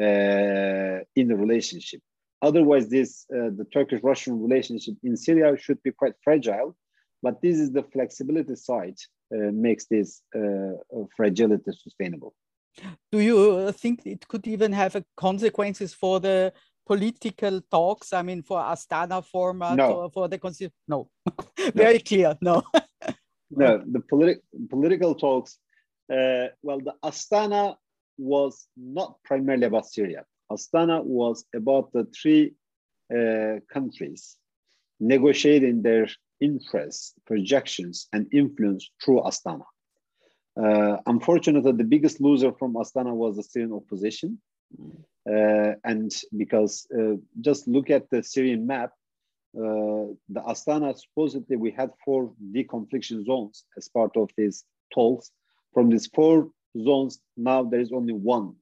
uh, 0.00 1.00
in 1.14 1.28
the 1.28 1.36
relationship. 1.36 2.00
Otherwise, 2.42 2.88
this 2.88 3.24
uh, 3.32 3.50
the 3.56 3.66
Turkish-Russian 3.72 4.42
relationship 4.42 4.94
in 5.02 5.16
Syria 5.16 5.56
should 5.56 5.82
be 5.82 5.90
quite 5.90 6.12
fragile. 6.22 6.76
But 7.22 7.40
this 7.40 7.58
is 7.58 7.72
the 7.72 7.82
flexibility 7.82 8.56
side 8.56 8.98
uh, 9.34 9.50
makes 9.52 9.86
this 9.86 10.22
uh, 10.34 10.74
fragility 11.16 11.72
sustainable. 11.72 12.34
Do 13.10 13.20
you 13.20 13.72
think 13.72 14.06
it 14.06 14.28
could 14.28 14.46
even 14.46 14.72
have 14.72 15.02
consequences 15.16 15.94
for 15.94 16.20
the 16.20 16.52
political 16.86 17.62
talks? 17.70 18.12
I 18.12 18.20
mean, 18.20 18.42
for 18.42 18.58
Astana 18.60 19.24
format 19.24 19.76
no. 19.76 19.92
or 19.92 20.10
for 20.10 20.28
the 20.28 20.38
constitution? 20.38 20.74
No, 20.88 21.08
very 21.74 22.00
clear. 22.00 22.36
No. 22.40 22.62
no, 23.50 23.82
the 23.90 24.00
politi- 24.00 24.42
political 24.68 25.14
talks. 25.14 25.58
Uh, 26.10 26.48
well, 26.62 26.80
the 26.80 26.94
Astana 27.04 27.76
was 28.18 28.66
not 28.76 29.16
primarily 29.24 29.66
about 29.66 29.86
Syria. 29.86 30.24
Astana 30.50 31.02
was 31.02 31.44
about 31.54 31.92
the 31.92 32.04
three 32.04 32.54
uh, 33.12 33.60
countries 33.72 34.36
negotiating 35.00 35.82
their 35.82 36.08
interests, 36.40 37.14
projections, 37.26 38.08
and 38.12 38.26
influence 38.32 38.90
through 39.04 39.20
Astana. 39.22 39.64
Uh, 40.58 40.96
unfortunately, 41.06 41.72
the 41.72 41.84
biggest 41.84 42.20
loser 42.20 42.52
from 42.52 42.74
Astana 42.74 43.14
was 43.14 43.36
the 43.36 43.42
Syrian 43.42 43.72
opposition. 43.72 44.40
Mm. 44.80 45.04
Uh, 45.28 45.74
and 45.84 46.12
because 46.36 46.86
uh, 46.96 47.16
just 47.40 47.66
look 47.66 47.90
at 47.90 48.08
the 48.10 48.22
Syrian 48.22 48.66
map, 48.66 48.90
uh, 49.56 50.12
the 50.28 50.42
Astana, 50.46 50.96
supposedly 50.96 51.56
we 51.56 51.70
had 51.70 51.90
four 52.04 52.32
deconfliction 52.52 53.24
zones 53.24 53.64
as 53.76 53.88
part 53.88 54.16
of 54.16 54.30
these 54.36 54.64
talks. 54.92 55.30
From 55.76 55.90
these 55.90 56.06
four 56.06 56.48
zones, 56.82 57.20
now 57.36 57.62
there 57.62 57.80
is 57.80 57.92
only 57.92 58.14
one. 58.14 58.54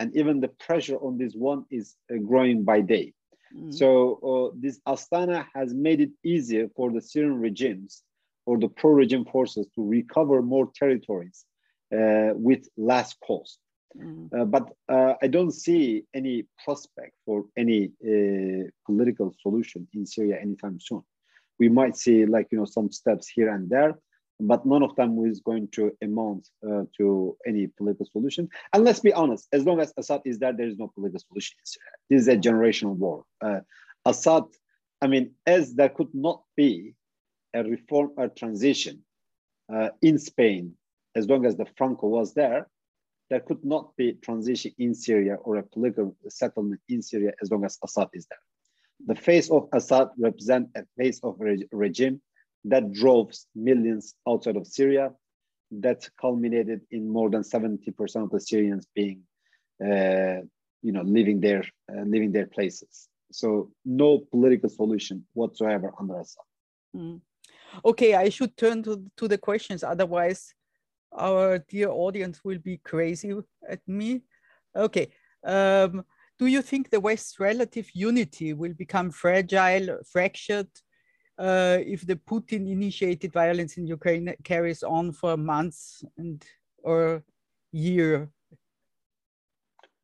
And 0.00 0.16
even 0.16 0.40
the 0.40 0.48
pressure 0.48 0.96
on 0.96 1.16
this 1.16 1.34
one 1.34 1.66
is 1.70 1.94
growing 2.26 2.64
by 2.64 2.80
day. 2.80 3.12
Mm. 3.56 3.72
So 3.72 4.50
uh, 4.52 4.56
this 4.58 4.80
Astana 4.88 5.46
has 5.54 5.72
made 5.72 6.00
it 6.00 6.10
easier 6.24 6.66
for 6.74 6.90
the 6.90 7.00
Syrian 7.00 7.38
regimes 7.38 8.02
or 8.44 8.58
the 8.58 8.66
pro-regime 8.66 9.24
forces 9.24 9.68
to 9.76 9.86
recover 9.86 10.42
more 10.42 10.68
territories 10.74 11.44
uh, 11.96 12.32
with 12.34 12.66
less 12.76 13.14
cost. 13.24 13.60
Mm. 13.96 14.34
Uh, 14.36 14.44
but 14.44 14.68
uh, 14.88 15.14
I 15.22 15.28
don't 15.28 15.52
see 15.52 16.06
any 16.12 16.46
prospect 16.64 17.12
for 17.24 17.44
any 17.56 17.92
uh, 18.04 18.68
political 18.84 19.32
solution 19.40 19.86
in 19.94 20.06
Syria 20.06 20.38
anytime 20.42 20.80
soon. 20.80 21.02
We 21.60 21.68
might 21.68 21.96
see 21.96 22.26
like 22.26 22.48
you 22.50 22.58
know 22.58 22.64
some 22.64 22.90
steps 22.90 23.28
here 23.28 23.50
and 23.54 23.70
there, 23.70 23.94
but 24.46 24.66
none 24.66 24.82
of 24.82 24.94
them 24.96 25.24
is 25.24 25.40
going 25.40 25.68
to 25.68 25.92
amount 26.02 26.48
uh, 26.68 26.82
to 26.96 27.36
any 27.46 27.68
political 27.68 28.06
solution. 28.06 28.48
And 28.72 28.84
let's 28.84 29.00
be 29.00 29.12
honest, 29.12 29.48
as 29.52 29.64
long 29.64 29.80
as 29.80 29.92
Assad 29.96 30.22
is 30.24 30.38
there, 30.38 30.52
there 30.52 30.66
is 30.66 30.78
no 30.78 30.88
political 30.88 31.20
solution. 31.28 31.56
This 32.10 32.22
is 32.22 32.28
a 32.28 32.36
generational 32.36 32.96
war. 32.96 33.24
Uh, 33.40 33.60
Assad, 34.04 34.44
I 35.00 35.06
mean, 35.06 35.32
as 35.46 35.74
there 35.74 35.88
could 35.88 36.12
not 36.12 36.42
be 36.56 36.94
a 37.54 37.62
reform 37.62 38.12
or 38.16 38.28
transition 38.28 39.04
uh, 39.72 39.90
in 40.00 40.18
Spain 40.18 40.74
as 41.14 41.28
long 41.28 41.44
as 41.46 41.56
the 41.56 41.66
Franco 41.76 42.08
was 42.08 42.34
there, 42.34 42.66
there 43.30 43.40
could 43.40 43.64
not 43.64 43.94
be 43.96 44.14
transition 44.14 44.72
in 44.78 44.94
Syria 44.94 45.36
or 45.36 45.56
a 45.56 45.62
political 45.62 46.16
settlement 46.28 46.80
in 46.88 47.00
Syria 47.02 47.32
as 47.42 47.50
long 47.50 47.64
as 47.64 47.78
Assad 47.84 48.08
is 48.12 48.26
there. 48.26 48.38
The 49.06 49.20
face 49.20 49.50
of 49.50 49.68
Assad 49.72 50.08
represents 50.18 50.70
a 50.76 50.84
face 50.98 51.20
of 51.22 51.40
a 51.40 51.56
regime 51.72 52.20
that 52.64 52.92
drove 52.92 53.32
millions 53.54 54.14
outside 54.28 54.56
of 54.56 54.66
Syria, 54.66 55.12
that 55.70 56.08
culminated 56.20 56.82
in 56.90 57.08
more 57.08 57.30
than 57.30 57.42
70% 57.42 58.22
of 58.22 58.30
the 58.30 58.40
Syrians 58.40 58.86
being, 58.94 59.22
uh, 59.82 60.42
you 60.82 60.92
know, 60.92 61.02
leaving 61.02 61.40
their, 61.40 61.64
uh, 61.90 62.02
leaving 62.04 62.32
their 62.32 62.46
places. 62.46 63.08
So 63.32 63.70
no 63.84 64.18
political 64.18 64.68
solution 64.68 65.26
whatsoever 65.32 65.92
under 65.98 66.20
Assad. 66.20 66.44
Mm. 66.94 67.20
Okay, 67.84 68.14
I 68.14 68.28
should 68.28 68.56
turn 68.56 68.82
to, 68.82 69.02
to 69.16 69.28
the 69.28 69.38
questions. 69.38 69.82
Otherwise, 69.82 70.54
our 71.12 71.58
dear 71.58 71.88
audience 71.88 72.44
will 72.44 72.58
be 72.58 72.78
crazy 72.78 73.34
at 73.68 73.80
me. 73.86 74.22
Okay. 74.76 75.08
Um, 75.44 76.04
do 76.38 76.46
you 76.46 76.62
think 76.62 76.90
the 76.90 77.00
West's 77.00 77.38
relative 77.40 77.88
unity 77.94 78.52
will 78.52 78.74
become 78.74 79.10
fragile, 79.10 79.98
fractured, 80.10 80.68
uh, 81.38 81.78
if 81.80 82.06
the 82.06 82.16
Putin-initiated 82.16 83.32
violence 83.32 83.76
in 83.76 83.86
Ukraine 83.86 84.34
carries 84.44 84.82
on 84.82 85.12
for 85.12 85.36
months 85.36 86.04
and 86.16 86.44
or 86.82 87.24
year? 87.72 88.28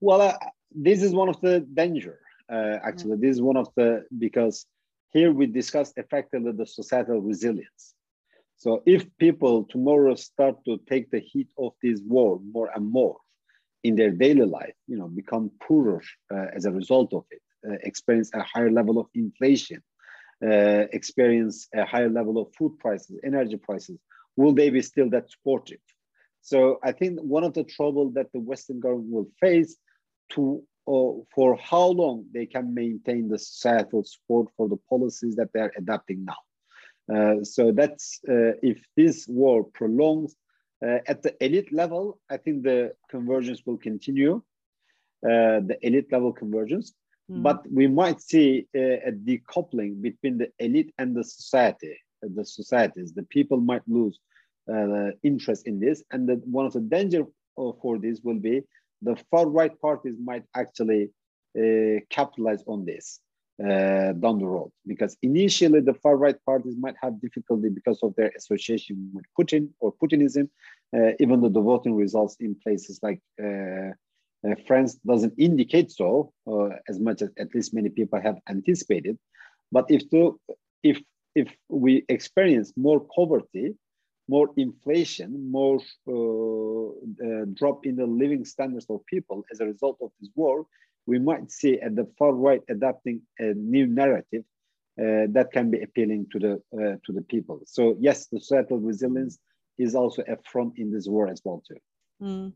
Well, 0.00 0.22
uh, 0.22 0.36
this 0.70 1.02
is 1.02 1.12
one 1.12 1.28
of 1.28 1.40
the 1.40 1.60
danger. 1.74 2.20
Uh, 2.50 2.78
actually, 2.82 3.16
mm. 3.16 3.20
this 3.20 3.36
is 3.36 3.42
one 3.42 3.56
of 3.56 3.68
the 3.76 4.06
because 4.18 4.66
here 5.12 5.32
we 5.32 5.46
discuss 5.46 5.92
effectively 5.96 6.52
the 6.52 6.66
societal 6.66 7.20
resilience. 7.20 7.94
So 8.56 8.82
if 8.86 9.06
people 9.18 9.64
tomorrow 9.64 10.14
start 10.14 10.56
to 10.64 10.78
take 10.88 11.10
the 11.10 11.20
heat 11.20 11.48
of 11.58 11.72
this 11.82 12.00
war 12.04 12.40
more 12.52 12.70
and 12.74 12.90
more 12.90 13.16
in 13.84 13.94
their 13.94 14.10
daily 14.10 14.46
life, 14.46 14.74
you 14.86 14.98
know, 14.98 15.08
become 15.08 15.50
poorer 15.60 16.02
uh, 16.32 16.46
as 16.54 16.64
a 16.64 16.72
result 16.72 17.12
of 17.14 17.24
it, 17.30 17.42
uh, 17.68 17.76
experience 17.82 18.30
a 18.34 18.42
higher 18.42 18.70
level 18.70 18.98
of 18.98 19.06
inflation, 19.14 19.82
uh, 20.44 20.86
experience 20.92 21.68
a 21.74 21.84
higher 21.84 22.08
level 22.08 22.38
of 22.38 22.54
food 22.54 22.78
prices, 22.78 23.18
energy 23.24 23.56
prices, 23.56 23.98
will 24.36 24.54
they 24.54 24.70
be 24.70 24.82
still 24.82 25.10
that 25.10 25.30
supportive? 25.30 25.80
So 26.40 26.78
I 26.82 26.92
think 26.92 27.18
one 27.20 27.44
of 27.44 27.54
the 27.54 27.64
trouble 27.64 28.10
that 28.12 28.32
the 28.32 28.40
Western 28.40 28.80
government 28.80 29.10
will 29.10 29.30
face 29.40 29.76
to 30.32 30.62
uh, 30.86 31.20
for 31.34 31.56
how 31.56 31.88
long 31.88 32.24
they 32.32 32.46
can 32.46 32.72
maintain 32.72 33.28
the 33.28 33.38
societal 33.38 34.02
support 34.04 34.48
for 34.56 34.68
the 34.68 34.78
policies 34.88 35.36
that 35.36 35.48
they're 35.52 35.72
adopting 35.76 36.24
now. 36.24 36.40
Uh, 37.14 37.42
so 37.42 37.72
that's 37.72 38.20
uh, 38.28 38.52
if 38.62 38.78
this 38.96 39.26
war 39.28 39.64
prolongs 39.64 40.36
uh, 40.82 40.98
at 41.06 41.22
the 41.22 41.34
elite 41.44 41.72
level, 41.72 42.20
I 42.30 42.36
think 42.36 42.62
the 42.62 42.92
convergence 43.10 43.62
will 43.66 43.78
continue, 43.78 44.42
the 45.22 45.76
elite 45.82 46.10
level 46.12 46.32
convergence. 46.32 46.94
Mm. 47.30 47.42
But 47.42 47.58
we 47.70 47.86
might 47.86 48.20
see 48.20 48.66
a 48.74 49.12
decoupling 49.12 50.00
between 50.00 50.38
the 50.38 50.48
elite 50.58 50.92
and 50.98 51.14
the 51.14 51.24
society, 51.24 51.96
the 52.22 52.44
societies. 52.44 53.12
The 53.12 53.24
people 53.24 53.58
might 53.60 53.82
lose 53.86 54.18
uh, 54.72 55.10
interest 55.22 55.66
in 55.66 55.78
this. 55.80 56.02
And 56.10 56.28
the, 56.28 56.36
one 56.44 56.66
of 56.66 56.72
the 56.72 56.80
danger 56.80 57.24
for 57.54 57.98
this 57.98 58.20
will 58.22 58.38
be 58.38 58.62
the 59.02 59.16
far 59.30 59.46
right 59.46 59.74
parties 59.80 60.16
might 60.30 60.44
actually 60.54 61.10
uh, 61.58 62.00
capitalize 62.10 62.62
on 62.66 62.84
this. 62.84 63.20
uh, 63.62 64.12
down 64.12 64.38
the 64.38 64.46
road. 64.46 64.70
Because 64.86 65.16
initially, 65.22 65.80
the 65.80 65.94
far 65.94 66.16
right 66.16 66.36
parties 66.44 66.76
might 66.78 66.94
have 67.02 67.20
difficulty 67.20 67.68
because 67.68 67.98
of 68.02 68.14
their 68.16 68.30
association 68.36 69.10
with 69.12 69.24
Putin 69.38 69.70
or 69.80 69.92
Putinism, 69.92 70.48
uh, 70.96 71.12
even 71.20 71.40
though 71.40 71.48
the 71.48 71.60
voting 71.60 71.94
results 71.94 72.36
in 72.40 72.54
places 72.54 73.00
like 73.02 73.20
uh, 74.46 74.50
uh 74.50 74.54
France 74.66 74.94
doesn't 75.06 75.34
indicate 75.38 75.90
so, 75.90 76.32
uh, 76.46 76.70
as 76.88 76.98
much 77.00 77.22
as 77.22 77.30
at 77.38 77.54
least 77.54 77.74
many 77.74 77.88
people 77.88 78.20
have 78.20 78.38
anticipated. 78.48 79.18
But 79.72 79.86
if 79.88 80.08
the, 80.10 80.32
if 80.82 81.02
if 81.34 81.48
we 81.68 82.04
experience 82.08 82.72
more 82.76 83.00
poverty, 83.14 83.74
more 84.28 84.48
inflation, 84.56 85.50
more 85.50 85.78
uh, 86.08 87.44
drop 87.54 87.86
in 87.86 87.96
the 87.96 88.06
living 88.06 88.44
standards 88.44 88.86
of 88.90 89.04
people 89.06 89.44
as 89.52 89.60
a 89.60 89.66
result 89.66 89.98
of 90.02 90.10
this 90.20 90.30
war, 90.34 90.66
we 91.06 91.18
might 91.18 91.50
see 91.50 91.80
at 91.80 91.96
the 91.96 92.06
far 92.18 92.32
right 92.32 92.62
adapting 92.68 93.22
a 93.38 93.54
new 93.54 93.86
narrative 93.86 94.44
uh, 95.00 95.30
that 95.30 95.48
can 95.52 95.70
be 95.70 95.80
appealing 95.80 96.26
to 96.32 96.38
the 96.38 96.52
uh, 96.74 96.96
to 97.04 97.12
the 97.12 97.22
people. 97.22 97.60
So 97.66 97.96
yes, 98.00 98.26
the 98.26 98.40
societal 98.40 98.78
resilience 98.78 99.38
is 99.78 99.94
also 99.94 100.22
a 100.22 100.36
front 100.50 100.72
in 100.76 100.92
this 100.92 101.06
war 101.06 101.28
as 101.28 101.40
well 101.44 101.62
too. 101.66 101.80
Mm. 102.22 102.52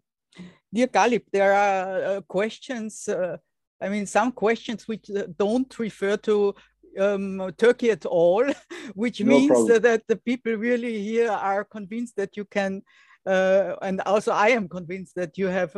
Dear 0.72 0.87
Galip, 0.87 1.24
there 1.33 1.53
are 1.53 2.05
uh, 2.16 2.20
questions. 2.22 3.09
Uh, 3.09 3.37
I 3.80 3.89
mean, 3.89 4.07
some 4.07 4.33
questions 4.33 4.89
which 4.89 5.11
uh, 5.11 5.26
don't 5.39 5.78
refer 5.78 6.16
to 6.18 6.55
um, 6.99 7.53
Turkey 7.59 7.91
at 7.91 8.07
all, 8.07 8.47
which 8.95 9.20
no 9.20 9.26
means 9.26 9.51
problem. 9.51 9.83
that 9.83 10.03
the 10.09 10.16
people 10.16 10.55
really 10.55 11.03
here 11.03 11.30
are 11.30 11.64
convinced 11.64 12.16
that 12.16 12.37
you 12.37 12.45
can, 12.45 12.83
uh, 13.26 13.76
and 13.83 14.01
also 14.03 14.33
I 14.33 14.49
am 14.49 14.68
convinced 14.68 15.14
that 15.16 15.37
you 15.37 15.49
have 15.49 15.76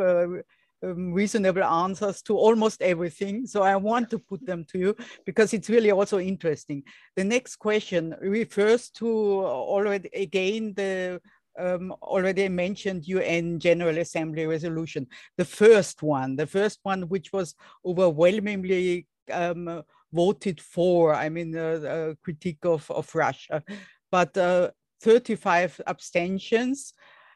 um, 0.85 1.13
reasonable 1.13 1.65
answers 1.65 2.23
to 2.23 2.37
almost 2.37 2.83
everything. 2.83 3.47
So 3.47 3.63
I 3.63 3.77
want 3.77 4.11
to 4.11 4.19
put 4.19 4.45
them 4.45 4.65
to 4.67 4.79
you 4.79 4.97
because 5.25 5.55
it's 5.55 5.71
really 5.71 5.91
also 5.91 6.19
interesting. 6.19 6.83
The 7.17 7.25
next 7.25 7.57
question 7.57 8.15
refers 8.21 8.91
to 8.91 9.09
already 9.09 10.11
again 10.15 10.75
the 10.75 11.21
um, 11.59 11.93
already 12.03 12.49
mentioned 12.49 13.07
UN 13.07 13.59
General 13.59 13.99
Assembly 13.99 14.47
resolution. 14.47 15.07
The 15.37 15.45
first 15.45 16.03
one, 16.03 16.37
the 16.37 16.47
first 16.47 16.81
one 16.83 17.09
which 17.09 17.33
was 17.33 17.55
overwhelmingly 17.85 19.07
um, 19.33 19.83
voted 20.13 20.61
for, 20.61 21.15
I 21.15 21.29
mean, 21.29 21.57
a 21.57 22.17
critique 22.23 22.65
of, 22.65 22.91
of 22.91 23.15
Russia, 23.15 23.63
but 24.11 24.37
uh, 24.37 24.71
35 25.03 25.81
abstentions 25.87 26.95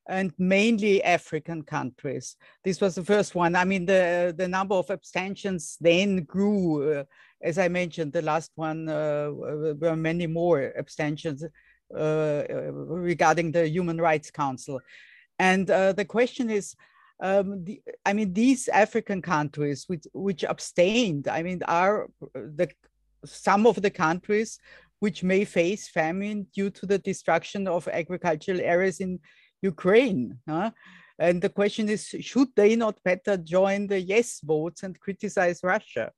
and 0.09 0.33
mainly 0.39 1.03
African 1.03 1.63
countries. 1.63 2.37
This 2.65 2.81
was 2.81 2.95
the 2.95 3.05
first 3.05 3.35
one. 3.35 3.55
I 3.55 3.65
mean, 3.65 3.85
the, 3.85 4.35
the 4.37 4.49
number 4.49 4.75
of 4.75 4.91
abstentions 4.91 5.77
then 5.81 6.25
grew. 6.25 7.01
Uh, 7.01 7.05
as 7.43 7.59
I 7.59 7.69
mentioned, 7.69 8.13
the 8.13 8.23
last 8.23 8.53
one 8.55 8.89
uh, 8.89 9.31
were 9.31 9.97
many 9.97 10.27
more 10.27 10.73
abstentions 10.79 11.45
regarding 11.91 13.53
the 13.53 13.69
Human 13.69 14.01
Rights 14.01 14.31
Council. 14.31 14.81
And 15.39 15.71
uh, 15.71 15.93
the 15.93 16.05
question 16.05 16.51
is, 16.51 16.75
um, 17.21 17.65
the, 17.65 17.81
I 18.07 18.13
mean, 18.13 18.33
these 18.33 18.69
African 18.69 19.23
countries 19.23 19.85
which, 19.89 20.07
which 20.13 20.45
abstained, 20.45 21.29
I 21.29 21.43
mean, 21.43 21.63
are 21.67 22.09
the 22.35 22.69
some 23.25 23.67
of 23.67 23.83
the 23.83 23.91
countries 23.91 24.61
which 25.01 25.23
may 25.23 25.45
face 25.45 25.89
famine 25.89 26.47
due 26.55 26.71
to 26.71 26.87
the 26.87 26.99
destruction 26.99 27.67
of 27.69 27.89
agricultural 27.89 28.61
areas 28.61 29.01
in 29.01 29.21
Ukraine. 29.63 30.39
Huh? 30.49 30.71
And 31.19 31.43
the 31.43 31.49
question 31.49 31.89
is, 31.89 32.07
should 32.21 32.49
they 32.55 32.77
not 32.77 33.03
better 33.03 33.37
join 33.37 33.89
the 33.89 34.01
yes 34.01 34.41
votes 34.41 34.83
and 34.83 34.99
criticize 34.99 35.61
Russia? 35.63 36.13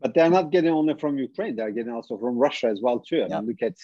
But 0.00 0.14
they're 0.14 0.30
not 0.30 0.50
getting 0.50 0.70
only 0.72 0.94
from 0.94 1.18
Ukraine; 1.18 1.56
they're 1.56 1.72
getting 1.72 1.92
also 1.92 2.16
from 2.18 2.38
Russia 2.38 2.68
as 2.68 2.80
well 2.80 3.00
too. 3.00 3.24
I 3.24 3.28
mean, 3.28 3.46
look 3.48 3.62
at 3.62 3.76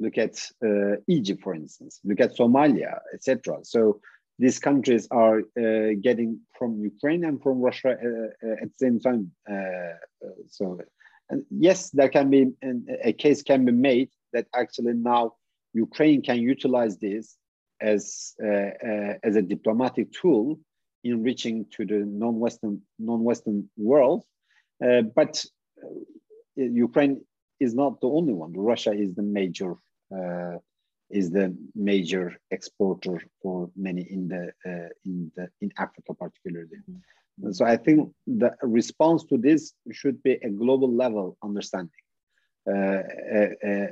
look 0.00 0.18
at 0.18 0.34
uh, 0.64 0.96
Egypt, 1.06 1.42
for 1.42 1.54
instance. 1.54 2.00
Look 2.04 2.20
at 2.20 2.36
Somalia, 2.36 2.98
etc. 3.14 3.58
So 3.62 4.00
these 4.40 4.58
countries 4.58 5.06
are 5.10 5.40
uh, 5.40 5.94
getting 6.00 6.40
from 6.58 6.80
Ukraine 6.80 7.24
and 7.24 7.40
from 7.42 7.60
Russia 7.60 7.90
uh, 7.90 8.46
uh 8.46 8.62
at 8.62 8.68
the 8.70 8.78
same 8.84 8.98
time. 8.98 9.30
Uh, 9.48 9.94
uh, 10.24 10.38
so, 10.48 10.80
and 11.28 11.44
yes, 11.50 11.90
there 11.90 12.08
can 12.08 12.30
be 12.30 12.40
a 13.04 13.12
case 13.12 13.42
can 13.42 13.64
be 13.64 13.72
made 13.72 14.10
that 14.32 14.46
actually 14.54 14.94
now 14.94 15.34
Ukraine 15.74 16.22
can 16.22 16.38
utilize 16.54 16.98
this 16.98 17.36
as, 17.80 18.34
as 19.28 19.36
a 19.36 19.42
diplomatic 19.54 20.12
tool 20.12 20.58
in 21.04 21.22
reaching 21.22 21.66
to 21.74 21.86
the 21.86 22.00
non-Western, 22.22 22.82
non-Western 22.98 23.70
world. 23.76 24.24
But 24.80 25.44
Ukraine 26.56 27.14
is 27.60 27.74
not 27.74 28.00
the 28.00 28.08
only 28.08 28.32
one. 28.32 28.52
Russia 28.54 28.92
is 28.92 29.14
the 29.14 29.22
major 29.22 29.76
is 31.10 31.30
the 31.30 31.56
major 31.74 32.36
exporter 32.50 33.20
for 33.42 33.70
many 33.76 34.02
in 34.02 34.28
the 34.28 34.52
uh, 34.64 34.88
in 35.04 35.30
the 35.36 35.48
in 35.60 35.70
Africa 35.78 36.14
particularly. 36.14 36.78
Mm-hmm. 36.88 37.52
So 37.52 37.64
I 37.64 37.76
think 37.76 38.12
the 38.26 38.54
response 38.62 39.24
to 39.24 39.38
this 39.38 39.72
should 39.92 40.22
be 40.22 40.32
a 40.32 40.50
global 40.50 40.92
level 40.92 41.36
understanding, 41.42 41.90
uh, 42.68 43.02
a, 43.32 43.56
a, 43.64 43.88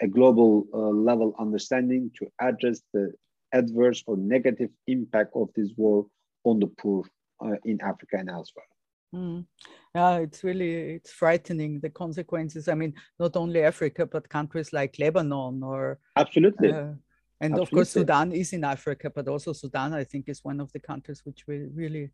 a 0.00 0.08
global 0.08 0.66
uh, 0.72 0.78
level 0.78 1.34
understanding 1.38 2.10
to 2.18 2.26
address 2.40 2.80
the 2.94 3.12
adverse 3.52 4.02
or 4.06 4.16
negative 4.16 4.70
impact 4.86 5.32
of 5.34 5.48
this 5.54 5.70
war 5.76 6.06
on 6.44 6.60
the 6.60 6.66
poor 6.66 7.04
uh, 7.44 7.56
in 7.64 7.80
Africa 7.82 8.16
and 8.18 8.30
elsewhere. 8.30 8.66
Mm. 9.14 9.46
Yeah, 9.94 10.16
it's 10.18 10.44
really 10.44 10.96
it's 10.96 11.12
frightening 11.12 11.80
the 11.80 11.90
consequences. 11.90 12.68
I 12.68 12.74
mean, 12.74 12.94
not 13.18 13.36
only 13.36 13.62
Africa, 13.62 14.06
but 14.06 14.28
countries 14.28 14.72
like 14.72 14.98
Lebanon 14.98 15.62
or 15.62 15.98
absolutely. 16.16 16.72
Uh, 16.72 16.94
and 17.40 17.52
absolutely. 17.52 17.62
of 17.62 17.70
course, 17.70 17.90
Sudan 17.90 18.32
is 18.32 18.52
in 18.52 18.64
Africa, 18.64 19.10
but 19.10 19.28
also 19.28 19.52
Sudan, 19.52 19.94
I 19.94 20.04
think, 20.04 20.28
is 20.28 20.44
one 20.44 20.60
of 20.60 20.72
the 20.72 20.80
countries 20.80 21.22
which 21.24 21.46
we 21.46 21.66
really 21.74 22.10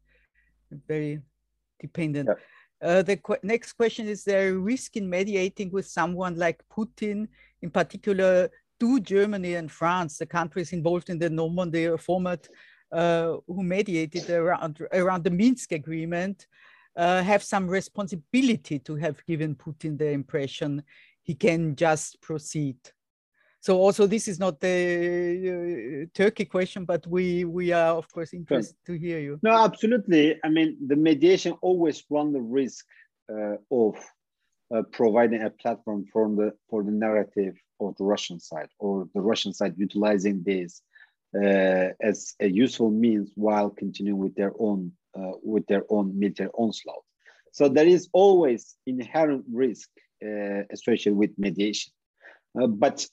very 0.87 1.21
dependent. 1.81 2.29
Yeah. 2.29 2.89
Uh, 2.89 3.03
the 3.03 3.17
qu 3.17 3.37
next 3.43 3.73
question 3.73 4.07
is 4.07 4.25
there 4.25 4.49
a 4.49 4.59
risk 4.59 4.97
in 4.97 5.09
mediating 5.09 5.71
with 5.71 5.87
someone 5.87 6.37
like 6.37 6.63
Putin, 6.69 7.29
in 7.63 7.71
particular 7.71 8.51
do 8.81 9.01
Germany 9.01 9.55
and 9.55 9.71
France, 9.71 10.19
the 10.19 10.27
countries 10.27 10.73
involved 10.73 11.09
in 11.09 11.19
the 11.19 11.31
Normandy 11.31 11.97
format, 11.97 12.49
uh, 12.93 13.37
who 13.47 13.63
mediated 13.63 14.29
around, 14.31 14.81
around 14.93 15.25
the 15.25 15.31
Minsk 15.31 15.73
agreement, 15.73 16.47
uh, 16.97 17.23
have 17.23 17.43
some 17.43 17.69
responsibility 17.69 18.79
to 18.81 18.97
have 18.97 19.25
given 19.27 19.55
Putin 19.55 19.99
the 19.99 20.11
impression 20.11 20.83
he 21.23 21.35
can 21.35 21.75
just 21.75 22.21
proceed. 22.21 22.77
So 23.61 23.79
also 23.79 24.07
this 24.07 24.29
is 24.29 24.39
not 24.39 24.61
the 24.61 26.05
uh, 26.05 26.07
Turkey 26.13 26.45
question, 26.45 26.85
but 26.85 27.07
we 27.07 27.45
we 27.47 27.73
are 27.73 27.97
of 27.97 28.13
course 28.13 28.35
interested 28.35 28.77
to 28.85 28.93
hear 28.93 29.19
you. 29.19 29.41
No, 29.43 29.53
absolutely. 29.65 30.39
I 30.45 30.51
mean, 30.51 30.77
the 30.87 30.97
mediation 30.97 31.55
always 31.63 32.05
run 32.11 32.33
the 32.33 32.43
risk 32.43 32.85
uh, 33.33 33.57
of 33.71 33.97
uh, 34.75 34.83
providing 34.93 35.43
a 35.43 35.51
platform 35.51 36.05
for 36.13 36.29
the 36.29 36.53
for 36.69 36.83
the 36.83 36.91
narrative 36.91 37.55
of 37.81 37.97
the 37.97 38.05
Russian 38.05 38.39
side 38.39 38.69
or 38.79 39.09
the 39.15 39.23
Russian 39.23 39.55
side 39.55 39.75
utilizing 39.79 40.43
this 40.43 40.83
uh, 41.35 41.89
as 42.01 42.35
a 42.41 42.49
useful 42.49 42.91
means 42.91 43.33
while 43.35 43.71
continuing 43.71 44.19
with 44.19 44.35
their 44.35 44.53
own 44.59 44.93
uh, 45.17 45.33
with 45.43 45.67
their 45.67 45.85
own 45.91 46.19
military 46.19 46.51
onslaught. 46.55 47.05
So 47.53 47.69
there 47.69 47.87
is 47.87 48.09
always 48.13 48.75
inherent 48.87 49.45
risk 49.53 49.89
uh, 50.25 50.63
with 51.07 51.31
mediation, 51.39 51.93
uh, 52.61 52.67
but 52.67 53.07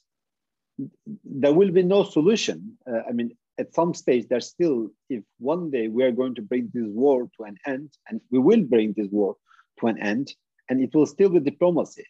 there 1.24 1.52
will 1.52 1.70
be 1.70 1.82
no 1.82 2.02
solution. 2.02 2.76
Uh, 2.90 3.02
I 3.08 3.12
mean, 3.12 3.36
at 3.58 3.74
some 3.74 3.94
stage, 3.94 4.26
there's 4.28 4.48
still, 4.48 4.88
if 5.08 5.22
one 5.38 5.70
day 5.70 5.88
we 5.88 6.04
are 6.04 6.10
going 6.10 6.34
to 6.36 6.42
bring 6.42 6.70
this 6.72 6.86
war 6.88 7.28
to 7.36 7.44
an 7.44 7.56
end, 7.66 7.90
and 8.08 8.20
we 8.30 8.38
will 8.38 8.62
bring 8.62 8.94
this 8.96 9.08
war 9.10 9.36
to 9.80 9.86
an 9.86 9.98
end, 9.98 10.34
and 10.68 10.80
it 10.80 10.94
will 10.94 11.06
still 11.06 11.28
be 11.28 11.40
diplomacy. 11.40 12.06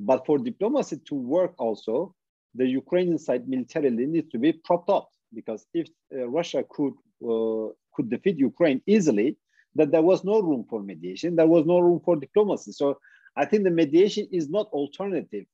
But 0.00 0.26
for 0.26 0.38
diplomacy 0.38 0.98
to 1.08 1.14
work 1.14 1.54
also, 1.58 2.14
the 2.54 2.66
Ukrainian 2.66 3.18
side 3.18 3.48
militarily 3.48 4.06
needs 4.06 4.30
to 4.32 4.38
be 4.38 4.52
propped 4.52 4.90
up 4.90 5.08
because 5.34 5.66
if 5.74 5.86
uh, 6.14 6.26
Russia 6.28 6.64
could 6.68 6.94
uh, 7.22 7.68
could 7.96 8.08
defeat 8.10 8.38
Ukraine 8.38 8.80
easily, 8.86 9.36
that 9.74 9.90
there 9.90 10.02
was 10.02 10.24
no 10.24 10.40
room 10.40 10.64
for 10.70 10.82
mediation, 10.82 11.36
there 11.36 11.46
was 11.46 11.64
no 11.66 11.78
room 11.80 12.00
for 12.04 12.14
diplomacy. 12.16 12.72
So 12.72 12.98
I 13.36 13.44
think 13.44 13.64
the 13.64 13.70
mediation 13.82 14.26
is 14.32 14.48
not 14.48 14.66
alternative 14.68 15.46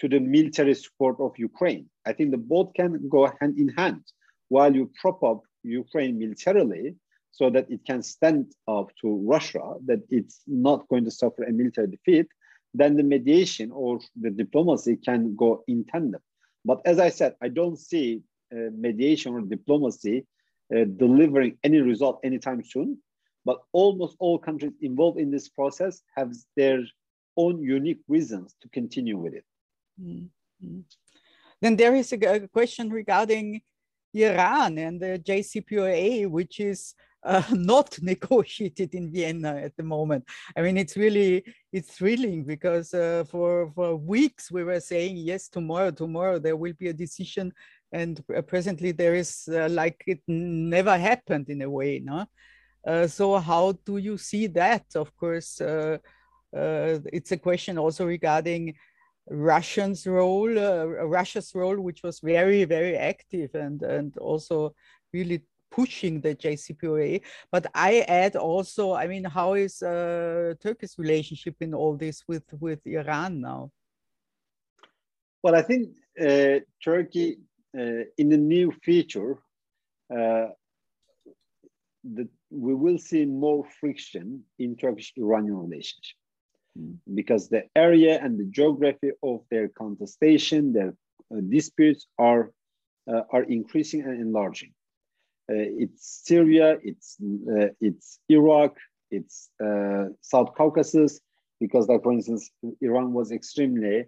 to 0.00 0.08
the 0.08 0.20
military 0.20 0.74
support 0.74 1.16
of 1.20 1.38
Ukraine. 1.38 1.86
I 2.04 2.12
think 2.12 2.30
the 2.30 2.38
both 2.54 2.74
can 2.74 3.08
go 3.08 3.30
hand 3.40 3.58
in 3.58 3.68
hand. 3.68 4.02
While 4.48 4.74
you 4.74 4.90
prop 5.00 5.22
up 5.22 5.40
Ukraine 5.62 6.18
militarily 6.18 6.96
so 7.30 7.48
that 7.50 7.70
it 7.70 7.80
can 7.86 8.02
stand 8.02 8.52
up 8.68 8.88
to 9.00 9.08
Russia, 9.34 9.64
that 9.86 10.00
it's 10.10 10.42
not 10.46 10.86
going 10.88 11.04
to 11.04 11.10
suffer 11.10 11.44
a 11.44 11.52
military 11.52 11.86
defeat, 11.86 12.26
then 12.74 12.96
the 12.96 13.02
mediation 13.02 13.70
or 13.70 14.00
the 14.20 14.30
diplomacy 14.30 14.96
can 14.96 15.34
go 15.36 15.62
in 15.68 15.84
tandem. 15.84 16.20
But 16.64 16.80
as 16.84 16.98
I 16.98 17.10
said, 17.10 17.34
I 17.42 17.48
don't 17.48 17.78
see 17.78 18.22
uh, 18.52 18.70
mediation 18.76 19.32
or 19.34 19.40
diplomacy 19.40 20.26
uh, 20.74 20.84
delivering 20.96 21.58
any 21.64 21.80
result 21.80 22.20
anytime 22.24 22.62
soon. 22.64 22.98
But 23.44 23.58
almost 23.72 24.16
all 24.20 24.38
countries 24.38 24.72
involved 24.80 25.18
in 25.18 25.30
this 25.30 25.48
process 25.48 26.02
have 26.16 26.32
their 26.56 26.80
own 27.36 27.60
unique 27.62 28.02
reasons 28.08 28.54
to 28.60 28.68
continue 28.68 29.18
with 29.18 29.34
it. 29.34 29.44
Mm 30.00 30.30
-hmm. 30.60 30.84
Then 31.60 31.76
there 31.76 31.98
is 31.98 32.12
a, 32.12 32.16
a, 32.16 32.48
question 32.48 32.90
regarding 32.90 33.62
Iran 34.14 34.78
and 34.78 35.00
the 35.00 35.18
JCPOA, 35.18 36.26
which 36.28 36.60
is 36.60 36.94
uh, 37.24 37.42
not 37.52 37.98
negotiated 38.02 38.94
in 38.94 39.12
Vienna 39.12 39.56
at 39.56 39.76
the 39.76 39.82
moment. 39.82 40.24
I 40.56 40.62
mean, 40.62 40.76
it's 40.76 40.96
really 40.96 41.44
it's 41.72 41.94
thrilling 41.96 42.44
because 42.44 42.94
uh, 42.94 43.24
for 43.30 43.70
for 43.74 43.96
weeks 43.96 44.50
we 44.50 44.64
were 44.64 44.80
saying 44.80 45.16
yes, 45.16 45.48
tomorrow, 45.48 45.90
tomorrow 45.90 46.38
there 46.38 46.56
will 46.56 46.74
be 46.78 46.88
a 46.88 46.92
decision, 46.92 47.52
and 47.92 48.22
uh, 48.34 48.42
presently 48.42 48.92
there 48.92 49.14
is 49.14 49.48
uh, 49.52 49.68
like 49.70 50.02
it 50.06 50.20
never 50.26 50.96
happened 50.96 51.48
in 51.48 51.62
a 51.62 51.70
way, 51.70 52.00
no. 52.02 52.26
Uh, 52.86 53.06
so 53.06 53.38
how 53.38 53.72
do 53.84 53.98
you 53.98 54.18
see 54.18 54.48
that? 54.48 54.84
Of 54.96 55.14
course, 55.16 55.60
uh, 55.60 55.98
it's 56.52 57.32
a 57.32 57.36
question 57.36 57.78
also 57.78 58.04
regarding 58.06 58.74
Russian's 59.30 60.06
role, 60.06 60.48
Russia's 60.48 61.54
role, 61.54 61.80
which 61.80 62.02
was 62.02 62.20
very 62.20 62.64
very 62.64 62.96
active 62.96 63.54
and 63.54 63.82
and 63.82 64.16
also 64.18 64.74
really 65.12 65.44
pushing 65.72 66.20
the 66.20 66.34
JCPOA. 66.34 67.22
But 67.50 67.66
I 67.74 68.00
add 68.00 68.36
also, 68.36 68.94
I 68.94 69.06
mean, 69.06 69.24
how 69.24 69.54
is 69.54 69.82
uh, 69.82 70.54
Turkey's 70.60 70.96
relationship 70.98 71.56
in 71.60 71.74
all 71.74 71.96
this 71.96 72.22
with, 72.28 72.44
with 72.60 72.80
Iran 72.86 73.40
now? 73.40 73.70
Well, 75.42 75.56
I 75.56 75.62
think 75.62 75.88
uh, 76.20 76.60
Turkey, 76.84 77.38
uh, 77.78 78.04
in 78.18 78.28
the 78.28 78.36
new 78.36 78.72
future, 78.82 79.38
uh, 80.14 80.48
the, 82.04 82.28
we 82.50 82.74
will 82.74 82.98
see 82.98 83.24
more 83.24 83.64
friction 83.80 84.42
in 84.58 84.76
Turkish-Iranian 84.76 85.56
relationship 85.56 86.16
mm. 86.78 86.96
because 87.14 87.48
the 87.48 87.64
area 87.76 88.20
and 88.22 88.38
the 88.38 88.44
geography 88.44 89.12
of 89.22 89.40
their 89.50 89.68
contestation, 89.68 90.72
their 90.72 90.94
uh, 91.34 91.40
disputes 91.48 92.06
are 92.18 92.52
uh, 93.08 93.22
are 93.32 93.44
increasing 93.44 94.02
and 94.02 94.20
enlarging. 94.20 94.72
Uh, 95.50 95.54
it's 95.82 96.22
Syria, 96.24 96.78
it's 96.82 97.16
uh, 97.20 97.68
it's 97.80 98.18
Iraq, 98.28 98.76
it's 99.10 99.50
uh, 99.64 100.04
South 100.20 100.54
Caucasus, 100.56 101.20
because 101.60 101.88
like 101.88 102.02
for 102.02 102.12
instance, 102.12 102.50
Iran 102.80 103.12
was 103.12 103.32
extremely 103.32 104.06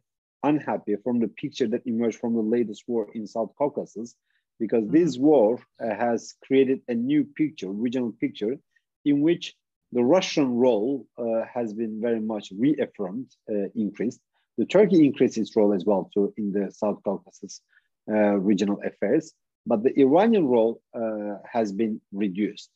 unhappy 0.50 0.94
from 1.02 1.18
the 1.20 1.28
picture 1.28 1.68
that 1.68 1.86
emerged 1.86 2.18
from 2.18 2.34
the 2.34 2.48
latest 2.56 2.84
war 2.86 3.08
in 3.14 3.26
South 3.26 3.52
Caucasus, 3.58 4.14
because 4.60 4.86
this 4.88 5.16
mm-hmm. 5.16 5.26
war 5.26 5.58
uh, 5.80 5.94
has 6.04 6.34
created 6.46 6.80
a 6.88 6.94
new 6.94 7.24
picture, 7.24 7.70
regional 7.70 8.12
picture, 8.12 8.56
in 9.04 9.20
which 9.20 9.54
the 9.92 10.04
Russian 10.04 10.48
role 10.54 11.06
uh, 11.18 11.42
has 11.52 11.72
been 11.72 12.00
very 12.00 12.20
much 12.20 12.52
reaffirmed, 12.56 13.30
uh, 13.50 13.68
increased. 13.74 14.20
The 14.58 14.66
Turkey 14.66 15.04
increased 15.04 15.38
its 15.38 15.56
role 15.56 15.72
as 15.72 15.84
well 15.84 16.10
too 16.14 16.32
in 16.36 16.52
the 16.52 16.70
South 16.70 16.98
Caucasus 17.04 17.60
regional 18.06 18.78
affairs 18.84 19.34
but 19.66 19.82
the 19.82 19.98
Iranian 19.98 20.46
role 20.46 20.80
uh, 20.94 21.38
has 21.50 21.72
been 21.72 22.00
reduced. 22.12 22.70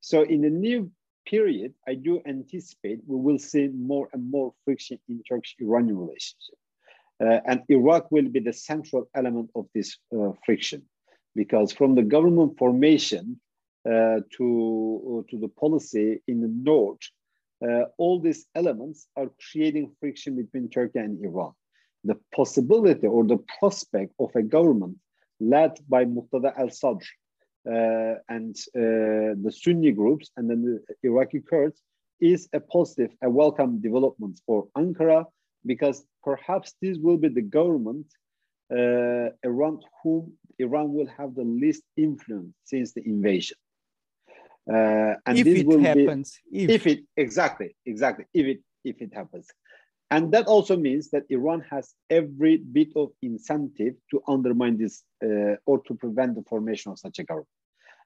So 0.00 0.22
in 0.22 0.42
the 0.42 0.50
new 0.50 0.90
period, 1.26 1.74
I 1.86 1.94
do 1.94 2.20
anticipate 2.26 3.00
we 3.06 3.16
will 3.16 3.38
see 3.38 3.68
more 3.68 4.08
and 4.12 4.30
more 4.30 4.52
friction 4.64 4.98
in 5.08 5.22
Turkish-Iranian 5.22 5.96
relationship. 5.96 6.58
Uh, 7.22 7.40
and 7.46 7.62
Iraq 7.68 8.10
will 8.10 8.28
be 8.28 8.40
the 8.40 8.52
central 8.52 9.08
element 9.14 9.50
of 9.54 9.66
this 9.74 9.96
uh, 10.16 10.32
friction 10.44 10.82
because 11.36 11.72
from 11.72 11.94
the 11.94 12.02
government 12.02 12.58
formation 12.58 13.40
uh, 13.86 14.20
to, 14.36 15.24
to 15.30 15.38
the 15.38 15.48
policy 15.48 16.22
in 16.26 16.40
the 16.40 16.48
north, 16.48 17.00
uh, 17.66 17.84
all 17.98 18.18
these 18.20 18.46
elements 18.54 19.06
are 19.16 19.30
creating 19.50 19.92
friction 20.00 20.36
between 20.36 20.68
Turkey 20.68 20.98
and 20.98 21.24
Iran. 21.24 21.52
The 22.04 22.18
possibility 22.34 23.06
or 23.06 23.24
the 23.24 23.42
prospect 23.58 24.12
of 24.18 24.30
a 24.34 24.42
government 24.42 24.98
led 25.40 25.72
by 25.88 26.04
Muqtada 26.04 26.56
al-Sadr 26.58 27.04
uh, 27.66 28.14
and 28.28 28.56
uh, 28.76 29.34
the 29.42 29.52
Sunni 29.52 29.92
groups 29.92 30.30
and 30.36 30.50
then 30.50 30.62
the 30.62 31.08
Iraqi 31.08 31.40
Kurds 31.40 31.80
is 32.20 32.48
a 32.52 32.60
positive, 32.60 33.10
a 33.22 33.30
welcome 33.30 33.80
development 33.80 34.40
for 34.46 34.68
Ankara 34.76 35.24
because 35.64 36.04
perhaps 36.24 36.74
this 36.80 36.96
will 36.98 37.18
be 37.18 37.28
the 37.28 37.42
government 37.42 38.06
uh, 38.72 39.28
around 39.44 39.84
whom 40.02 40.32
Iran 40.58 40.92
will 40.92 41.06
have 41.18 41.34
the 41.34 41.44
least 41.44 41.82
influence 41.96 42.54
since 42.64 42.92
the 42.92 43.02
invasion. 43.04 43.56
Uh, 44.68 45.14
and 45.26 45.38
if 45.38 45.44
this 45.44 45.60
it 45.60 45.66
will 45.66 45.80
happens, 45.80 46.38
be, 46.50 46.64
if. 46.64 46.70
if 46.70 46.86
it 46.86 47.04
exactly, 47.16 47.76
exactly, 47.84 48.24
if 48.32 48.46
it 48.46 48.60
if 48.82 49.02
it 49.02 49.12
happens, 49.12 49.46
and 50.10 50.32
that 50.32 50.46
also 50.46 50.76
means 50.76 51.10
that 51.10 51.24
Iran 51.28 51.60
has 51.70 51.92
every 52.08 52.56
bit 52.58 52.88
of 52.96 53.10
incentive 53.20 53.94
to 54.10 54.22
undermine 54.26 54.78
this 54.78 55.02
uh, 55.22 55.56
or 55.66 55.82
to 55.86 55.94
prevent 55.94 56.34
the 56.34 56.42
formation 56.48 56.92
of 56.92 56.98
such 56.98 57.18
a 57.18 57.24
government. 57.24 57.48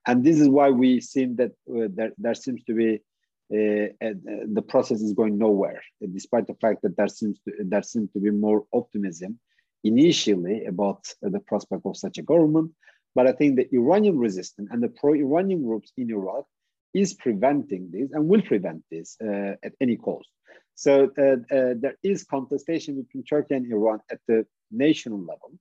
And 0.07 0.25
this 0.25 0.41
is 0.41 0.49
why 0.49 0.71
we 0.71 1.01
see 1.01 1.27
that 1.27 1.53
uh, 1.71 1.89
there, 1.95 2.13
there 2.19 2.35
seems 2.35 2.65
to 2.65 2.75
be 2.75 3.03
uh, 3.53 3.89
uh 4.05 4.15
the 4.59 4.65
process 4.67 5.01
is 5.01 5.13
going 5.13 5.39
nowhere, 5.39 5.83
despite 6.13 6.47
the 6.47 6.59
fact 6.63 6.83
that 6.83 6.97
there 6.97 7.09
seems 7.09 7.39
to, 7.45 7.53
there 7.61 7.83
seems 7.83 8.11
to 8.13 8.21
be 8.21 8.31
more 8.31 8.65
optimism 8.73 9.39
initially 9.85 10.65
about 10.67 11.03
the 11.23 11.41
prospect 11.41 11.83
of 11.87 11.97
such 11.97 12.19
a 12.19 12.23
government. 12.23 12.73
But 13.15 13.27
I 13.27 13.33
think 13.33 13.57
the 13.57 13.69
Iranian 13.73 14.19
resistance 14.19 14.69
and 14.71 14.83
the 14.83 14.89
pro-Iranian 14.89 15.63
groups 15.63 15.93
in 15.97 16.11
Iraq 16.11 16.45
is 16.95 17.15
preventing 17.15 17.91
this 17.91 18.11
and 18.13 18.29
will 18.29 18.43
prevent 18.43 18.83
this 18.91 19.17
uh, 19.23 19.55
at 19.63 19.73
any 19.81 19.97
cost. 19.97 20.29
So 20.75 21.11
uh, 21.19 21.23
uh, 21.23 21.75
there 21.83 21.97
is 22.03 22.25
contestation 22.25 23.03
between 23.03 23.25
Turkey 23.25 23.55
and 23.57 23.71
Iran 23.73 23.99
at 24.11 24.21
the 24.29 24.47
national 24.71 25.19
level, 25.19 25.53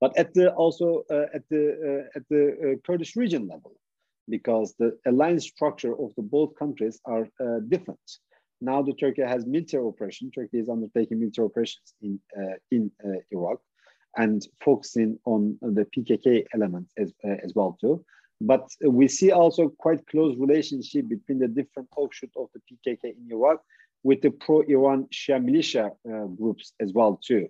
but 0.00 0.16
at 0.16 0.32
the 0.32 0.52
also 0.54 1.04
uh, 1.10 1.26
at 1.34 1.42
the 1.50 1.62
uh, 1.88 2.18
at 2.18 2.24
the 2.30 2.80
Kurdish 2.86 3.14
region 3.14 3.46
level, 3.46 3.72
because 4.28 4.74
the 4.78 4.96
alliance 5.06 5.44
structure 5.44 5.92
of 5.92 6.14
the 6.16 6.22
both 6.22 6.54
countries 6.58 7.00
are 7.04 7.28
uh, 7.40 7.60
different. 7.68 8.00
Now 8.60 8.82
the 8.82 8.94
Turkey 8.94 9.22
has 9.22 9.46
military 9.46 9.84
operation. 9.84 10.30
Turkey 10.30 10.58
is 10.58 10.68
undertaking 10.68 11.20
military 11.20 11.46
operations 11.46 11.94
in 12.00 12.18
in 12.70 12.90
Iraq, 13.30 13.58
and 14.16 14.46
focusing 14.64 15.18
on 15.26 15.58
the 15.60 15.84
PKK 15.84 16.46
element 16.54 16.86
as 16.96 17.12
as 17.44 17.52
well 17.54 17.76
too. 17.80 18.04
But 18.40 18.68
we 18.86 19.08
see 19.08 19.30
also 19.30 19.68
quite 19.68 20.06
close 20.06 20.36
relationship 20.36 21.08
between 21.08 21.38
the 21.38 21.48
different 21.48 21.88
offshoot 21.96 22.32
of 22.36 22.48
the 22.54 22.60
PKK 22.60 23.16
in 23.16 23.30
Iraq 23.30 23.60
with 24.02 24.20
the 24.20 24.30
pro-Iran 24.30 25.06
Shia 25.12 25.42
militia 25.42 25.90
uh, 26.08 26.26
groups 26.26 26.72
as 26.80 26.92
well 26.92 27.18
too, 27.24 27.48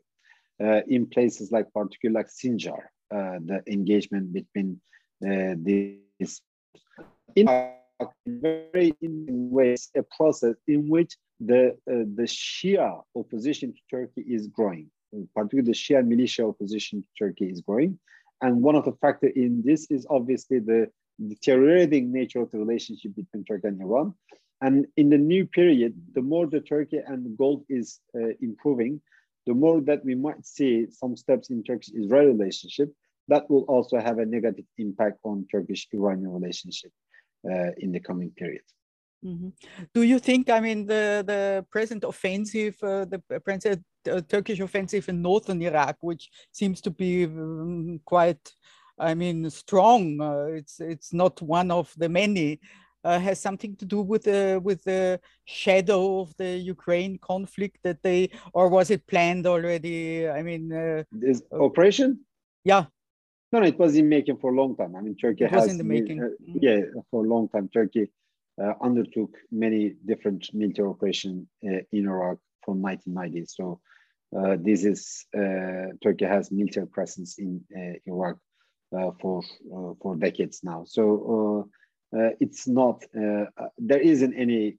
uh, 0.63 0.83
in 0.87 1.07
places 1.07 1.51
like 1.51 1.73
particularly 1.75 2.15
like 2.15 2.29
Sinjar, 2.29 2.83
uh, 3.11 3.39
the 3.45 3.63
engagement 3.67 4.33
between 4.33 4.81
uh, 5.25 5.55
in 7.37 7.47
very 8.27 8.95
interesting 9.01 9.51
ways 9.51 9.91
a 9.97 10.03
process 10.17 10.57
in 10.67 10.89
which 10.89 11.17
the 11.41 11.71
uh, 11.91 12.05
the 12.15 12.25
Shia 12.25 13.03
opposition 13.17 13.73
to 13.73 13.81
Turkey 13.91 14.23
is 14.23 14.49
growing, 14.49 14.91
particularly 15.35 15.67
the 15.67 15.73
Shia 15.73 16.07
militia 16.07 16.47
opposition 16.47 17.03
to 17.03 17.09
Turkey 17.19 17.47
is 17.47 17.61
growing, 17.61 17.99
and 18.41 18.63
one 18.63 18.77
of 18.77 18.85
the 18.85 18.93
factors 18.93 19.33
in 19.37 19.63
this 19.65 19.91
is 19.91 20.07
obviously 20.11 20.59
the 20.59 20.89
deteriorating 21.29 22.13
nature 22.13 22.41
of 22.41 22.51
the 22.51 22.59
relationship 22.59 23.15
between 23.15 23.45
Turkey 23.45 23.69
and 23.69 23.81
Iran. 23.81 24.15
And 24.61 24.87
in 24.97 25.11
the 25.11 25.19
new 25.19 25.47
period, 25.47 25.95
the 26.15 26.23
more 26.23 26.47
the 26.47 26.61
Turkey 26.61 27.01
and 27.07 27.37
gold 27.37 27.65
is 27.69 28.01
uh, 28.15 28.29
improving, 28.41 29.01
the 29.47 29.55
more 29.55 29.81
that 29.83 30.05
we 30.05 30.15
might 30.15 30.47
see 30.47 30.87
some 30.91 31.17
steps 31.17 31.51
in 31.51 31.63
Turkish-Israel 31.63 32.27
relationship 32.27 32.93
that 33.29 33.49
will 33.51 33.63
also 33.63 33.99
have 33.99 34.19
a 34.19 34.27
negative 34.27 34.65
impact 34.79 35.19
on 35.25 35.47
Turkish-Iranian 35.51 36.31
relationship 36.31 36.93
in 37.79 37.93
the 37.93 38.01
coming 38.01 38.33
period. 38.33 38.65
Mm 39.25 39.39
-hmm. 39.39 39.53
Do 39.93 40.03
you 40.03 40.19
think, 40.19 40.49
I 40.49 40.61
mean, 40.61 40.87
the, 40.87 41.23
the 41.27 41.65
present 41.71 42.05
offensive, 42.05 42.77
uh, 42.83 43.05
the 43.09 43.41
present 43.41 43.83
uh, 44.11 44.21
Turkish 44.29 44.61
offensive 44.61 45.09
in 45.09 45.23
northern 45.23 45.63
Iraq, 45.63 45.97
which 46.01 46.31
seems 46.53 46.81
to 46.81 46.91
be 46.91 47.25
um, 47.25 48.01
quite, 48.05 48.53
I 48.99 49.15
mean, 49.15 49.51
strong. 49.51 50.21
Uh, 50.21 50.57
it's 50.59 50.81
it's 50.81 51.13
not 51.13 51.43
one 51.43 51.75
of 51.75 51.93
the 51.97 52.09
many. 52.09 52.61
Uh, 53.05 53.19
has 53.19 53.39
something 53.39 53.77
to 53.77 53.85
do 53.85 54.01
with 54.01 54.23
the 54.23 54.61
with 54.65 54.83
the 54.85 55.21
shadow 55.45 56.21
of 56.21 56.35
the 56.37 56.57
Ukraine 56.75 57.19
conflict 57.19 57.79
that 57.83 58.03
they, 58.03 58.31
or 58.53 58.69
was 58.71 58.91
it 58.91 59.07
planned 59.07 59.47
already? 59.47 60.29
I 60.29 60.43
mean, 60.43 60.73
uh, 60.73 61.03
this 61.13 61.43
uh, 61.53 61.65
operation. 61.65 62.25
Yeah. 62.65 62.87
No, 63.55 63.61
no, 63.61 63.67
it 63.67 63.79
was 63.79 63.95
in 63.95 64.09
making 64.09 64.39
for 64.39 64.53
a 64.53 64.57
long 64.57 64.75
time. 64.75 64.97
I 64.97 65.01
mean, 65.01 65.15
Turkey 65.15 65.45
it 65.45 65.53
has 65.53 65.69
in 65.69 65.79
the 65.79 65.85
making. 65.85 66.19
Mm. 66.19 66.59
yeah, 66.61 66.81
for 67.09 67.25
a 67.25 67.29
long 67.29 67.49
time. 67.49 67.69
Turkey 67.69 68.11
undertook 68.83 69.31
many 69.53 69.95
different 70.05 70.53
military 70.53 70.89
operations 70.89 71.47
in 71.63 71.85
Iraq 71.93 72.39
from 72.65 72.83
1990. 72.83 73.47
So 73.47 73.81
uh, 74.37 74.57
this 74.61 74.85
is 74.85 75.25
uh, 75.37 75.95
Turkey 76.03 76.25
has 76.25 76.51
military 76.51 76.89
presence 76.89 77.39
in 77.39 77.63
uh, 77.77 77.95
Iraq 78.07 78.39
for 79.21 79.41
for 80.03 80.17
decades 80.17 80.59
now. 80.65 80.83
So 80.85 81.69
it's 82.41 82.67
not 82.67 83.05
there 83.13 84.01
isn't 84.01 84.35
any 84.35 84.79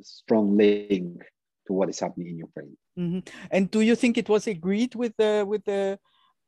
strong 0.00 0.56
link 0.56 1.20
to 1.66 1.72
what 1.72 1.88
is 1.88 1.98
happening 1.98 2.28
in 2.28 2.38
Ukraine. 2.38 2.76
Mm-hmm. 2.96 3.20
And 3.50 3.70
do 3.72 3.80
you 3.80 3.96
think 3.96 4.18
it 4.18 4.28
was 4.28 4.46
agreed 4.46 4.94
with 4.94 5.16
the 5.16 5.44
with 5.44 5.64
the 5.64 5.98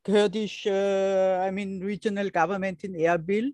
Kurdish, 0.05 0.67
uh, 0.67 1.41
I 1.43 1.51
mean, 1.51 1.79
regional 1.79 2.29
government 2.29 2.83
in 2.83 2.93
Erbil? 2.93 3.51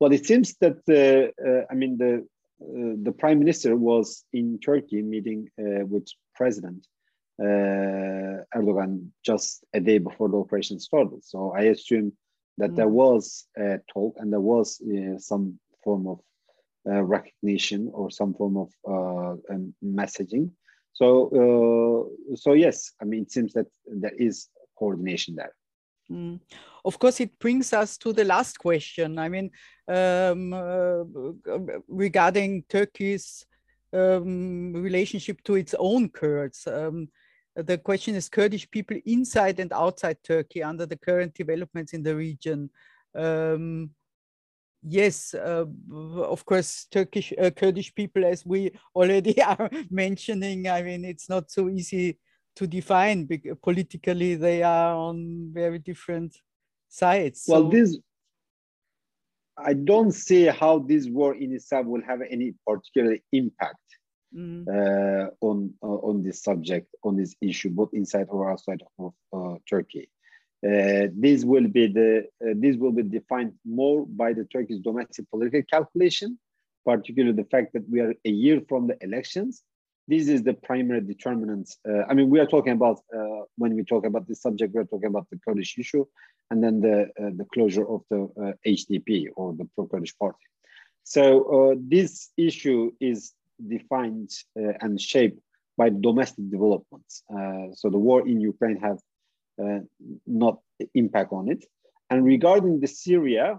Well, 0.00 0.12
it 0.12 0.26
seems 0.26 0.54
that 0.60 0.78
uh, 0.88 1.48
uh, 1.48 1.64
I 1.70 1.74
mean 1.74 1.98
the 1.98 2.26
uh, 2.60 2.94
the 3.02 3.12
prime 3.12 3.38
minister 3.38 3.76
was 3.76 4.24
in 4.32 4.58
Turkey 4.58 5.02
meeting 5.02 5.48
uh, 5.58 5.84
with 5.86 6.06
President 6.34 6.86
uh, 7.40 8.44
Erdogan 8.54 9.08
just 9.24 9.64
a 9.72 9.80
day 9.80 9.98
before 9.98 10.28
the 10.28 10.36
operation 10.36 10.78
started. 10.78 11.24
So 11.24 11.52
I 11.56 11.62
assume 11.62 12.12
that 12.58 12.70
mm. 12.70 12.76
there 12.76 12.88
was 12.88 13.46
a 13.56 13.78
talk 13.92 14.16
and 14.18 14.32
there 14.32 14.40
was 14.40 14.80
some 15.18 15.58
form 15.82 16.06
of 16.06 16.20
recognition 16.84 17.90
or 17.92 18.10
some 18.10 18.34
form 18.34 18.56
of 18.56 18.70
um, 18.86 19.74
messaging. 19.82 20.50
So, 20.92 22.10
so 22.36 22.52
yes, 22.52 22.92
I 23.02 23.04
mean, 23.04 23.22
it 23.22 23.32
seems 23.32 23.52
that 23.54 23.66
there 23.86 24.14
is 24.16 24.48
coordination 24.84 25.34
there. 25.34 25.54
Mm. 26.10 26.40
Of 26.84 26.98
course, 26.98 27.20
it 27.20 27.38
brings 27.38 27.72
us 27.72 27.96
to 27.98 28.12
the 28.12 28.24
last 28.24 28.58
question. 28.58 29.18
I 29.18 29.28
mean, 29.28 29.50
um, 29.88 30.52
uh, 30.52 31.04
regarding 31.88 32.64
Turkey's 32.68 33.46
um, 33.92 34.72
relationship 34.74 35.42
to 35.44 35.54
its 35.54 35.74
own 35.78 36.10
Kurds. 36.10 36.66
Um, 36.66 37.08
the 37.56 37.78
question 37.78 38.16
is 38.16 38.28
Kurdish 38.28 38.68
people 38.70 38.98
inside 39.06 39.60
and 39.60 39.72
outside 39.72 40.18
Turkey 40.22 40.62
under 40.62 40.86
the 40.86 40.96
current 40.96 41.32
developments 41.34 41.94
in 41.94 42.02
the 42.02 42.14
region. 42.14 42.68
Um, 43.14 43.90
yes, 44.82 45.34
uh, 45.34 45.64
of 46.16 46.44
course, 46.44 46.86
Turkish 46.90 47.32
uh, 47.38 47.50
Kurdish 47.50 47.94
people, 47.94 48.24
as 48.24 48.44
we 48.44 48.72
already 48.94 49.40
are 49.40 49.70
mentioning, 49.90 50.68
I 50.68 50.82
mean, 50.82 51.04
it's 51.04 51.28
not 51.28 51.50
so 51.50 51.68
easy 51.68 52.18
to 52.56 52.66
define 52.66 53.28
politically 53.62 54.34
they 54.34 54.62
are 54.62 54.94
on 54.94 55.50
very 55.52 55.78
different 55.78 56.36
sides 56.88 57.44
well 57.48 57.62
so, 57.62 57.70
this 57.70 57.98
i 59.58 59.72
don't 59.72 60.12
see 60.12 60.44
how 60.46 60.78
this 60.78 61.06
war 61.08 61.34
in 61.34 61.52
itself 61.52 61.86
will 61.86 62.02
have 62.02 62.20
any 62.30 62.54
particular 62.66 63.16
impact 63.32 63.86
mm. 64.34 64.66
uh, 64.68 65.30
on 65.40 65.72
uh, 65.82 65.86
on 65.86 66.22
this 66.22 66.42
subject 66.42 66.88
on 67.02 67.16
this 67.16 67.34
issue 67.40 67.70
both 67.70 67.90
inside 67.92 68.26
or 68.30 68.50
outside 68.50 68.82
of 68.98 69.12
uh, 69.32 69.54
turkey 69.68 70.08
uh, 70.66 71.08
this 71.14 71.44
will 71.44 71.68
be 71.68 71.86
the 71.86 72.24
uh, 72.44 72.54
this 72.56 72.76
will 72.76 72.92
be 72.92 73.02
defined 73.02 73.52
more 73.64 74.06
by 74.06 74.32
the 74.32 74.44
turkish 74.44 74.78
domestic 74.78 75.28
political 75.30 75.62
calculation 75.70 76.38
particularly 76.84 77.34
the 77.34 77.48
fact 77.50 77.72
that 77.72 77.88
we 77.88 78.00
are 78.00 78.14
a 78.24 78.30
year 78.30 78.60
from 78.68 78.86
the 78.86 78.96
elections 79.02 79.62
this 80.06 80.28
is 80.28 80.42
the 80.42 80.54
primary 80.54 81.00
determinant. 81.00 81.74
Uh, 81.88 82.02
I 82.08 82.14
mean, 82.14 82.28
we 82.30 82.40
are 82.40 82.46
talking 82.46 82.72
about 82.72 83.00
uh, 83.14 83.44
when 83.56 83.74
we 83.74 83.84
talk 83.84 84.04
about 84.04 84.28
this 84.28 84.42
subject, 84.42 84.74
we're 84.74 84.84
talking 84.84 85.08
about 85.08 85.28
the 85.30 85.38
Kurdish 85.38 85.78
issue, 85.78 86.04
and 86.50 86.62
then 86.62 86.80
the 86.80 87.02
uh, 87.18 87.30
the 87.36 87.46
closure 87.52 87.88
of 87.88 88.02
the 88.10 88.54
HDP 88.66 89.28
uh, 89.28 89.32
or 89.36 89.54
the 89.54 89.66
pro-Kurdish 89.74 90.16
party. 90.18 90.44
So 91.04 91.72
uh, 91.72 91.74
this 91.78 92.30
issue 92.36 92.92
is 93.00 93.32
defined 93.66 94.30
uh, 94.58 94.72
and 94.80 95.00
shaped 95.00 95.40
by 95.76 95.90
domestic 95.90 96.50
developments. 96.50 97.22
so 97.80 97.90
the 97.90 97.98
war 97.98 98.26
in 98.28 98.40
Ukraine 98.40 98.76
have 98.76 99.00
not 100.26 100.58
impact 100.94 101.32
on 101.32 101.48
it. 101.48 101.64
And 102.10 102.24
regarding 102.24 102.80
the 102.80 102.86
Syria, 102.86 103.58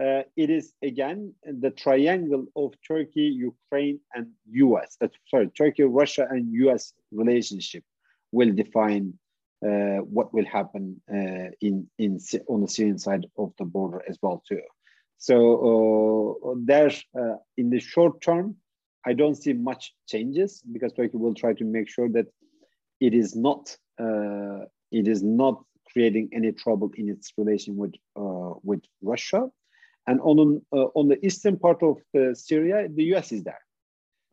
uh, 0.00 0.22
it 0.36 0.48
is 0.48 0.72
again 0.82 1.34
the 1.44 1.70
triangle 1.70 2.46
of 2.56 2.72
Turkey, 2.86 3.28
Ukraine, 3.52 4.00
and 4.14 4.28
US. 4.52 4.96
That's 5.00 5.16
sorry, 5.28 5.48
Turkey, 5.48 5.82
Russia, 5.82 6.26
and 6.30 6.52
US 6.52 6.94
relationship 7.10 7.84
will 8.32 8.52
define 8.52 9.14
uh, 9.64 9.98
what 9.98 10.32
will 10.32 10.46
happen 10.46 11.00
uh, 11.12 11.50
in 11.60 11.86
in 11.98 12.18
on 12.48 12.62
the 12.62 12.68
Syrian 12.68 12.98
side 12.98 13.26
of 13.36 13.52
the 13.58 13.64
border 13.64 14.02
as 14.08 14.18
well 14.22 14.42
too. 14.48 14.62
So 15.18 16.38
uh, 16.44 16.54
there's 16.64 17.04
uh, 17.16 17.36
in 17.56 17.68
the 17.68 17.78
short 17.78 18.22
term, 18.22 18.56
I 19.04 19.12
don't 19.12 19.36
see 19.36 19.52
much 19.52 19.94
changes 20.08 20.62
because 20.72 20.92
Turkey 20.94 21.18
will 21.18 21.34
try 21.34 21.52
to 21.52 21.64
make 21.64 21.88
sure 21.88 22.08
that 22.08 22.26
it 22.98 23.12
is 23.14 23.36
not 23.36 23.76
uh, 24.00 24.64
it 24.90 25.06
is 25.06 25.22
not 25.22 25.62
creating 25.92 26.30
any 26.32 26.52
trouble 26.52 26.90
in 26.96 27.10
its 27.10 27.32
relation 27.36 27.76
with 27.76 27.94
with 28.64 28.80
Russia 29.02 29.50
and 30.06 30.20
on, 30.20 30.60
uh, 30.72 30.86
on 30.94 31.08
the 31.08 31.24
eastern 31.24 31.58
part 31.58 31.82
of 31.82 31.98
uh, 32.16 32.34
Syria, 32.34 32.88
the 32.88 33.04
US 33.14 33.32
is 33.32 33.44
there. 33.44 33.60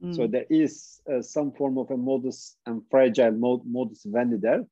Mm. 0.03 0.15
So 0.15 0.27
there 0.27 0.45
is 0.49 1.01
uh, 1.11 1.21
some 1.21 1.51
form 1.51 1.77
of 1.77 1.91
a 1.91 1.97
modus 1.97 2.55
and 2.65 2.81
fragile 2.89 3.31
mod, 3.31 3.61
modus 3.65 4.03
vivendi 4.03 4.37
there. 4.37 4.65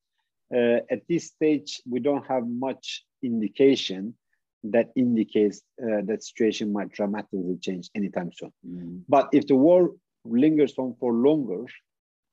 Uh, 0.53 0.79
at 0.89 1.01
this 1.09 1.27
stage, 1.27 1.81
we 1.89 1.99
don't 1.99 2.25
have 2.25 2.47
much 2.47 3.03
indication 3.21 4.15
that 4.63 4.89
indicates 4.95 5.61
uh, 5.81 6.01
that 6.05 6.23
situation 6.23 6.73
might 6.73 6.91
dramatically 6.91 7.57
change 7.61 7.89
anytime 7.93 8.31
soon. 8.33 8.51
Mm. 8.67 9.01
But 9.07 9.29
if 9.33 9.47
the 9.47 9.55
war 9.55 9.91
lingers 10.25 10.73
on 10.77 10.95
for 10.99 11.13
longer, 11.13 11.65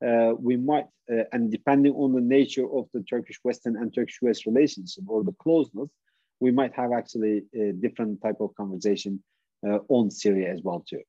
uh, 0.04 0.34
we 0.38 0.56
might, 0.56 0.86
and 1.32 1.50
depending 1.50 1.94
on 1.94 2.12
the 2.12 2.20
nature 2.20 2.66
of 2.70 2.88
the 2.92 3.02
Turkish-Western 3.02 3.76
and 3.76 3.94
Turkish-US 3.94 4.46
relationship 4.46 5.04
or 5.06 5.22
the 5.22 5.32
closeness, 5.32 5.88
we 6.40 6.50
might 6.50 6.74
have 6.74 6.92
actually 6.92 7.44
a 7.54 7.72
different 7.72 8.20
type 8.22 8.40
of 8.40 8.54
conversation 8.54 9.22
uh, 9.66 9.78
on 9.88 10.10
Syria 10.10 10.52
as 10.52 10.60
well 10.62 10.84
too. 10.88 11.02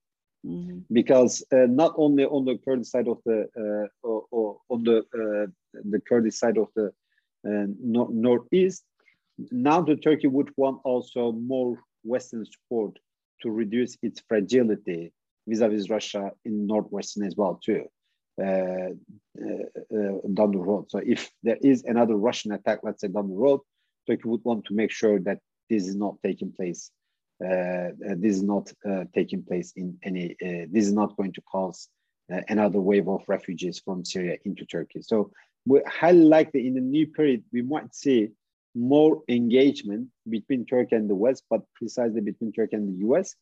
Mm-hmm. 0.46 0.80
Because 0.92 1.44
uh, 1.52 1.66
not 1.68 1.94
only 1.98 2.26
on 2.26 2.46
the 2.46 2.58
Kurdish 2.64 2.90
side 2.90 3.08
of 3.08 3.20
the 3.26 3.48
uh, 3.58 4.08
or, 4.08 4.26
or, 4.32 4.58
on 4.70 4.84
the 4.84 5.00
uh, 5.00 5.48
the 5.74 6.00
Kurdish 6.08 6.36
side 6.36 6.58
of 6.58 6.68
the 6.76 6.88
uh, 7.48 7.66
nor- 7.82 8.12
northeast, 8.12 8.84
now 9.52 9.82
the 9.82 9.96
Turkey 9.96 10.28
would 10.28 10.52
want 10.56 10.82
also 10.84 11.32
more 11.32 11.80
Western 12.04 12.46
support 12.46 13.00
to 13.42 13.50
reduce 13.50 13.98
its 14.04 14.22
fragility 14.28 15.12
vis-a-vis 15.48 15.90
Russia 15.90 16.32
in 16.46 16.68
northwestern 16.68 17.26
as 17.26 17.36
well 17.36 17.60
too. 17.64 17.86
Uh, 18.42 18.90
down 20.34 20.52
the 20.52 20.58
road. 20.58 20.92
So 20.92 21.00
if 21.06 21.32
there 21.42 21.58
is 21.62 21.84
another 21.86 22.16
Russian 22.16 22.52
attack, 22.52 22.80
let's 22.84 23.02
say 23.02 23.08
down 23.08 23.30
the 23.30 23.36
road, 23.36 23.62
Turkey 24.08 24.28
would 24.30 24.44
want 24.44 24.66
to 24.66 24.74
make 24.74 24.92
sure 24.92 25.20
that 25.20 25.40
this 25.70 25.88
is 25.88 25.96
not 25.96 26.16
taking 26.24 26.52
place. 26.52 26.92
Uh, 27.44 27.48
uh, 27.48 28.16
this 28.18 28.36
is 28.38 28.44
not 28.44 28.72
uh, 28.90 29.04
taking 29.14 29.44
place 29.44 29.74
in 29.76 29.98
any. 30.04 30.32
Uh, 30.42 30.66
this 30.72 30.86
is 30.86 30.94
not 30.94 31.16
going 31.18 31.34
to 31.34 31.42
cause 31.42 31.90
uh, 32.34 32.42
another 32.48 32.80
wave 32.80 33.10
of 33.10 33.24
refugees 33.28 33.80
from 33.84 34.06
Syria 34.06 34.38
into 34.46 34.66
Turkey. 34.66 35.02
So 35.02 35.32
we're 35.66 35.88
highly 35.88 36.24
likely 36.24 36.68
in 36.68 36.76
the 36.76 36.82
new 36.82 37.08
period 37.08 37.44
we 37.52 37.62
might 37.62 37.94
see 37.94 38.30
more 38.74 39.24
engagement 39.28 40.08
between 40.30 40.66
Turkey 40.66 40.96
and 40.96 41.10
the 41.10 41.16
West, 41.16 41.44
but 41.50 41.62
precisely 41.76 42.22
between 42.22 42.52
Turkey 42.52 42.76
and 42.76 42.88
the 42.90 43.08
US. 43.08 43.36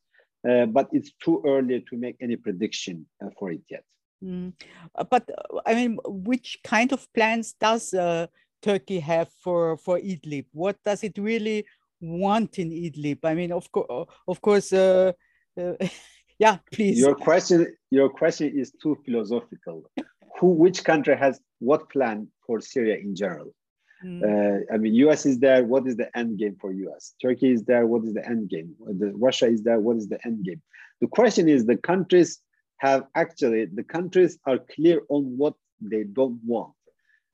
Uh, 0.48 0.66
but 0.66 0.90
it's 0.92 1.12
too 1.24 1.42
early 1.46 1.86
to 1.90 1.98
make 1.98 2.18
any 2.20 2.36
prediction 2.36 3.06
for 3.38 3.52
it 3.52 3.62
yet. 3.70 3.84
Mm. 4.24 4.54
But 5.10 5.30
I 5.66 5.76
mean, 5.76 6.00
which 6.06 6.60
kind 6.64 6.92
of 6.92 7.12
plans 7.14 7.54
does 7.54 7.94
Turkey 8.64 9.00
have 9.00 9.30
for, 9.44 9.78
for 9.78 10.00
Idlib? 10.00 10.46
What 10.54 10.78
does 10.84 11.04
it 11.04 11.18
really 11.18 11.66
want 12.02 12.58
in 12.58 12.72
Idlib? 12.72 13.20
I 13.24 13.36
mean, 13.36 13.52
of, 13.52 13.72
co- 13.72 14.08
of 14.28 14.42
course, 14.42 14.74
uh, 14.74 15.12
uh, 15.60 15.74
yeah, 16.40 16.58
please. 16.72 16.98
Your 16.98 17.14
question, 17.14 17.76
your 17.92 18.10
question 18.10 18.58
is 18.58 18.72
too 18.82 18.98
philosophical. 19.06 19.84
Who, 20.40 20.48
which 20.48 20.84
country 20.84 21.16
has 21.16 21.40
what 21.60 21.90
plan 21.90 22.30
for 22.48 22.60
Syria 22.62 22.98
in 22.98 23.16
general? 23.16 23.54
Mm. 24.04 24.24
Uh, 24.24 24.74
I 24.74 24.78
mean, 24.78 24.94
US 24.96 25.26
is 25.26 25.40
there. 25.40 25.64
What 25.64 25.86
is 25.86 25.96
the 25.96 26.10
end 26.18 26.40
game 26.40 26.58
for 26.60 26.72
US? 26.72 27.14
Turkey 27.22 27.52
is 27.52 27.64
there. 27.64 27.86
What 27.86 28.04
is 28.04 28.14
the 28.14 28.26
end 28.26 28.50
game? 28.50 28.76
The, 28.80 29.14
Russia 29.16 29.48
is 29.48 29.64
there. 29.64 29.80
What 29.80 29.98
is 29.98 30.08
the 30.08 30.20
end 30.26 30.44
game? 30.44 30.62
The 31.02 31.08
question 31.08 31.48
is 31.48 31.66
the 31.66 31.78
countries 31.78 32.40
have 32.78 33.06
actually 33.16 33.66
the 33.66 33.84
countries 33.84 34.38
are 34.46 34.58
clear 34.58 35.02
on 35.10 35.38
what 35.38 35.54
they 35.80 36.04
don't 36.04 36.40
want 36.46 36.74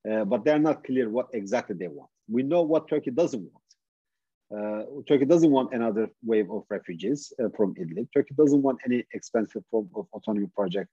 uh, 0.09 0.25
but 0.25 0.43
they're 0.43 0.59
not 0.59 0.83
clear 0.83 1.09
what 1.09 1.27
exactly 1.33 1.75
they 1.75 1.87
want. 1.87 2.09
We 2.29 2.43
know 2.43 2.61
what 2.61 2.87
Turkey 2.87 3.11
doesn't 3.11 3.41
want. 3.41 3.69
Uh, 4.51 5.01
Turkey 5.07 5.25
doesn't 5.25 5.51
want 5.51 5.73
another 5.73 6.09
wave 6.23 6.49
of 6.49 6.63
refugees 6.69 7.31
uh, 7.43 7.49
from 7.55 7.75
Idlib. 7.75 8.07
Turkey 8.13 8.33
doesn't 8.35 8.61
want 8.61 8.79
any 8.85 9.05
expensive 9.13 9.63
form 9.69 9.89
of 9.95 10.07
autonomy 10.13 10.47
project 10.55 10.89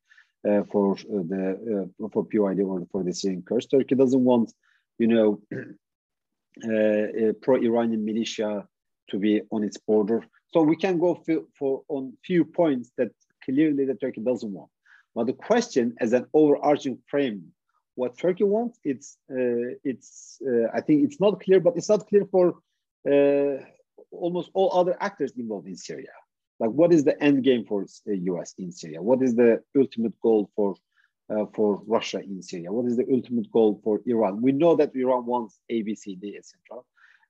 uh, 0.46 0.62
for 0.70 0.92
uh, 0.92 1.22
the 1.30 1.90
uh, 2.04 2.09
for 2.12 2.24
PYD 2.26 2.66
or 2.66 2.86
for 2.92 3.02
the 3.02 3.12
Syrian 3.12 3.42
Kurds. 3.42 3.66
Turkey 3.66 3.94
doesn't 3.94 4.22
want, 4.22 4.52
you 4.98 5.07
know, 5.07 5.40
pro-Iranian 7.42 8.04
militia 8.04 8.66
to 9.11 9.18
be 9.18 9.40
on 9.50 9.64
its 9.64 9.78
border. 9.78 10.24
So 10.52 10.62
we 10.62 10.76
can 10.76 10.98
go 10.98 11.22
for 11.59 11.82
on 11.88 12.12
few 12.24 12.44
points 12.44 12.92
that 12.98 13.11
clearly 13.44 13.86
the 13.86 13.94
Turkey 13.94 14.20
doesn't 14.20 14.52
want. 14.52 14.70
But 15.14 15.26
the 15.26 15.32
question, 15.32 15.94
as 16.00 16.12
an 16.12 16.26
overarching 16.34 16.98
frame 17.09 17.52
what 17.97 18.16
Turkey 18.16 18.44
wants. 18.44 18.78
It's 18.84 19.18
uh, 19.30 19.74
it's 19.82 20.38
uh, 20.47 20.68
I 20.72 20.80
think 20.80 21.05
it's 21.05 21.20
not 21.20 21.40
clear, 21.40 21.61
but 21.61 21.76
it's 21.76 21.88
not 21.88 22.07
clear 22.07 22.24
for 22.30 22.55
uh, 23.11 23.57
almost 24.12 24.51
all 24.55 24.70
other 24.78 24.97
actors 25.01 25.32
involved 25.36 25.66
in 25.66 25.76
Syria. 25.76 26.14
Like, 26.61 26.70
what 26.70 26.92
is 26.92 27.05
the 27.05 27.20
end 27.22 27.42
game 27.42 27.64
for 27.66 27.84
the 28.07 28.16
U.S. 28.30 28.55
in 28.59 28.70
Syria? 28.70 29.03
What 29.03 29.22
is 29.22 29.34
the 29.34 29.61
ultimate 29.76 30.18
goal 30.20 30.51
for 30.55 30.76
uh, 31.30 31.47
for 31.55 31.82
Russia 31.86 32.20
in 32.20 32.42
Syria? 32.42 32.72
What 32.72 32.86
is 32.86 32.97
the 32.97 33.07
ultimate 33.11 33.51
goal 33.51 33.80
for 33.82 34.01
Iran? 34.07 34.40
We 34.40 34.53
know 34.53 34.76
that 34.76 34.94
Iran 34.94 35.26
wants 35.26 35.59
ABCD, 35.70 36.36
etc. 36.38 36.82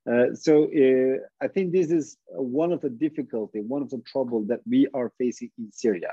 Uh, 0.08 0.34
so 0.34 0.64
uh, 0.64 1.16
I 1.44 1.48
think 1.48 1.72
this 1.72 1.90
is 1.90 2.16
one 2.28 2.72
of 2.72 2.80
the 2.80 2.90
difficulty, 2.90 3.60
one 3.60 3.82
of 3.82 3.90
the 3.90 4.02
trouble 4.12 4.44
that 4.44 4.60
we 4.68 4.86
are 4.94 5.12
facing 5.18 5.50
in 5.58 5.72
Syria. 5.72 6.12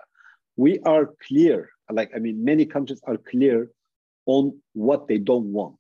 We 0.56 0.80
are 0.80 1.14
clear, 1.28 1.70
like 1.92 2.12
I 2.16 2.20
mean, 2.20 2.44
many 2.44 2.66
countries 2.66 3.02
are 3.06 3.18
clear 3.18 3.70
on 4.26 4.60
what 4.74 5.08
they 5.08 5.18
don't 5.18 5.52
want, 5.52 5.80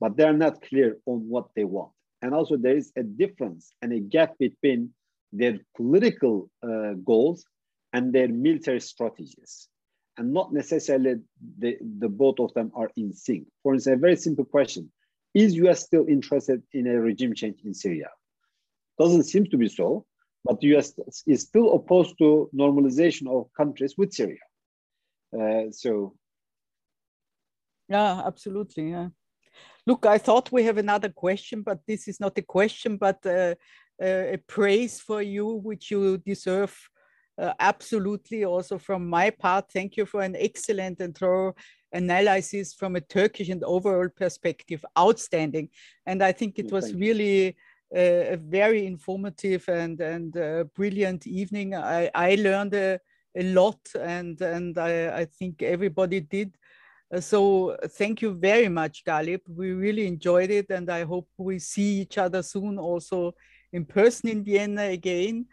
but 0.00 0.16
they 0.16 0.24
are 0.24 0.32
not 0.32 0.62
clear 0.62 0.98
on 1.06 1.28
what 1.28 1.48
they 1.54 1.64
want. 1.64 1.92
And 2.22 2.34
also 2.34 2.56
there 2.56 2.76
is 2.76 2.92
a 2.96 3.02
difference 3.02 3.72
and 3.82 3.92
a 3.92 4.00
gap 4.00 4.36
between 4.38 4.90
their 5.32 5.58
political 5.76 6.50
uh, 6.62 6.94
goals 7.04 7.44
and 7.92 8.12
their 8.12 8.28
military 8.28 8.80
strategies 8.80 9.68
and 10.18 10.32
not 10.32 10.52
necessarily 10.52 11.16
the, 11.58 11.76
the 11.98 12.08
both 12.08 12.40
of 12.40 12.52
them 12.54 12.72
are 12.74 12.90
in 12.96 13.12
sync. 13.12 13.46
For 13.62 13.74
instance, 13.74 13.96
a 13.96 14.00
very 14.00 14.16
simple 14.16 14.44
question, 14.44 14.90
is 15.32 15.54
US 15.54 15.84
still 15.84 16.06
interested 16.08 16.62
in 16.72 16.88
a 16.88 17.00
regime 17.00 17.34
change 17.34 17.60
in 17.64 17.72
Syria? 17.72 18.08
Doesn't 18.98 19.24
seem 19.24 19.46
to 19.46 19.56
be 19.56 19.68
so, 19.68 20.04
but 20.44 20.60
the 20.60 20.76
US 20.76 20.92
is 21.26 21.42
still 21.42 21.72
opposed 21.72 22.18
to 22.18 22.50
normalization 22.54 23.28
of 23.28 23.48
countries 23.56 23.94
with 23.96 24.12
Syria. 24.12 24.40
Uh, 25.32 25.70
so. 25.70 26.14
Yeah, 27.88 28.22
absolutely, 28.26 28.90
yeah. 28.90 29.08
Look, 29.86 30.04
I 30.04 30.18
thought 30.18 30.52
we 30.52 30.64
have 30.64 30.78
another 30.78 31.08
question, 31.08 31.62
but 31.62 31.80
this 31.86 32.08
is 32.08 32.20
not 32.20 32.36
a 32.36 32.42
question, 32.42 32.98
but 32.98 33.24
uh, 33.24 33.54
uh, 34.02 34.34
a 34.34 34.38
praise 34.46 35.00
for 35.00 35.22
you, 35.22 35.46
which 35.46 35.90
you 35.90 36.18
deserve 36.18 36.76
uh, 37.38 37.52
absolutely 37.58 38.44
also 38.44 38.78
from 38.78 39.08
my 39.08 39.30
part. 39.30 39.70
Thank 39.72 39.96
you 39.96 40.06
for 40.06 40.22
an 40.22 40.36
excellent 40.36 41.00
and 41.00 41.16
thorough 41.16 41.54
analysis 41.92 42.74
from 42.74 42.96
a 42.96 43.00
turkish 43.00 43.48
and 43.48 43.64
overall 43.64 44.08
perspective. 44.08 44.84
Outstanding. 44.98 45.70
And 46.06 46.22
i 46.22 46.32
think 46.32 46.58
it 46.58 46.70
was 46.70 46.92
really 46.94 47.56
a, 47.94 48.34
a, 48.34 48.36
very 48.36 48.86
informative 48.86 49.68
and 49.68 50.00
and 50.00 50.36
uh, 50.36 50.64
brilliant 50.74 51.26
evening. 51.26 51.74
I 51.74 52.10
i 52.14 52.34
learned 52.34 52.74
a, 52.74 53.00
a 53.36 53.42
lot 53.42 53.80
and 53.98 54.40
and 54.40 54.76
i 54.78 55.20
i 55.20 55.24
think 55.24 55.62
everybody 55.62 56.20
did 56.20 56.48
uh, 56.48 56.57
so 57.20 57.76
thank 57.96 58.20
you 58.20 58.34
very 58.34 58.68
much 58.68 59.04
galip. 59.04 59.40
We 59.48 59.72
really 59.72 60.06
enjoyed 60.06 60.50
it 60.50 60.70
and 60.70 60.90
i 60.90 61.04
hope 61.04 61.28
we 61.38 61.58
see 61.58 62.00
each 62.02 62.18
other 62.18 62.42
soon 62.42 62.78
also 62.78 63.34
in 63.72 63.84
person 63.84 64.28
in 64.28 64.44
vienna 64.44 64.82
again. 64.82 65.46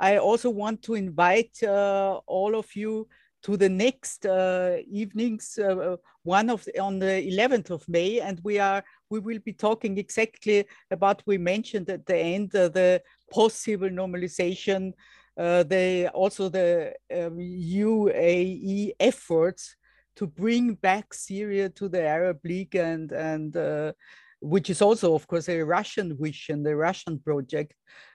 I 0.00 0.18
also 0.18 0.50
want 0.50 0.82
to 0.82 0.94
invite 0.94 1.62
uh, 1.62 2.20
all 2.26 2.54
of 2.54 2.74
you 2.76 3.08
to 3.42 3.56
the 3.56 3.68
next 3.68 4.26
uh, 4.26 4.76
evenings, 4.90 5.58
uh, 5.58 5.96
one 6.24 6.50
of 6.50 6.66
on 6.80 6.98
the 6.98 7.22
11th 7.22 7.70
of 7.70 7.88
May, 7.88 8.20
and 8.20 8.40
we 8.42 8.58
are 8.58 8.84
we 9.10 9.20
will 9.20 9.38
be 9.38 9.52
talking 9.52 9.98
exactly 9.98 10.66
about 10.90 11.22
we 11.26 11.38
mentioned 11.38 11.88
at 11.88 12.06
the 12.06 12.16
end 12.16 12.54
uh, 12.54 12.68
the 12.68 13.02
possible 13.30 13.88
normalization, 13.88 14.92
uh, 15.36 15.62
the 15.62 16.08
also 16.14 16.48
the 16.48 16.94
um, 17.12 17.38
UAE 17.38 18.92
efforts 19.00 19.76
to 20.18 20.26
bring 20.26 20.74
back 20.74 21.14
Syria 21.14 21.68
to 21.70 21.88
the 21.88 22.02
Arab 22.02 22.40
League 22.44 22.74
and 22.74 23.12
and 23.12 23.56
uh, 23.56 23.92
which 24.40 24.70
is 24.70 24.82
also, 24.82 25.14
of 25.14 25.26
course, 25.26 25.48
a 25.48 25.62
Russian 25.62 26.16
wish 26.18 26.48
and 26.48 26.66
a 26.66 26.74
Russian 26.74 27.18
project, 27.18 27.74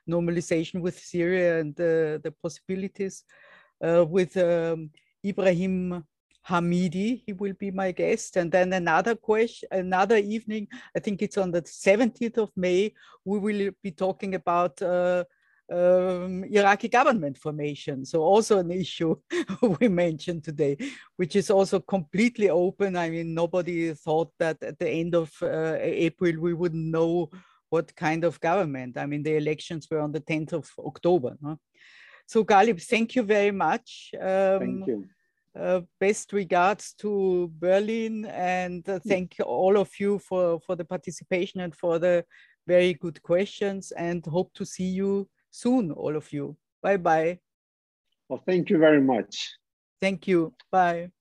normalization 0.09 0.81
with 0.81 0.97
Syria 0.99 1.59
and 1.59 1.79
uh, 1.79 2.19
the 2.23 2.33
possibilities 2.41 3.23
uh, 3.85 4.05
with 4.05 4.35
um, 4.37 4.89
Ibrahim 5.25 6.03
Hamidi. 6.47 7.23
He 7.25 7.33
will 7.33 7.53
be 7.53 7.71
my 7.71 7.91
guest. 7.91 8.37
And 8.37 8.51
then 8.51 8.71
another 8.73 9.15
question, 9.15 9.67
another 9.71 10.17
evening, 10.17 10.67
I 10.95 10.99
think 10.99 11.21
it's 11.21 11.37
on 11.37 11.51
the 11.51 11.61
17th 11.61 12.37
of 12.37 12.51
May, 12.55 12.93
we 13.25 13.39
will 13.39 13.71
be 13.81 13.91
talking 13.91 14.35
about 14.35 14.81
uh, 14.81 15.23
um, 15.71 16.43
Iraqi 16.43 16.89
government 16.89 17.37
formation. 17.37 18.05
So 18.05 18.21
also 18.21 18.59
an 18.59 18.71
issue 18.83 19.15
we 19.79 19.87
mentioned 19.87 20.43
today, 20.43 20.77
which 21.17 21.35
is 21.35 21.49
also 21.49 21.79
completely 21.79 22.49
open. 22.49 22.95
I 22.95 23.09
mean, 23.09 23.33
nobody 23.33 23.93
thought 23.93 24.31
that 24.39 24.61
at 24.61 24.79
the 24.79 24.89
end 24.89 25.15
of 25.15 25.31
uh, 25.41 25.77
April 25.79 26.39
we 26.39 26.53
wouldn't 26.53 26.91
know 26.91 27.29
what 27.69 27.95
kind 27.95 28.23
of 28.23 28.39
government. 28.39 28.97
I 28.97 29.05
mean, 29.05 29.23
the 29.23 29.35
elections 29.35 29.87
were 29.89 29.99
on 29.99 30.11
the 30.11 30.21
10th 30.21 30.53
of 30.53 30.69
October. 30.77 31.35
Huh? 31.43 31.55
So 32.27 32.43
Galip, 32.43 32.81
thank 32.81 33.15
you 33.15 33.23
very 33.23 33.51
much. 33.51 34.11
Um, 34.19 34.59
thank 34.59 34.87
you. 34.87 35.07
Uh, 35.55 35.81
best 35.99 36.33
regards 36.33 36.93
to 36.93 37.51
Berlin 37.59 38.25
and 38.25 38.89
uh, 38.89 38.97
thank 39.07 39.35
all 39.45 39.77
of 39.77 39.89
you 39.99 40.17
for, 40.17 40.59
for 40.61 40.75
the 40.75 40.83
participation 40.83 41.61
and 41.61 41.75
for 41.75 41.99
the 41.99 42.25
very 42.65 42.95
good 42.95 43.21
questions 43.21 43.91
and 43.91 44.25
hope 44.25 44.51
to 44.55 44.65
see 44.65 44.85
you 44.85 45.29
soon, 45.53 45.91
all 45.91 46.15
of 46.15 46.33
you. 46.33 46.57
Bye 46.81 46.97
bye. 46.97 47.39
Well, 48.27 48.43
thank 48.45 48.69
you 48.69 48.77
very 48.79 49.01
much. 49.01 49.53
Thank 50.01 50.27
you. 50.27 50.53
Bye. 50.71 51.11